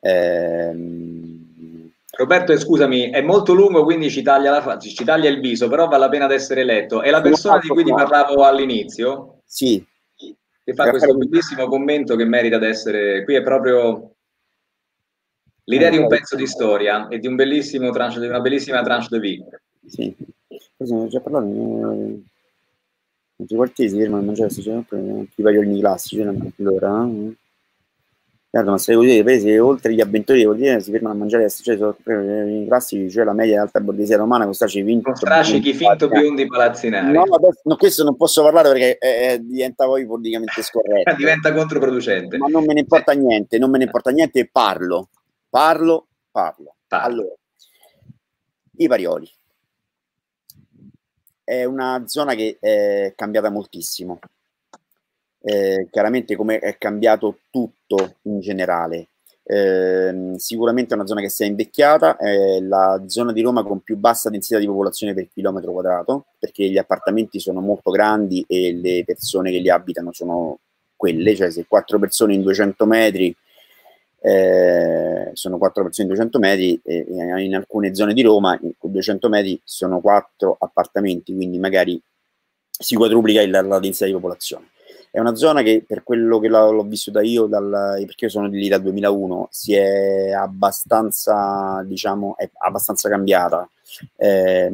Ehm... 0.00 1.46
Roberto, 2.18 2.58
scusami, 2.58 3.10
è 3.10 3.20
molto 3.20 3.52
lungo, 3.52 3.84
quindi 3.84 4.10
ci 4.10 4.22
taglia, 4.22 4.50
la, 4.50 4.78
ci 4.78 5.04
taglia 5.04 5.28
il 5.28 5.38
viso, 5.38 5.68
però 5.68 5.86
vale 5.86 6.04
la 6.04 6.08
pena 6.08 6.26
di 6.26 6.34
essere 6.34 6.64
letto. 6.64 7.00
È 7.00 7.10
la 7.10 7.20
persona 7.20 7.60
di 7.60 7.68
cui 7.68 7.84
ti 7.84 7.92
parlavo 7.92 8.42
all'inizio? 8.42 9.42
Sì. 9.44 9.84
Che 10.16 10.74
fa 10.74 10.90
questo 10.90 11.14
bellissimo 11.14 11.68
commento 11.68 12.16
che 12.16 12.24
merita 12.24 12.58
di 12.58 12.66
essere... 12.66 13.22
Qui 13.22 13.34
è 13.36 13.42
proprio 13.42 14.14
l'idea 15.64 15.90
di 15.90 15.98
un 15.98 16.08
pezzo 16.08 16.34
di 16.34 16.46
storia 16.48 17.06
e 17.06 17.18
di 17.20 17.28
un 17.28 17.36
bellissimo 17.36 17.90
tranche, 17.90 18.18
una 18.18 18.40
bellissima 18.40 18.82
tranche 18.82 19.06
de 19.10 19.18
vie. 19.20 19.60
Sì. 19.86 20.16
Così 20.78 20.94
ne 20.94 21.02
ho 21.02 21.08
già 21.08 21.20
parlato. 21.20 21.46
Non 21.46 22.24
ti 23.46 23.54
quartieri 23.56 23.90
si 23.90 23.98
fermano 23.98 24.22
a 24.22 24.26
mangiare, 24.26 24.50
sempre 24.50 25.26
i 25.34 25.42
pagliolini 25.42 25.80
classici, 25.80 26.22
allora. 26.22 27.04
Eh? 27.04 27.36
Certo, 28.50 28.70
ma 28.70 28.78
se 28.78 28.94
così, 28.94 29.22
presi 29.24 29.58
oltre 29.58 29.92
gli 29.92 30.00
avventori 30.00 30.46
di 30.56 30.80
si 30.80 30.90
fermano 30.92 31.14
a 31.14 31.18
mangiare 31.18 31.42
le 31.42 31.50
cioè, 31.50 31.74
i 31.74 32.64
classici, 32.66 33.10
cioè 33.10 33.24
la 33.24 33.32
media 33.32 33.60
alta 33.60 33.80
borghesia 33.80 34.16
romana 34.16 34.44
con 34.44 34.54
strascichi 34.54 34.84
finto. 34.84 35.02
Con 35.02 35.16
strascichi 35.16 35.74
finto 35.74 36.08
biondi 36.08 36.46
palazzinari. 36.46 37.12
No, 37.12 37.24
adesso, 37.24 37.60
no, 37.64 37.76
questo 37.76 38.04
non 38.04 38.16
posso 38.16 38.42
parlare 38.42 38.70
perché 38.70 38.98
eh, 38.98 39.32
eh 39.32 39.38
diventa 39.40 39.84
poi 39.84 40.06
politicamente 40.06 40.62
scorretto. 40.62 41.12
diventa 41.18 41.52
controproducente. 41.52 42.38
Ma 42.38 42.46
non 42.46 42.64
me 42.64 42.72
ne 42.72 42.80
importa 42.80 43.12
niente, 43.12 43.58
non 43.58 43.70
me 43.70 43.78
ne 43.78 43.84
importa 43.84 44.10
niente 44.10 44.38
e 44.38 44.48
parlo. 44.50 45.10
Parlo, 45.50 46.06
parlo. 46.30 46.76
parlo. 46.86 47.06
Allora, 47.06 47.34
i 48.76 48.88
Parioli. 48.88 49.37
È 51.48 51.64
una 51.64 52.02
zona 52.06 52.34
che 52.34 52.58
è 52.60 53.12
cambiata 53.16 53.48
moltissimo 53.50 54.18
eh, 55.40 55.88
chiaramente 55.90 56.36
come 56.36 56.58
è 56.58 56.76
cambiato 56.78 57.38
tutto 57.50 58.16
in 58.22 58.40
generale. 58.40 59.08
Eh, 59.50 60.34
sicuramente 60.36 60.92
è 60.92 60.96
una 60.96 61.06
zona 61.06 61.22
che 61.22 61.30
si 61.30 61.42
è 61.42 61.46
invecchiata, 61.46 62.16
è 62.18 62.60
la 62.60 63.02
zona 63.06 63.32
di 63.32 63.40
Roma 63.40 63.62
con 63.62 63.80
più 63.80 63.96
bassa 63.96 64.28
densità 64.28 64.58
di 64.58 64.66
popolazione 64.66 65.14
per 65.14 65.28
chilometro 65.32 65.72
quadrato, 65.72 66.26
perché 66.38 66.68
gli 66.68 66.76
appartamenti 66.76 67.40
sono 67.40 67.60
molto 67.60 67.90
grandi 67.90 68.44
e 68.46 68.74
le 68.74 69.04
persone 69.06 69.50
che 69.50 69.58
li 69.58 69.70
abitano 69.70 70.12
sono 70.12 70.58
quelle, 70.94 71.34
cioè 71.34 71.50
se 71.50 71.64
quattro 71.66 71.98
persone 71.98 72.34
in 72.34 72.42
200 72.42 72.84
metri 72.84 73.34
eh, 74.20 75.30
sono 75.34 75.58
quattro 75.58 75.84
persone 75.84 76.08
in 76.08 76.14
200 76.14 76.38
metri 76.38 76.80
e 76.82 77.06
in 77.08 77.54
alcune 77.54 77.94
zone 77.94 78.14
di 78.14 78.22
Roma 78.22 78.58
con 78.58 78.90
200 78.90 79.28
metri 79.28 79.60
sono 79.64 80.00
quattro 80.00 80.56
appartamenti, 80.58 81.34
quindi 81.34 81.58
magari 81.58 82.00
si 82.70 82.94
quadruplica 82.94 83.46
la, 83.46 83.62
la 83.62 83.78
densità 83.78 84.06
di 84.06 84.12
popolazione. 84.12 84.70
È 85.10 85.20
una 85.20 85.34
zona 85.34 85.62
che 85.62 85.82
per 85.86 86.02
quello 86.02 86.38
che 86.38 86.48
l'ho, 86.48 86.82
vissuta 86.82 87.22
io, 87.22 87.46
dal, 87.46 87.94
perché 88.04 88.26
io 88.26 88.30
sono 88.30 88.46
lì 88.46 88.68
dal 88.68 88.82
2001, 88.82 89.48
si 89.50 89.74
è 89.74 90.32
abbastanza, 90.32 91.82
diciamo, 91.86 92.36
è 92.36 92.48
abbastanza 92.58 93.08
cambiata. 93.08 93.68
Eh, 94.16 94.70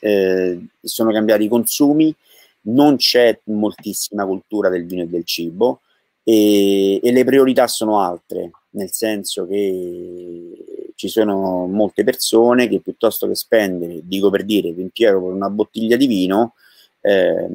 eh, 0.00 0.66
sono 0.80 1.12
cambiati 1.12 1.44
i 1.44 1.48
consumi, 1.48 2.14
non 2.62 2.96
c'è 2.96 3.40
moltissima 3.44 4.24
cultura 4.24 4.68
del 4.68 4.86
vino 4.86 5.02
e 5.02 5.08
del 5.08 5.24
cibo 5.24 5.80
e, 6.28 6.98
e 7.00 7.12
le 7.12 7.24
priorità 7.24 7.68
sono 7.68 8.00
altre, 8.00 8.50
nel 8.70 8.90
senso 8.90 9.46
che 9.46 10.90
ci 10.96 11.06
sono 11.06 11.66
molte 11.68 12.02
persone 12.02 12.66
che 12.66 12.80
piuttosto 12.80 13.28
che 13.28 13.36
spendere, 13.36 14.00
dico 14.02 14.28
per 14.28 14.44
dire, 14.44 14.74
20 14.74 15.04
euro 15.04 15.26
per 15.26 15.34
una 15.34 15.50
bottiglia 15.50 15.94
di 15.94 16.08
vino, 16.08 16.54
eh, 17.00 17.48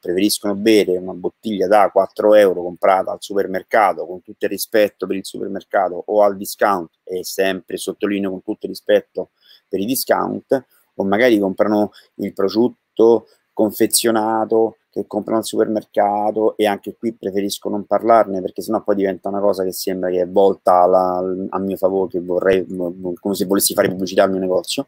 preferiscono 0.00 0.54
bere 0.54 0.96
una 0.96 1.12
bottiglia 1.12 1.66
da 1.66 1.90
4 1.90 2.34
euro 2.34 2.62
comprata 2.62 3.10
al 3.10 3.18
supermercato 3.20 4.06
con 4.06 4.22
tutto 4.22 4.46
il 4.46 4.50
rispetto 4.50 5.06
per 5.06 5.16
il 5.16 5.26
supermercato 5.26 6.04
o 6.06 6.22
al 6.22 6.38
discount 6.38 7.00
e 7.04 7.24
sempre 7.24 7.76
sottolineo 7.76 8.30
con 8.30 8.42
tutto 8.42 8.64
il 8.64 8.72
rispetto 8.72 9.32
per 9.68 9.80
i 9.80 9.84
discount 9.84 10.64
o 10.94 11.04
magari 11.04 11.38
comprano 11.38 11.90
il 12.14 12.32
prosciutto 12.32 13.26
confezionato 13.54 14.76
che 14.90 15.06
comprano 15.08 15.38
al 15.38 15.44
supermercato 15.44 16.56
e 16.56 16.66
anche 16.66 16.94
qui 16.96 17.14
preferisco 17.14 17.68
non 17.68 17.84
parlarne 17.84 18.40
perché 18.40 18.62
sennò 18.62 18.82
poi 18.82 18.94
diventa 18.94 19.28
una 19.28 19.40
cosa 19.40 19.64
che 19.64 19.72
sembra 19.72 20.08
che 20.08 20.20
è 20.20 20.28
volta 20.28 20.82
alla, 20.82 21.20
a 21.48 21.58
mio 21.58 21.76
favore, 21.76 22.10
che 22.10 22.20
vorrei, 22.20 22.64
come 22.66 23.34
se 23.34 23.46
volessi 23.46 23.74
fare 23.74 23.88
pubblicità 23.88 24.24
al 24.24 24.30
mio 24.30 24.38
negozio. 24.38 24.86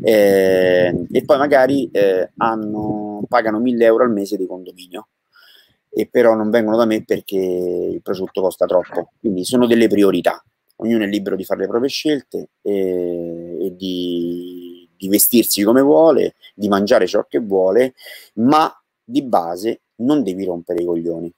Eh, 0.00 1.06
e 1.10 1.24
poi 1.24 1.38
magari 1.38 1.90
eh, 1.90 2.30
hanno, 2.38 3.22
pagano 3.28 3.58
1000 3.58 3.84
euro 3.84 4.04
al 4.04 4.12
mese 4.12 4.36
di 4.36 4.46
condominio 4.46 5.08
e 5.90 6.08
però 6.10 6.34
non 6.34 6.50
vengono 6.50 6.76
da 6.76 6.86
me 6.86 7.04
perché 7.04 7.36
il 7.36 8.02
prosciutto 8.02 8.40
costa 8.40 8.66
troppo. 8.66 9.12
Quindi 9.20 9.44
sono 9.44 9.66
delle 9.66 9.88
priorità. 9.88 10.42
Ognuno 10.76 11.04
è 11.04 11.06
libero 11.06 11.36
di 11.36 11.44
fare 11.44 11.60
le 11.60 11.68
proprie 11.68 11.88
scelte 11.88 12.48
e, 12.60 13.58
e 13.60 13.76
di, 13.76 14.63
di 14.96 15.08
vestirsi 15.08 15.62
come 15.62 15.80
vuole, 15.80 16.34
di 16.54 16.68
mangiare 16.68 17.06
ciò 17.06 17.24
che 17.28 17.40
vuole, 17.40 17.94
ma 18.34 18.72
di 19.02 19.22
base 19.22 19.80
non 19.96 20.22
devi 20.22 20.44
rompere 20.44 20.82
i 20.82 20.86
coglioni. 20.86 21.32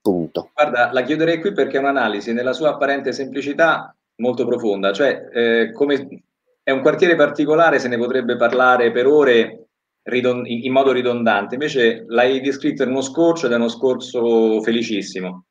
Punto. 0.00 0.50
Guarda, 0.52 0.92
la 0.92 1.02
chiuderei 1.02 1.40
qui 1.40 1.52
perché 1.52 1.76
è 1.76 1.80
un'analisi 1.80 2.32
nella 2.32 2.52
sua 2.52 2.70
apparente 2.70 3.12
semplicità 3.12 3.94
molto 4.16 4.46
profonda, 4.46 4.92
cioè 4.92 5.28
eh, 5.32 5.72
come 5.72 6.24
è 6.62 6.70
un 6.70 6.82
quartiere 6.82 7.16
particolare, 7.16 7.78
se 7.78 7.88
ne 7.88 7.96
potrebbe 7.96 8.36
parlare 8.36 8.92
per 8.92 9.06
ore 9.06 9.58
in 10.06 10.70
modo 10.70 10.92
ridondante, 10.92 11.54
invece 11.54 12.04
l'hai 12.08 12.40
descritto 12.40 12.82
in 12.82 12.90
uno 12.90 13.00
scorcio 13.00 13.46
ed 13.46 13.52
è 13.52 13.56
uno 13.56 13.68
scorcio 13.68 14.60
felicissimo. 14.60 15.46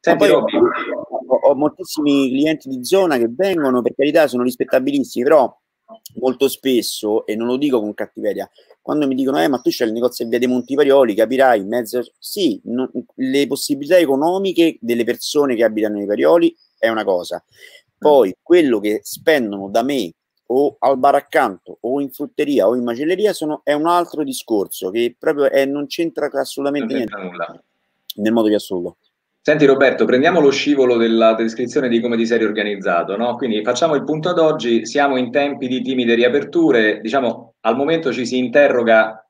Senti, 0.00 0.28
ho, 0.28 0.44
ho, 1.42 1.54
moltissimi 1.54 2.30
clienti 2.30 2.68
di 2.68 2.84
zona 2.84 3.18
che 3.18 3.28
vengono, 3.28 3.82
per 3.82 3.94
carità 3.94 4.26
sono 4.26 4.44
rispettabilissimi, 4.44 5.24
però 5.24 5.54
molto 6.14 6.48
spesso, 6.48 7.26
e 7.26 7.34
non 7.36 7.46
lo 7.46 7.56
dico 7.56 7.80
con 7.80 7.94
cattiveria, 7.94 8.48
quando 8.80 9.06
mi 9.06 9.14
dicono, 9.14 9.40
eh, 9.42 9.48
ma 9.48 9.58
tu 9.58 9.70
c'è 9.70 9.84
il 9.84 9.92
negozio 9.92 10.24
in 10.24 10.30
via 10.30 10.38
dei 10.38 10.48
Montiparioli, 10.48 11.14
capirai, 11.14 11.60
in 11.60 11.68
mezzo... 11.68 12.02
Sì, 12.18 12.58
no, 12.64 12.90
le 13.16 13.46
possibilità 13.46 13.98
economiche 13.98 14.78
delle 14.80 15.04
persone 15.04 15.54
che 15.54 15.64
abitano 15.64 15.96
nei 15.96 16.06
Parioli 16.06 16.56
è 16.78 16.88
una 16.88 17.04
cosa. 17.04 17.44
Poi 17.98 18.34
quello 18.40 18.80
che 18.80 19.00
spendono 19.02 19.68
da 19.68 19.82
me 19.82 20.12
o 20.46 20.76
al 20.78 20.98
bar 20.98 21.16
accanto 21.16 21.78
o 21.80 22.00
in 22.00 22.10
frutteria 22.10 22.66
o 22.66 22.76
in 22.76 22.84
macelleria 22.84 23.32
sono, 23.32 23.60
è 23.64 23.72
un 23.72 23.86
altro 23.86 24.24
discorso 24.24 24.90
che 24.90 25.14
proprio 25.18 25.50
è, 25.50 25.66
non 25.66 25.86
c'entra 25.86 26.30
assolutamente 26.32 26.94
non 26.94 26.96
niente 26.96 27.20
nulla. 27.20 27.62
nel 28.16 28.32
modo 28.32 28.46
più 28.46 28.56
assoluto. 28.56 28.96
Senti 29.48 29.64
Roberto, 29.64 30.04
prendiamo 30.04 30.40
lo 30.40 30.50
scivolo 30.50 30.98
della 30.98 31.32
descrizione 31.32 31.88
di 31.88 32.02
come 32.02 32.18
ti 32.18 32.26
sei 32.26 32.44
organizzato, 32.44 33.16
no? 33.16 33.34
Quindi 33.36 33.62
facciamo 33.64 33.94
il 33.94 34.04
punto 34.04 34.28
ad 34.28 34.38
oggi, 34.38 34.84
siamo 34.84 35.16
in 35.16 35.30
tempi 35.30 35.68
di 35.68 35.80
timide 35.80 36.14
riaperture, 36.14 37.00
diciamo 37.00 37.54
al 37.60 37.74
momento 37.74 38.12
ci 38.12 38.26
si 38.26 38.36
interroga, 38.36 39.26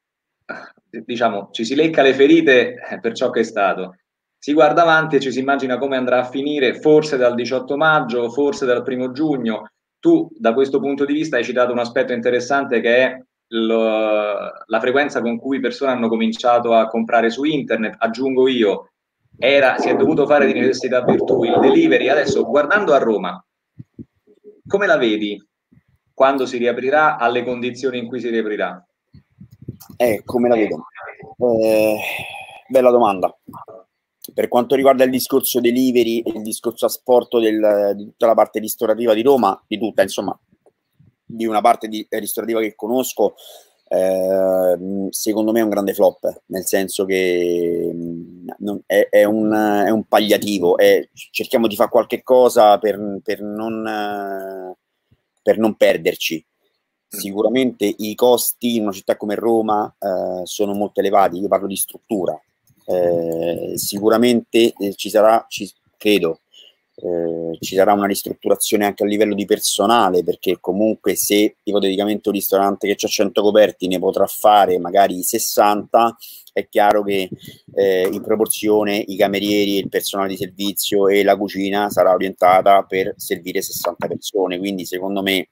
diciamo 0.90 1.50
ci 1.52 1.64
si 1.64 1.76
lecca 1.76 2.02
le 2.02 2.14
ferite 2.14 2.98
per 3.00 3.12
ciò 3.12 3.30
che 3.30 3.38
è 3.38 3.42
stato, 3.44 3.94
si 4.36 4.52
guarda 4.54 4.82
avanti 4.82 5.14
e 5.14 5.20
ci 5.20 5.30
si 5.30 5.38
immagina 5.38 5.78
come 5.78 5.96
andrà 5.96 6.18
a 6.18 6.28
finire, 6.28 6.80
forse 6.80 7.16
dal 7.16 7.36
18 7.36 7.76
maggio, 7.76 8.28
forse 8.28 8.66
dal 8.66 8.82
primo 8.82 9.12
giugno. 9.12 9.70
Tu 10.00 10.28
da 10.36 10.52
questo 10.52 10.80
punto 10.80 11.04
di 11.04 11.12
vista 11.12 11.36
hai 11.36 11.44
citato 11.44 11.70
un 11.70 11.78
aspetto 11.78 12.12
interessante 12.12 12.80
che 12.80 12.96
è 12.96 13.22
lo, 13.52 14.50
la 14.66 14.80
frequenza 14.80 15.20
con 15.20 15.38
cui 15.38 15.60
persone 15.60 15.92
hanno 15.92 16.08
cominciato 16.08 16.74
a 16.74 16.88
comprare 16.88 17.30
su 17.30 17.44
internet, 17.44 17.94
aggiungo 17.98 18.48
io, 18.48 18.88
era, 19.39 19.78
si 19.78 19.89
è 19.89 19.95
dovuto 19.95 20.26
fare 20.26 20.47
di 20.47 20.59
necessità 20.59 21.03
virtù 21.05 21.45
il 21.45 21.59
delivery. 21.61 22.09
Adesso, 22.09 22.45
guardando 22.45 22.93
a 22.93 22.99
Roma, 22.99 23.43
come 24.66 24.86
la 24.86 24.97
vedi 24.97 25.41
quando 26.12 26.47
si 26.47 26.59
riaprirà, 26.59 27.16
alle 27.16 27.45
condizioni 27.45 27.99
in 27.99 28.09
cui 28.09 28.18
si 28.18 28.28
riaprirà? 28.28 28.84
Eh, 29.97 30.22
come 30.24 30.49
la 30.49 30.57
vedo? 30.57 30.86
Eh, 31.62 31.97
bella 32.68 32.91
domanda. 32.91 33.32
Per 34.34 34.49
quanto 34.49 34.74
riguarda 34.74 35.05
il 35.05 35.11
discorso 35.11 35.61
delivery 35.61 36.20
e 36.20 36.32
il 36.34 36.43
discorso 36.43 36.86
asporto 36.86 37.39
del, 37.39 37.93
di 37.95 38.05
tutta 38.05 38.26
la 38.26 38.34
parte 38.34 38.59
ristorativa 38.59 39.14
di 39.14 39.22
Roma, 39.22 39.62
di 39.66 39.78
tutta, 39.78 40.03
insomma, 40.03 40.39
di 41.24 41.47
una 41.47 41.61
parte 41.61 41.86
di, 41.86 42.05
ristorativa 42.11 42.61
che 42.61 42.74
conosco, 42.74 43.34
eh, 43.89 45.09
secondo 45.11 45.53
me 45.53 45.61
è 45.61 45.62
un 45.62 45.70
grande 45.70 45.95
flop, 45.95 46.43
nel 46.47 46.66
senso 46.66 47.05
che 47.05 47.91
mm, 48.62 48.76
è, 48.86 49.09
è, 49.11 49.24
un, 49.24 49.53
è, 49.53 49.90
un, 49.90 50.05
pagliativo, 50.05 50.76
è, 50.76 51.09
cerchiamo 51.30 51.66
di 51.66 51.76
fare 51.76 51.90
qualche 51.90 52.22
cosa 52.22 52.78
per, 52.78 53.20
per, 53.22 53.42
non, 53.42 54.74
per 55.42 55.59
non 55.59 55.74
perderci. 55.74 56.44
Mm. 57.16 57.18
Sicuramente 57.18 57.94
i 57.99 58.14
costi 58.14 58.76
in 58.76 58.82
una 58.82 58.92
città 58.92 59.16
come 59.16 59.34
Roma 59.34 59.94
eh, 59.99 60.44
sono 60.44 60.74
molto 60.74 61.01
elevati, 61.01 61.38
io 61.38 61.49
parlo 61.49 61.66
di 61.66 61.76
struttura. 61.76 62.38
Eh, 62.84 63.72
sicuramente 63.76 64.72
eh, 64.78 64.94
ci 64.94 65.11
sarà, 65.11 65.44
ci, 65.49 65.70
credo, 65.96 66.40
eh, 67.01 67.57
ci 67.61 67.76
sarà 67.76 67.92
una 67.92 68.07
ristrutturazione 68.07 68.84
anche 68.84 69.05
a 69.05 69.07
livello 69.07 69.34
di 69.34 69.44
personale 69.44 70.24
perché 70.24 70.59
comunque 70.61 71.14
se 71.14 71.57
ipoteticamente 71.62 72.28
un 72.28 72.34
ristorante 72.34 72.86
che 72.86 72.96
ha 73.05 73.09
100 73.09 73.40
coperti 73.40 73.86
ne 73.86 73.99
potrà 73.99 74.26
fare 74.26 74.78
magari 74.78 75.22
60 75.22 76.16
è 76.59 76.68
chiaro 76.68 77.05
che 77.05 77.30
eh, 77.74 78.09
in 78.11 78.22
proporzione 78.22 78.96
i 78.96 79.16
camerieri, 79.16 79.76
il 79.76 79.88
personale 79.88 80.30
di 80.30 80.36
servizio 80.36 81.07
e 81.07 81.22
la 81.22 81.36
cucina 81.36 81.88
sarà 81.88 82.12
orientata 82.12 82.82
per 82.82 83.14
servire 83.16 83.62
60 83.62 84.09
persone. 84.09 84.59
Quindi 84.59 84.84
secondo 84.84 85.22
me 85.22 85.49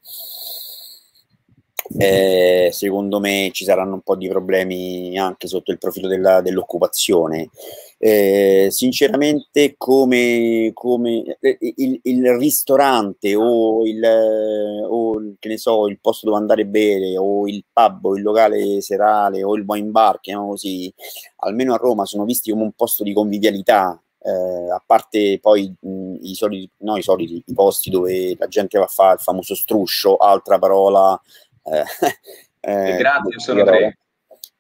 eh, 1.99 2.71
secondo 2.73 3.21
me 3.21 3.51
ci 3.53 3.65
saranno 3.65 3.95
un 3.95 4.01
po' 4.01 4.17
di 4.17 4.29
problemi 4.29 5.17
anche 5.19 5.47
sotto 5.47 5.71
il 5.71 5.79
profilo 5.79 6.09
della, 6.09 6.41
dell'occupazione. 6.41 7.51
Eh, 7.99 8.69
sinceramente, 8.71 9.75
come, 9.79 10.71
come 10.75 11.39
eh, 11.41 11.59
il, 11.77 11.99
il, 12.03 12.37
ristorante 12.37 13.35
o 13.35 13.87
il, 13.87 14.05
o 14.05 15.35
che 15.39 15.49
ne 15.49 15.57
so, 15.57 15.87
il 15.89 15.99
posto 16.01 16.27
dove 16.27 16.39
andare 16.39 16.63
a 16.63 16.67
bere 16.67 17.17
o 17.17 17.47
il 17.49 17.65
pub 17.73 18.05
o 18.05 18.17
il 18.17 18.23
locale 18.23 18.81
serale 18.83 19.43
o 19.43 19.57
il 19.57 19.65
wine 19.67 19.91
bar, 19.91 20.21
chiamiamo 20.21 20.51
così, 20.51 20.93
almeno 21.37 21.73
a 21.73 21.79
Roma 21.79 22.05
sono 22.05 22.25
visti 22.25 22.51
come 22.51 22.65
un 22.65 22.73
posto 22.73 23.03
di 23.03 23.15
convivialità 23.15 23.99
eh, 24.27 24.71
a 24.71 24.83
parte 24.85 25.39
poi 25.41 25.73
mh, 25.79 26.17
i 26.23 26.35
soliti, 26.35 26.71
no, 26.79 26.97
i 26.97 27.03
soliti 27.03 27.43
i 27.47 27.55
posti 27.55 27.91
dove 27.91 28.35
la 28.37 28.49
gente 28.49 28.77
va 28.77 28.85
a 28.85 28.89
fare 28.89 29.15
il 29.15 29.21
famoso 29.21 29.55
struscio, 29.55 30.17
altra 30.17 30.59
parola. 30.59 31.21
Eh, 31.67 31.85
eh, 32.61 32.97
grazie, 32.97 33.39
sono 33.39 33.65
tre. 33.65 33.99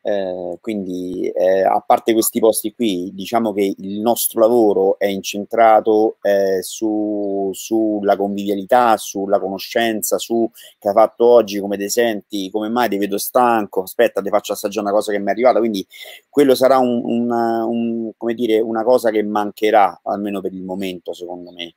Eh, 0.06 0.58
quindi 0.60 1.28
eh, 1.30 1.62
a 1.64 1.82
parte 1.84 2.12
questi 2.12 2.38
posti 2.38 2.72
qui, 2.72 3.10
diciamo 3.12 3.52
che 3.52 3.74
il 3.76 3.98
nostro 3.98 4.38
lavoro 4.38 5.00
è 5.00 5.06
incentrato 5.06 6.18
eh, 6.22 6.62
su, 6.62 7.50
sulla 7.52 8.16
convivialità, 8.16 8.96
sulla 8.98 9.40
conoscenza, 9.40 10.16
su 10.16 10.48
che 10.78 10.86
hai 10.86 10.94
fatto 10.94 11.26
oggi, 11.26 11.58
come 11.58 11.76
ti 11.76 11.88
senti, 11.88 12.50
come 12.50 12.68
mai 12.68 12.88
ti 12.88 12.98
vedo 12.98 13.18
stanco, 13.18 13.82
aspetta, 13.82 14.22
ti 14.22 14.28
faccio 14.28 14.52
assaggiare 14.52 14.86
una 14.86 14.94
cosa 14.94 15.10
che 15.10 15.18
mi 15.18 15.26
è 15.26 15.30
arrivata, 15.30 15.58
quindi 15.58 15.84
quello 16.28 16.54
sarà 16.54 16.78
un, 16.78 17.00
un, 17.02 17.28
un, 17.28 18.12
come 18.16 18.34
dire, 18.34 18.60
una 18.60 18.84
cosa 18.84 19.10
che 19.10 19.24
mancherà, 19.24 20.02
almeno 20.04 20.40
per 20.40 20.52
il 20.52 20.62
momento, 20.62 21.14
secondo 21.14 21.50
me. 21.50 21.74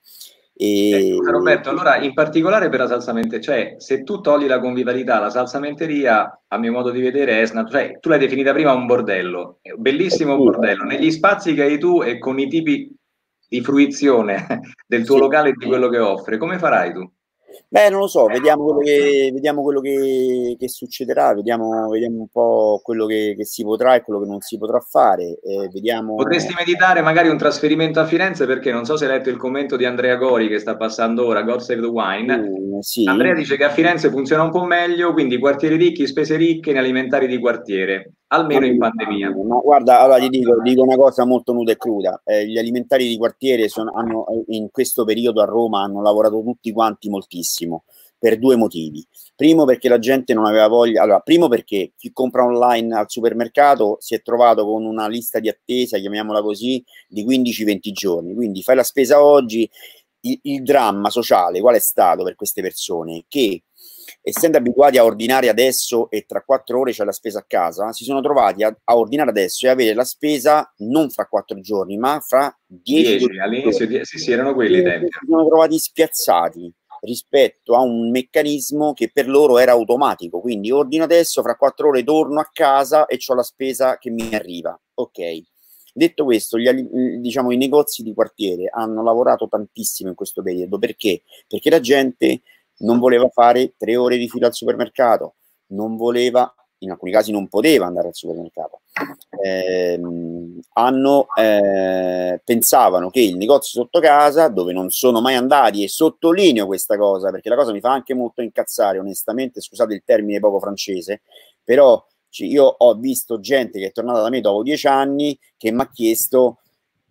E... 0.61 0.89
Eh, 0.89 1.17
Roberto, 1.23 1.69
allora 1.69 2.01
in 2.01 2.13
particolare 2.13 2.67
per 2.67 2.79
la 2.79 2.87
salsamenteria, 2.87 3.39
cioè 3.39 3.75
se 3.77 4.03
tu 4.03 4.19
togli 4.19 4.45
la 4.45 4.59
convivialità, 4.59 5.17
la 5.17 5.29
salsamenteria, 5.29 6.41
a 6.45 6.57
mio 6.57 6.73
modo 6.73 6.89
di 6.89 6.99
vedere, 6.99 7.41
è 7.41 7.47
cioè, 7.47 7.97
tu 8.01 8.09
l'hai 8.09 8.19
definita 8.19 8.51
prima 8.51 8.73
un 8.73 8.85
bordello, 8.85 9.59
bellissimo 9.77 10.35
sì. 10.35 10.43
bordello, 10.43 10.83
negli 10.83 11.11
spazi 11.11 11.53
che 11.53 11.63
hai 11.63 11.79
tu 11.79 12.03
e 12.03 12.19
con 12.19 12.37
i 12.39 12.49
tipi 12.49 12.93
di 13.47 13.61
fruizione 13.61 14.45
del 14.85 15.05
tuo 15.05 15.15
sì. 15.15 15.21
locale 15.21 15.49
e 15.49 15.53
di 15.53 15.65
quello 15.65 15.87
che 15.87 15.99
offre, 15.99 16.37
come 16.37 16.59
farai 16.59 16.91
tu? 16.91 17.09
Beh, 17.67 17.89
non 17.89 17.99
lo 17.99 18.07
so, 18.07 18.25
vediamo 18.25 18.63
quello 18.63 18.79
che, 18.79 19.29
vediamo 19.31 19.61
quello 19.61 19.79
che, 19.79 20.55
che 20.57 20.67
succederà, 20.67 21.33
vediamo, 21.33 21.89
vediamo, 21.89 22.19
un 22.19 22.27
po' 22.27 22.79
quello 22.83 23.05
che, 23.05 23.35
che, 23.37 23.45
si 23.45 23.63
potrà 23.63 23.95
e 23.95 24.01
quello 24.01 24.21
che 24.21 24.27
non 24.27 24.39
si 24.41 24.57
potrà 24.57 24.79
fare. 24.79 25.39
Eh, 25.43 25.69
vediamo... 25.71 26.15
Potresti 26.15 26.53
meditare 26.57 27.01
magari 27.01 27.29
un 27.29 27.37
trasferimento 27.37 27.99
a 27.99 28.05
Firenze 28.05 28.45
perché 28.45 28.71
non 28.71 28.85
so 28.85 28.97
se 28.97 29.05
hai 29.05 29.11
letto 29.11 29.29
il 29.29 29.37
commento 29.37 29.75
di 29.75 29.85
Andrea 29.85 30.15
Gori 30.15 30.47
che 30.47 30.59
sta 30.59 30.77
passando 30.77 31.25
ora, 31.25 31.43
God 31.43 31.59
Save 31.59 31.81
the 31.81 31.87
Wine. 31.87 32.33
Uh, 32.33 32.81
sì. 32.81 33.05
Andrea 33.07 33.33
dice 33.33 33.57
che 33.57 33.65
a 33.65 33.69
Firenze 33.69 34.09
funziona 34.09 34.43
un 34.43 34.51
po' 34.51 34.63
meglio, 34.63 35.13
quindi 35.13 35.37
quartieri 35.37 35.75
ricchi, 35.75 36.07
spese 36.07 36.35
ricche 36.35 36.71
in 36.71 36.77
alimentari 36.77 37.27
di 37.27 37.39
quartiere 37.39 38.13
almeno 38.29 38.65
in 38.65 38.77
pandemia. 38.77 39.35
Ma 39.35 39.59
guarda, 39.59 40.01
allora 40.01 40.19
ti 40.19 40.29
dico, 40.29 40.61
dico 40.61 40.83
una 40.83 40.95
cosa 40.95 41.25
molto 41.25 41.53
nuda 41.53 41.71
e 41.71 41.77
cruda. 41.77 42.21
Eh, 42.25 42.47
gli 42.47 42.57
alimentari 42.57 43.07
di 43.07 43.17
quartiere 43.17 43.67
sono, 43.69 43.91
hanno, 43.93 44.25
in 44.47 44.69
questo 44.71 45.03
periodo 45.05 45.41
a 45.41 45.45
Roma 45.45 45.81
hanno 45.81 46.01
lavorato 46.01 46.41
tutti 46.41 46.71
quanti 46.71 47.09
moltissimo 47.09 47.83
per 48.17 48.37
due 48.37 48.55
motivi. 48.57 49.05
Primo 49.35 49.63
perché 49.63 49.87
la 49.87 49.97
gente 49.97 50.33
non 50.33 50.45
aveva 50.45 50.67
voglia, 50.67 51.01
allora, 51.01 51.19
primo 51.21 51.47
perché 51.47 51.93
chi 51.95 52.11
compra 52.11 52.43
online 52.43 52.95
al 52.95 53.09
supermercato 53.09 53.97
si 53.99 54.13
è 54.13 54.21
trovato 54.21 54.65
con 54.65 54.83
una 54.85 55.07
lista 55.07 55.39
di 55.39 55.47
attesa, 55.47 55.97
chiamiamola 55.97 56.41
così, 56.41 56.83
di 57.07 57.25
15-20 57.25 57.91
giorni. 57.91 58.35
Quindi 58.35 58.61
fai 58.61 58.75
la 58.75 58.83
spesa 58.83 59.23
oggi, 59.23 59.69
il, 60.21 60.39
il 60.43 60.63
dramma 60.63 61.09
sociale 61.09 61.61
qual 61.61 61.75
è 61.75 61.79
stato 61.79 62.23
per 62.23 62.35
queste 62.35 62.61
persone? 62.61 63.23
Che 63.29 63.63
essendo 64.29 64.57
abituati 64.57 64.97
a 64.97 65.03
ordinare 65.03 65.49
adesso 65.49 66.09
e 66.09 66.25
tra 66.25 66.41
quattro 66.41 66.79
ore 66.79 66.91
c'è 66.91 67.03
la 67.03 67.11
spesa 67.11 67.39
a 67.39 67.45
casa, 67.47 67.91
si 67.91 68.03
sono 68.03 68.21
trovati 68.21 68.63
a, 68.63 68.75
a, 68.83 68.97
ordinare 68.97 69.29
adesso 69.29 69.65
e 69.65 69.69
avere 69.69 69.93
la 69.93 70.03
spesa 70.03 70.73
non 70.77 71.09
fra 71.09 71.25
quattro 71.25 71.59
giorni, 71.59 71.97
ma 71.97 72.19
fra 72.19 72.55
dieci. 72.65 73.17
dieci 73.17 73.39
all'inizio, 73.39 73.87
die- 73.87 74.05
sì, 74.05 74.17
sì, 74.17 74.31
erano 74.31 74.53
quelli 74.53 74.79
i 74.79 74.83
tempi. 74.83 75.07
Si 75.07 75.25
sono 75.27 75.47
trovati 75.47 75.77
spiazzati 75.77 76.73
rispetto 77.01 77.75
a 77.75 77.81
un 77.81 78.09
meccanismo 78.09 78.93
che 78.93 79.09
per 79.11 79.27
loro 79.27 79.57
era 79.57 79.71
automatico. 79.71 80.41
Quindi 80.41 80.71
ordino 80.71 81.03
adesso, 81.03 81.41
fra 81.41 81.55
quattro 81.55 81.89
ore 81.89 82.03
torno 82.03 82.39
a 82.39 82.49
casa 82.51 83.05
e 83.05 83.17
ho 83.25 83.33
la 83.33 83.43
spesa 83.43 83.97
che 83.97 84.09
mi 84.09 84.33
arriva. 84.33 84.79
Ok. 84.95 85.41
Detto 85.93 86.23
questo, 86.23 86.57
gli, 86.57 86.69
diciamo, 87.19 87.51
i 87.51 87.57
negozi 87.57 88.03
di 88.03 88.13
quartiere 88.13 88.69
hanno 88.71 89.03
lavorato 89.03 89.47
tantissimo 89.47 90.09
in 90.09 90.15
questo 90.15 90.41
periodo 90.41 90.77
perché? 90.77 91.23
Perché 91.47 91.69
la 91.69 91.79
gente 91.79 92.41
non 92.79 92.99
voleva 92.99 93.27
fare 93.29 93.73
tre 93.77 93.95
ore 93.95 94.17
di 94.17 94.29
fila 94.29 94.47
al 94.47 94.53
supermercato, 94.53 95.35
non 95.67 95.95
voleva, 95.95 96.53
in 96.79 96.91
alcuni 96.91 97.11
casi 97.11 97.31
non 97.31 97.47
poteva 97.47 97.85
andare 97.85 98.07
al 98.07 98.15
supermercato. 98.15 98.81
Eh, 99.41 99.99
hanno, 100.73 101.27
eh, 101.37 102.41
pensavano 102.43 103.09
che 103.09 103.21
il 103.21 103.37
negozio 103.37 103.81
sotto 103.81 103.99
casa, 103.99 104.47
dove 104.47 104.73
non 104.73 104.89
sono 104.89 105.21
mai 105.21 105.35
andati, 105.35 105.83
e 105.83 105.87
sottolineo 105.87 106.65
questa 106.65 106.97
cosa 106.97 107.31
perché 107.31 107.49
la 107.49 107.55
cosa 107.55 107.71
mi 107.71 107.79
fa 107.79 107.91
anche 107.91 108.13
molto 108.13 108.41
incazzare, 108.41 108.99
onestamente, 108.99 109.61
scusate 109.61 109.93
il 109.93 110.03
termine 110.05 110.39
poco 110.39 110.59
francese, 110.59 111.21
però 111.63 112.03
io 112.31 112.63
ho 112.65 112.93
visto 112.95 113.39
gente 113.39 113.79
che 113.79 113.87
è 113.87 113.91
tornata 113.91 114.21
da 114.21 114.29
me 114.29 114.39
dopo 114.39 114.61
dieci 114.61 114.87
anni 114.87 115.37
che 115.57 115.71
mi 115.71 115.81
ha 115.81 115.89
chiesto 115.89 116.59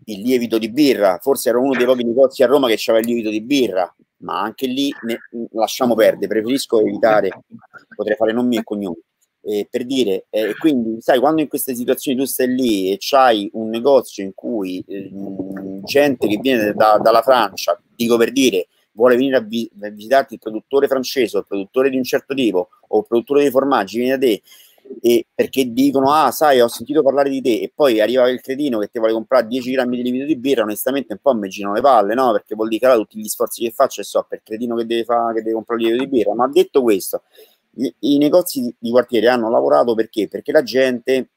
il 0.05 0.21
lievito 0.23 0.59
di 0.59 0.71
birra, 0.71 1.19
forse 1.21 1.49
era 1.51 1.59
uno 1.59 1.75
dei 1.75 1.85
pochi 1.85 2.05
negozi 2.05 2.43
a 2.43 2.47
Roma 2.47 2.69
che 2.69 2.79
aveva 2.87 3.01
il 3.01 3.07
lievito 3.07 3.31
di 3.31 3.43
birra, 3.43 3.95
ma 4.19 4.41
anche 4.41 4.67
lì 4.67 4.93
ne, 5.03 5.19
lasciamo 5.53 5.95
perdere, 5.95 6.27
preferisco 6.27 6.81
evitare, 6.81 7.31
potrei 7.95 8.17
fare 8.17 8.33
nomi 8.33 8.57
e 8.57 8.65
cognomi. 8.65 9.01
Eh, 9.41 9.69
per 9.71 9.87
dire, 9.87 10.27
eh, 10.31 10.55
quindi 10.57 11.01
sai, 11.01 11.21
quando 11.21 11.41
in 11.41 11.49
queste 11.49 11.75
situazioni 11.75 12.19
tu 12.19 12.25
stai 12.25 12.49
lì 12.55 12.91
e 12.91 12.97
c'hai 12.99 13.49
un 13.55 13.69
negozio 13.69 14.25
in 14.25 14.35
cui 14.35 14.85
eh, 14.87 15.11
gente 15.85 16.27
che 16.27 16.39
viene 16.39 16.73
da, 16.73 16.99
dalla 17.01 17.23
Francia, 17.23 17.81
dico 17.95 18.17
per 18.17 18.33
dire, 18.33 18.67
vuole 18.93 19.17
venire 19.17 19.37
a, 19.37 19.41
vi- 19.41 19.71
a 19.81 19.89
visitarti 19.91 20.35
il 20.35 20.41
produttore 20.41 20.89
francese 20.89 21.37
o 21.37 21.41
il 21.41 21.47
produttore 21.47 21.89
di 21.89 21.97
un 21.97 22.03
certo 22.03 22.35
tipo 22.35 22.69
o 22.89 22.99
il 22.99 23.07
produttore 23.07 23.45
di 23.45 23.51
formaggi, 23.51 23.99
viene 23.99 24.19
da 24.19 24.27
te 24.27 24.43
e 25.01 25.27
perché 25.35 25.73
dicono 25.73 26.13
ah 26.13 26.31
sai 26.31 26.61
ho 26.61 26.69
sentito 26.69 27.03
parlare 27.03 27.31
di 27.31 27.41
te 27.41 27.61
e 27.61 27.73
poi 27.75 28.01
arriva 28.01 28.29
il 28.29 28.41
cretino 28.41 28.79
che 28.79 28.89
ti 28.89 28.99
vuole 28.99 29.13
comprare 29.13 29.47
10 29.47 29.71
grammi 29.71 29.97
di 29.97 30.03
lievito 30.03 30.25
di 30.25 30.37
birra 30.37 30.63
onestamente 30.63 31.13
un 31.13 31.19
po' 31.23 31.35
mi 31.35 31.49
girano 31.49 31.75
le 31.75 31.81
palle 31.81 32.15
no? 32.15 32.33
Perché 32.33 32.55
vuol 32.55 32.69
dire 32.69 32.81
che 32.81 32.87
allora, 32.87 33.03
tutti 33.03 33.21
gli 33.21 33.29
sforzi 33.29 33.63
che 33.65 33.71
faccio 33.71 34.01
e 34.01 34.05
so 34.05 34.25
per 34.29 34.39
il 34.39 34.45
cretino 34.45 34.77
che 34.77 34.87
deve, 34.87 35.05
fa, 35.05 35.33
che 35.33 35.43
deve 35.43 35.53
comprare 35.53 35.83
lievito 35.83 36.05
di 36.05 36.11
birra. 36.11 36.35
Ma 36.35 36.49
detto 36.49 36.83
questo 36.83 37.23
i, 37.79 37.95
i 38.01 38.19
negozi 38.19 38.61
di, 38.61 38.75
di, 38.79 38.91
quartiere 38.91 39.29
hanno 39.29 39.51
lavorato 39.51 39.95
perché? 39.95 40.29
Perché 40.29 40.53
la 40.53 40.63
gente 40.63 41.29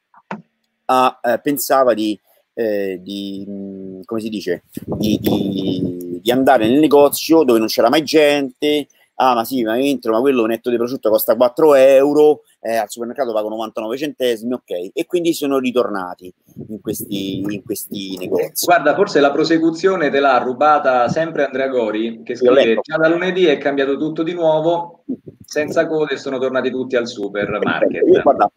ha, 0.86 1.20
eh, 1.22 1.40
pensava 1.40 1.94
di, 1.94 2.18
eh, 2.54 3.00
di 3.02 4.00
come 4.04 4.20
si 4.20 4.28
dice? 4.28 4.64
Di, 4.84 5.18
di, 5.20 6.20
di 6.20 6.30
andare 6.30 6.68
nel 6.68 6.78
negozio 6.78 7.44
dove 7.44 7.58
non 7.58 7.68
c'era 7.68 7.88
mai 7.88 8.02
gente. 8.02 8.88
Ah 9.16 9.34
ma 9.34 9.44
sì 9.44 9.62
ma 9.62 9.78
entro 9.78 10.12
ma 10.12 10.20
quello 10.20 10.46
netto 10.46 10.70
di 10.70 10.76
prosciutto 10.76 11.10
costa 11.10 11.36
4 11.36 11.74
euro 11.74 12.42
eh, 12.64 12.76
al 12.76 12.88
supermercato 12.88 13.32
pago 13.32 13.48
99 13.48 13.96
centesimi, 13.96 14.52
ok, 14.52 14.90
e 14.94 15.04
quindi 15.04 15.34
sono 15.34 15.58
ritornati 15.58 16.32
in 16.68 16.80
questi, 16.80 17.40
in 17.40 17.64
questi 17.64 18.16
negozi. 18.16 18.64
Guarda, 18.64 18.94
forse 18.94 19.18
la 19.18 19.32
prosecuzione 19.32 20.10
te 20.10 20.20
l'ha 20.20 20.38
rubata 20.38 21.08
sempre 21.08 21.44
Andrea 21.44 21.66
Gori, 21.66 22.22
che 22.22 22.36
scrive 22.36 22.78
già 22.80 22.96
da 22.98 23.08
lunedì 23.08 23.46
è 23.46 23.58
cambiato 23.58 23.96
tutto 23.96 24.22
di 24.22 24.32
nuovo, 24.32 25.02
senza 25.44 25.88
code 25.88 26.16
sono 26.16 26.38
tornati 26.38 26.70
tutti 26.70 26.94
al 26.94 27.08
supermarket. 27.08 28.06
Io, 28.06 28.22
guarda, 28.22 28.48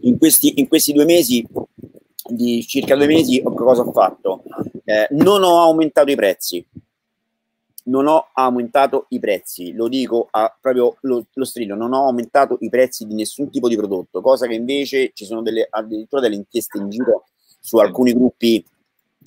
in, 0.00 0.16
questi, 0.16 0.58
in 0.58 0.66
questi 0.66 0.94
due 0.94 1.04
mesi, 1.04 1.46
di 2.26 2.64
circa 2.66 2.96
due 2.96 3.06
mesi, 3.06 3.42
cosa 3.42 3.82
ho 3.82 3.92
fatto? 3.92 4.42
Eh, 4.84 5.06
non 5.10 5.42
ho 5.42 5.60
aumentato 5.60 6.10
i 6.10 6.16
prezzi, 6.16 6.64
non 7.84 8.06
ho 8.06 8.28
aumentato 8.32 9.06
i 9.10 9.18
prezzi, 9.18 9.72
lo 9.72 9.88
dico 9.88 10.28
a 10.30 10.56
proprio 10.58 10.96
lo, 11.02 11.26
lo, 11.32 11.44
strillo, 11.44 11.74
non 11.74 11.92
ho 11.92 12.06
aumentato 12.06 12.56
i 12.60 12.68
prezzi 12.68 13.06
di 13.06 13.14
nessun 13.14 13.50
tipo 13.50 13.68
di 13.68 13.76
prodotto, 13.76 14.20
cosa 14.20 14.46
che 14.46 14.54
invece 14.54 15.10
ci 15.12 15.24
sono 15.24 15.42
delle, 15.42 15.66
addirittura 15.68 16.22
delle 16.22 16.36
inchieste 16.36 16.78
in 16.78 16.88
giro 16.88 17.24
su 17.60 17.78
alcuni 17.78 18.12
gruppi 18.12 18.64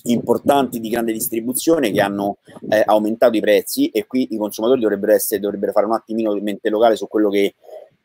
importanti 0.04 0.80
di 0.80 0.90
grande 0.90 1.12
distribuzione 1.12 1.92
che 1.92 2.02
hanno 2.02 2.38
eh, 2.70 2.84
aumentato 2.86 3.36
i 3.36 3.42
prezzi 3.42 3.90
e 3.90 4.06
qui 4.06 4.28
i 4.32 4.38
consumatori 4.38 4.80
dovrebbero, 4.82 5.14
essere, 5.14 5.40
dovrebbero 5.40 5.72
fare 5.72 5.86
un 5.86 5.94
attimino 5.94 6.34
mente 6.36 6.70
locale 6.70 6.96
su 6.96 7.08
quello 7.08 7.30
che 7.30 7.56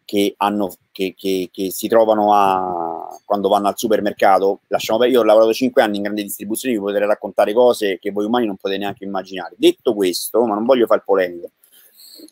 che, 0.04 0.34
hanno, 0.36 0.70
che, 0.90 1.14
che, 1.16 1.48
che, 1.52 1.70
si 1.70 1.88
trovano 1.88 2.34
a, 2.34 3.18
quando 3.24 3.48
vanno 3.48 3.68
al 3.68 3.76
supermercato. 3.76 4.60
Lasciamo 4.68 5.04
io 5.04 5.20
ho 5.20 5.24
lavorato 5.24 5.52
5 5.52 5.82
anni 5.82 5.96
in 5.96 6.02
grande 6.02 6.22
distribuzione, 6.22 6.74
vi 6.74 6.80
potrei 6.80 7.06
raccontare 7.06 7.52
cose 7.52 7.98
che 7.98 8.10
voi 8.10 8.26
umani 8.26 8.46
non 8.46 8.56
potete 8.56 8.80
neanche 8.80 9.04
immaginare. 9.04 9.54
Detto 9.56 9.94
questo, 9.94 10.44
ma 10.44 10.54
non 10.54 10.64
voglio 10.64 10.86
fare 10.86 11.02
polemico, 11.04 11.50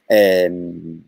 ehm, 0.06 1.02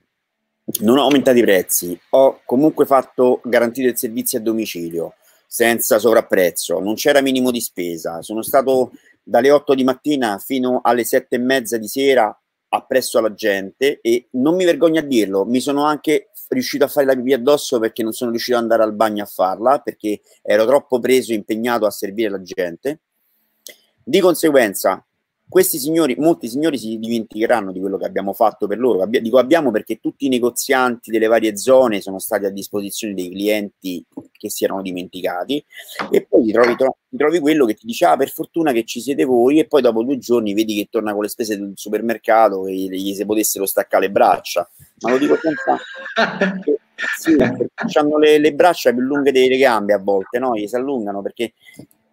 non 0.81 0.99
ho 0.99 1.03
aumentato 1.03 1.39
i 1.39 1.43
prezzi, 1.43 1.99
ho 2.11 2.41
comunque 2.45 2.87
fatto 2.87 3.41
garantito 3.45 3.89
il 3.89 3.99
servizio 3.99 4.39
a 4.39 4.43
domicilio 4.43 5.15
senza 5.47 5.99
sovrapprezzo, 5.99 6.79
non 6.81 6.95
c'era 6.95 7.21
minimo 7.21 7.51
di 7.51 7.61
spesa, 7.61 8.23
sono 8.23 8.41
stato 8.43 8.93
dalle 9.23 9.51
8 9.51 9.75
di 9.75 9.85
mattina 9.85 10.39
fino 10.39 10.81
alle 10.83 11.05
7 11.05 11.37
e 11.37 11.39
mezza 11.39 11.77
di 11.77 11.89
sera 11.89 12.35
appresso 12.75 13.19
alla 13.19 13.35
gente 13.35 14.01
e 14.01 14.29
non 14.33 14.55
mi 14.55 14.65
vergogno 14.65 15.01
a 15.01 15.03
dirlo, 15.03 15.45
mi 15.45 15.61
sono 15.61 15.85
anche 15.85 16.31
riuscito 16.49 16.85
a 16.85 16.89
fare 16.89 17.07
la 17.07 17.15
pipì 17.15 17.33
addosso 17.33 17.79
perché 17.79 18.03
non 18.03 18.13
sono 18.13 18.31
riuscito 18.31 18.57
ad 18.57 18.63
andare 18.63 18.83
al 18.83 18.95
bagno 18.95 19.23
a 19.23 19.27
farla 19.27 19.79
perché 19.79 20.21
ero 20.43 20.65
troppo 20.67 20.99
preso 20.99 21.33
e 21.33 21.37
impegnato 21.37 21.87
a 21.87 21.91
servire 21.91 22.31
la 22.31 22.43
gente. 22.43 23.01
Di 24.03 24.21
conseguenza, 24.21 25.05
questi 25.53 25.79
signori, 25.79 26.17
molti 26.17 26.49
signori 26.49 26.79
si 26.79 26.99
dimenticheranno 26.99 27.73
di 27.73 27.79
quello 27.79 27.99
che 27.99 28.07
abbiamo 28.07 28.33
fatto 28.33 28.67
per 28.67 28.79
loro. 28.79 29.05
Dico 29.05 29.37
abbiamo 29.37 29.71
perché 29.71 30.01
tutti 30.01 30.25
i 30.25 30.31
negozianti 30.31 31.11
delle 31.11 31.27
varie 31.27 31.59
zone 31.59 32.01
sono 32.01 32.19
stati 32.19 32.47
a 32.47 32.49
disposizione 32.49 33.13
dei 33.13 33.29
clienti 33.29 34.03
che 34.33 34.49
si 34.49 34.65
erano 34.65 34.81
dimenticati 34.81 35.63
e 36.11 36.25
poi 36.27 36.45
ti 36.45 36.53
trovi, 36.53 36.75
tro- 36.75 36.97
ti 37.07 37.19
trovi 37.19 37.39
quello 37.39 37.67
che 37.67 37.75
ti 37.75 37.85
dice 37.85 38.07
ah 38.07 38.17
per 38.17 38.31
fortuna 38.31 38.73
che 38.73 38.85
ci 38.85 39.03
siete 39.03 39.25
voi 39.25 39.59
e 39.59 39.67
poi 39.67 39.83
dopo 39.83 40.03
due 40.03 40.17
giorni 40.17 40.55
vedi 40.55 40.75
che 40.75 40.89
torna 40.91 41.13
con 41.13 41.21
le 41.21 41.29
spese 41.29 41.59
del 41.59 41.73
supermercato 41.75 42.67
e 42.67 42.73
gli 42.73 43.13
si 43.13 43.27
potessero 43.27 43.67
staccare 43.67 44.07
le 44.07 44.11
braccia. 44.11 44.67
Ma 45.01 45.11
lo 45.11 45.19
dico 45.19 45.37
senza... 45.37 45.79
sì, 47.19 47.37
hanno 47.99 48.17
le, 48.17 48.39
le, 48.39 48.55
braccia 48.55 48.91
più 48.91 49.03
lunghe 49.03 49.33
delle 49.33 49.59
gambe 49.59 49.93
a 49.93 49.99
volte, 49.99 50.39
no? 50.39 50.57
Gli 50.57 50.67
si 50.67 50.77
allungano 50.77 51.21
perché... 51.21 51.53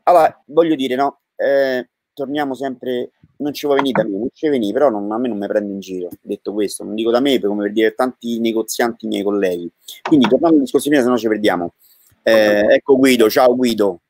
Allora, 0.04 0.44
voglio 0.48 0.76
dire, 0.76 0.96
no? 0.96 1.22
Eh, 1.38 1.88
torniamo 2.14 2.54
sempre 2.54 3.12
non 3.40 3.54
ci 3.54 3.66
vuoi 3.66 3.78
venire 3.78 4.04
da 4.04 4.10
me, 4.10 4.18
non 4.18 4.30
ci 4.34 4.48
venire, 4.50 4.74
però 4.74 4.90
non, 4.90 5.12
a 5.12 5.18
me 5.18 5.28
non 5.28 5.38
mi 5.38 5.48
prende 5.48 5.72
in 5.72 5.80
giro, 5.80 6.10
detto 6.22 6.54
questo, 6.54 6.84
non 6.84 6.96
dico 6.96 7.12
da 7.12 7.20
me, 7.20 7.40
come 7.40 7.64
per 7.64 7.72
dire 7.72 7.94
tanti 7.94 8.40
negozianti 8.40 9.08
miei 9.08 9.24
colleghi. 9.24 9.70
Quindi 10.02 10.28
tornando 10.28 10.58
al 10.58 10.64
discorso 10.64 10.90
prima, 10.90 11.04
se 11.04 11.10
no 11.10 11.18
ci 11.18 11.28
perdiamo. 11.28 11.74
Eh, 12.22 12.66
ecco 12.70 12.98
Guido, 12.98 13.30
ciao 13.30 13.56
Guido. 13.56 14.02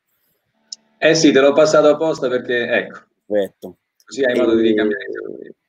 Eh 0.98 1.16
sì, 1.16 1.32
te 1.32 1.40
l'ho 1.40 1.54
passato 1.54 1.88
apposta 1.88 2.28
perché, 2.28 2.68
ecco. 2.70 3.00
Perfetto. 3.26 3.78
Così 4.04 4.24
hai 4.24 4.36
e, 4.36 4.40
modo 4.40 4.56
di 4.56 4.62
ricambiare. 4.64 5.06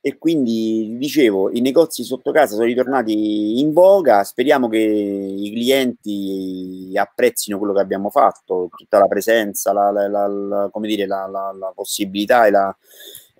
E 0.00 0.16
quindi, 0.16 0.96
dicevo, 0.98 1.50
i 1.52 1.61
negozi 1.61 2.02
sotto 2.04 2.32
casa 2.32 2.54
sono 2.54 2.64
ritornati 2.64 3.61
in 3.61 3.74
voga, 3.74 4.24
speriamo 4.24 4.66
che 4.66 4.78
i 4.78 5.50
clienti 5.52 6.92
apprezzino 6.94 7.58
quello 7.58 7.74
che 7.74 7.80
abbiamo 7.80 8.08
fatto, 8.08 8.70
tutta 8.74 8.98
la 8.98 9.06
presenza, 9.06 9.74
la, 9.74 9.90
la, 9.90 10.08
la, 10.08 10.68
come 10.72 10.88
dire, 10.88 11.06
la, 11.06 11.52
possibilità 11.74 12.46
e 12.46 12.50
la 12.50 12.74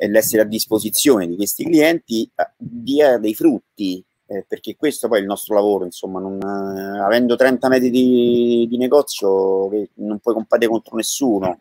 l'essere 0.09 0.43
a 0.43 0.47
disposizione 0.47 1.27
di 1.27 1.37
questi 1.37 1.65
clienti 1.65 2.31
eh, 2.35 2.51
dia 2.57 3.19
dei 3.19 3.35
frutti, 3.35 4.03
eh, 4.27 4.45
perché 4.47 4.77
questo 4.77 5.09
poi 5.09 5.19
è 5.19 5.21
il 5.21 5.27
nostro 5.27 5.55
lavoro, 5.55 5.85
insomma, 5.85 6.21
non, 6.21 6.39
eh, 6.41 7.01
avendo 7.01 7.37
30 7.37 7.69
metri 7.69 7.91
di, 7.91 8.67
di 8.69 8.77
negozio 8.77 9.69
non 9.95 10.19
puoi 10.21 10.35
combattere 10.35 10.71
contro 10.71 10.97
nessuno. 10.97 11.59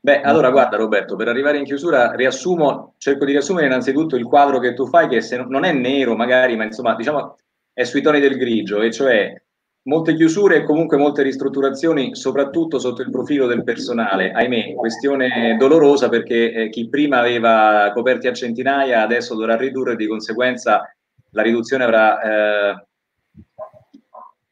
Beh, 0.00 0.20
allora 0.22 0.50
guarda 0.50 0.76
Roberto, 0.76 1.16
per 1.16 1.28
arrivare 1.28 1.58
in 1.58 1.64
chiusura 1.64 2.12
riassumo, 2.14 2.94
cerco 2.98 3.24
di 3.24 3.32
riassumere 3.32 3.66
innanzitutto 3.66 4.16
il 4.16 4.24
quadro 4.24 4.58
che 4.58 4.72
tu 4.72 4.86
fai, 4.86 5.08
che 5.08 5.20
se 5.20 5.36
non 5.36 5.64
è 5.64 5.72
nero 5.72 6.16
magari, 6.16 6.56
ma 6.56 6.64
insomma, 6.64 6.94
diciamo 6.94 7.36
è 7.72 7.84
sui 7.84 8.02
toni 8.02 8.18
del 8.18 8.36
grigio, 8.36 8.80
e 8.80 8.90
cioè 8.90 9.40
Molte 9.88 10.14
chiusure 10.14 10.56
e 10.56 10.64
comunque 10.64 10.98
molte 10.98 11.22
ristrutturazioni, 11.22 12.14
soprattutto 12.14 12.78
sotto 12.78 13.00
il 13.00 13.10
profilo 13.10 13.46
del 13.46 13.64
personale. 13.64 14.32
Ahimè, 14.32 14.74
questione 14.74 15.56
dolorosa 15.58 16.10
perché 16.10 16.52
eh, 16.52 16.68
chi 16.68 16.90
prima 16.90 17.20
aveva 17.20 17.90
coperti 17.94 18.26
a 18.28 18.34
centinaia 18.34 19.02
adesso 19.02 19.34
dovrà 19.34 19.56
ridurre 19.56 19.96
di 19.96 20.06
conseguenza 20.06 20.82
la 21.30 21.42
riduzione 21.42 21.84
avrà 21.84 22.20
eh, 22.20 22.86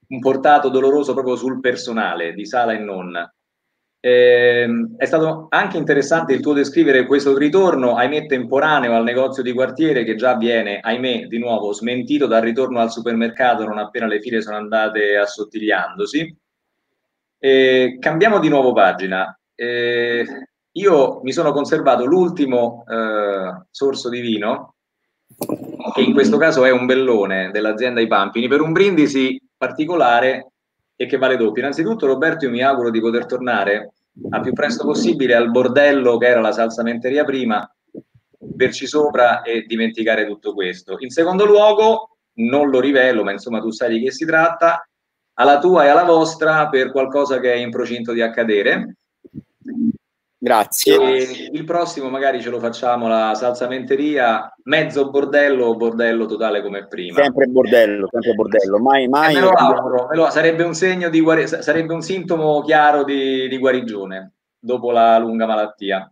un 0.08 0.20
portato 0.20 0.68
doloroso 0.68 1.12
proprio 1.12 1.36
sul 1.36 1.60
personale 1.60 2.32
di 2.32 2.46
sala 2.46 2.72
e 2.72 2.78
non. 2.78 3.35
Eh, 4.06 4.68
è 4.96 5.04
stato 5.04 5.46
anche 5.48 5.78
interessante 5.78 6.32
il 6.32 6.40
tuo 6.40 6.52
descrivere 6.52 7.06
questo 7.06 7.36
ritorno, 7.36 7.96
ahimè, 7.96 8.26
temporaneo 8.26 8.94
al 8.94 9.02
negozio 9.02 9.42
di 9.42 9.52
quartiere 9.52 10.04
che 10.04 10.14
già 10.14 10.36
viene, 10.36 10.78
ahimè, 10.78 11.26
di 11.26 11.40
nuovo 11.40 11.72
smentito 11.72 12.28
dal 12.28 12.42
ritorno 12.42 12.78
al 12.78 12.92
supermercato 12.92 13.64
non 13.64 13.78
appena 13.78 14.06
le 14.06 14.20
file 14.20 14.42
sono 14.42 14.58
andate 14.58 15.16
assottigliandosi. 15.16 16.36
Eh, 17.36 17.96
cambiamo 17.98 18.38
di 18.38 18.48
nuovo 18.48 18.72
pagina. 18.72 19.36
Eh, 19.56 20.24
io 20.70 21.20
mi 21.24 21.32
sono 21.32 21.50
conservato 21.50 22.04
l'ultimo 22.04 22.84
eh, 22.88 23.64
sorso 23.72 24.08
di 24.08 24.20
vino, 24.20 24.76
che 25.92 26.02
in 26.02 26.12
questo 26.12 26.36
caso 26.36 26.64
è 26.64 26.70
un 26.70 26.86
bellone 26.86 27.50
dell'azienda 27.50 28.00
I 28.00 28.06
Pampini, 28.06 28.46
per 28.46 28.60
un 28.60 28.70
brindisi 28.70 29.36
particolare 29.56 30.52
e 30.94 31.06
che 31.06 31.18
vale 31.18 31.36
doppio. 31.36 31.60
Innanzitutto, 31.60 32.06
Roberto, 32.06 32.44
io 32.44 32.52
mi 32.52 32.62
auguro 32.62 32.90
di 32.90 33.00
poter 33.00 33.26
tornare 33.26 33.90
a 34.30 34.40
più 34.40 34.52
presto 34.52 34.84
possibile 34.84 35.34
al 35.34 35.50
bordello 35.50 36.16
che 36.16 36.26
era 36.26 36.40
la 36.40 36.52
salsamenteria 36.52 37.24
prima, 37.24 37.68
verci 38.38 38.86
sopra 38.86 39.42
e 39.42 39.64
dimenticare 39.66 40.26
tutto 40.26 40.54
questo. 40.54 40.96
In 41.00 41.10
secondo 41.10 41.44
luogo, 41.44 42.18
non 42.34 42.68
lo 42.70 42.80
rivelo, 42.80 43.22
ma 43.22 43.32
insomma 43.32 43.60
tu 43.60 43.70
sai 43.70 43.98
di 43.98 44.04
che 44.04 44.10
si 44.10 44.24
tratta, 44.24 44.88
alla 45.38 45.58
tua 45.58 45.84
e 45.84 45.88
alla 45.88 46.04
vostra 46.04 46.68
per 46.68 46.90
qualcosa 46.90 47.40
che 47.40 47.52
è 47.52 47.56
in 47.56 47.70
procinto 47.70 48.12
di 48.12 48.22
accadere. 48.22 48.96
Grazie. 50.46 50.94
E 50.94 51.48
il 51.50 51.64
prossimo 51.64 52.08
magari 52.08 52.40
ce 52.40 52.50
lo 52.50 52.60
facciamo 52.60 53.08
la 53.08 53.34
salsamenteria, 53.34 54.54
mezzo 54.62 55.10
bordello 55.10 55.66
o 55.66 55.74
bordello 55.74 56.26
totale 56.26 56.62
come 56.62 56.86
prima. 56.86 57.20
Sempre 57.20 57.46
bordello, 57.46 58.06
sempre 58.08 58.32
bordello, 58.32 58.78
mai, 58.78 59.08
mai. 59.08 59.32
Eh, 59.32 59.34
me 59.34 59.40
lo 59.40 59.50
auguro, 59.50 60.06
me 60.08 60.14
lo, 60.14 60.30
sarebbe 60.30 60.62
un 60.62 60.74
segno 60.74 61.08
di 61.08 61.20
guari- 61.20 61.48
sarebbe 61.48 61.92
un 61.92 62.00
sintomo 62.00 62.60
chiaro 62.60 63.02
di, 63.02 63.48
di 63.48 63.58
guarigione 63.58 64.34
dopo 64.56 64.92
la 64.92 65.18
lunga 65.18 65.46
malattia. 65.46 66.08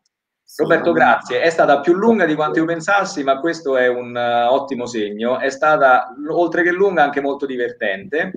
Roberto, 0.57 0.91
grazie. 0.91 1.41
È 1.41 1.51
stata 1.51 1.78
più 1.78 1.93
lunga 1.93 2.26
di 2.26 2.35
quanto 2.35 2.59
io 2.59 2.64
pensassi, 2.64 3.22
ma 3.22 3.39
questo 3.39 3.76
è 3.76 3.87
un 3.87 4.16
uh, 4.16 4.53
ottimo 4.53 4.87
segno. 4.87 5.39
È 5.39 5.49
stata, 5.49 6.12
oltre 6.28 6.64
che 6.64 6.72
lunga, 6.72 7.05
anche 7.05 7.20
molto 7.20 7.47
divertente. 7.47 8.32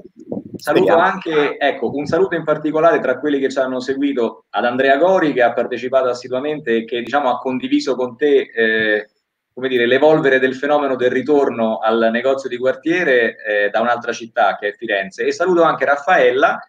Saluto 0.58 0.96
anche, 0.96 1.58
ecco, 1.58 1.96
un 1.96 2.06
saluto 2.06 2.36
in 2.36 2.44
particolare 2.44 3.00
tra 3.00 3.20
quelli 3.20 3.40
che 3.40 3.50
ci 3.50 3.60
hanno 3.60 3.80
seguito 3.80 4.46
ad 4.50 4.66
Andrea 4.66 4.98
Gori 4.98 5.34
che 5.34 5.44
ha 5.44 5.54
partecipato 5.54 6.10
assiduamente 6.10 6.78
e 6.78 6.86
che 6.86 7.02
diciamo 7.02 7.30
ha 7.30 7.38
condiviso 7.40 7.96
con 7.96 8.16
te 8.16 8.50
eh, 8.54 9.10
come 9.54 9.70
dire, 9.70 9.88
l'evolvere 9.88 10.38
del 10.38 10.56
fenomeno 10.56 10.96
del 10.96 11.10
ritorno 11.10 11.80
al 11.80 12.10
negozio 12.12 12.48
di 12.48 12.58
quartiere 12.58 13.36
eh, 13.44 13.70
da 13.72 13.82
un'altra 13.82 14.12
città 14.12 14.56
che 14.56 14.68
è 14.68 14.74
Firenze 14.74 15.26
e 15.26 15.32
saluto 15.32 15.64
anche 15.64 15.86
Raffaella 15.86 16.60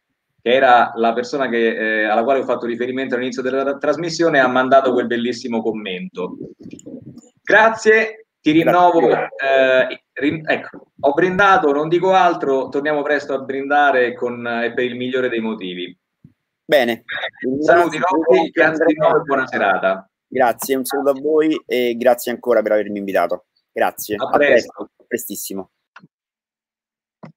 che 0.40 0.54
era 0.54 0.92
la 0.94 1.12
persona 1.12 1.48
che, 1.48 2.02
eh, 2.02 2.04
alla 2.04 2.24
quale 2.24 2.40
ho 2.40 2.44
fatto 2.44 2.64
riferimento 2.64 3.14
all'inizio 3.14 3.42
della 3.42 3.76
trasmissione 3.76 4.40
ha 4.40 4.48
mandato 4.48 4.92
quel 4.92 5.06
bellissimo 5.06 5.60
commento. 5.60 6.36
Grazie, 7.42 8.27
ti 8.40 8.52
rinnovo. 8.52 9.08
Eh, 9.10 10.02
rin- 10.14 10.48
ecco, 10.48 10.90
ho 11.00 11.12
brindato, 11.12 11.72
non 11.72 11.88
dico 11.88 12.12
altro, 12.12 12.68
torniamo 12.68 13.02
presto 13.02 13.34
a 13.34 13.40
brindare 13.40 14.14
con, 14.14 14.46
eh, 14.46 14.72
per 14.72 14.84
il 14.84 14.96
migliore 14.96 15.28
dei 15.28 15.40
motivi. 15.40 15.96
Bene. 16.64 17.04
Saluti, 17.60 17.98
Robby, 17.98 18.50
grazie 18.50 18.84
di 18.84 18.94
nuovo 18.94 19.18
e 19.18 19.22
buona 19.22 19.46
serata. 19.46 20.08
Grazie, 20.26 20.76
un 20.76 20.84
saluto 20.84 21.10
a 21.10 21.20
voi 21.20 21.58
e 21.66 21.96
grazie 21.96 22.30
ancora 22.30 22.60
per 22.60 22.72
avermi 22.72 22.98
invitato. 22.98 23.46
Grazie. 23.72 24.16
A 24.18 24.28
presto. 24.28 24.82
A 24.82 25.04
prestissimo. 25.06 25.70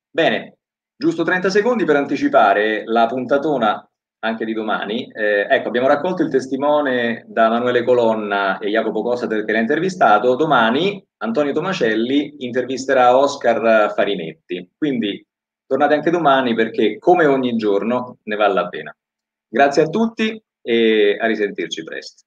Bene, 0.09 0.57
giusto 0.97 1.23
30 1.23 1.49
secondi 1.49 1.85
per 1.85 1.95
anticipare 1.95 2.83
la 2.85 3.05
puntatona 3.07 3.89
anche 4.23 4.45
di 4.45 4.53
domani. 4.53 5.09
Eh, 5.11 5.47
ecco, 5.49 5.67
abbiamo 5.67 5.87
raccolto 5.87 6.23
il 6.23 6.29
testimone 6.29 7.25
da 7.27 7.49
Manuele 7.49 7.83
Colonna 7.83 8.59
e 8.59 8.69
Jacopo 8.69 9.01
Cosater 9.01 9.45
che 9.45 9.51
l'ha 9.51 9.59
intervistato. 9.59 10.35
Domani 10.35 11.03
Antonio 11.17 11.53
Tomacelli 11.53 12.35
intervisterà 12.39 13.17
Oscar 13.17 13.93
Farinetti. 13.93 14.71
Quindi 14.77 15.25
tornate 15.65 15.93
anche 15.93 16.11
domani 16.11 16.53
perché, 16.53 16.97
come 16.97 17.25
ogni 17.25 17.55
giorno, 17.55 18.17
ne 18.23 18.35
vale 18.35 18.53
la 18.53 18.67
pena. 18.67 18.95
Grazie 19.47 19.83
a 19.83 19.87
tutti 19.87 20.41
e 20.61 21.17
a 21.19 21.25
risentirci 21.25 21.83
presto. 21.83 22.23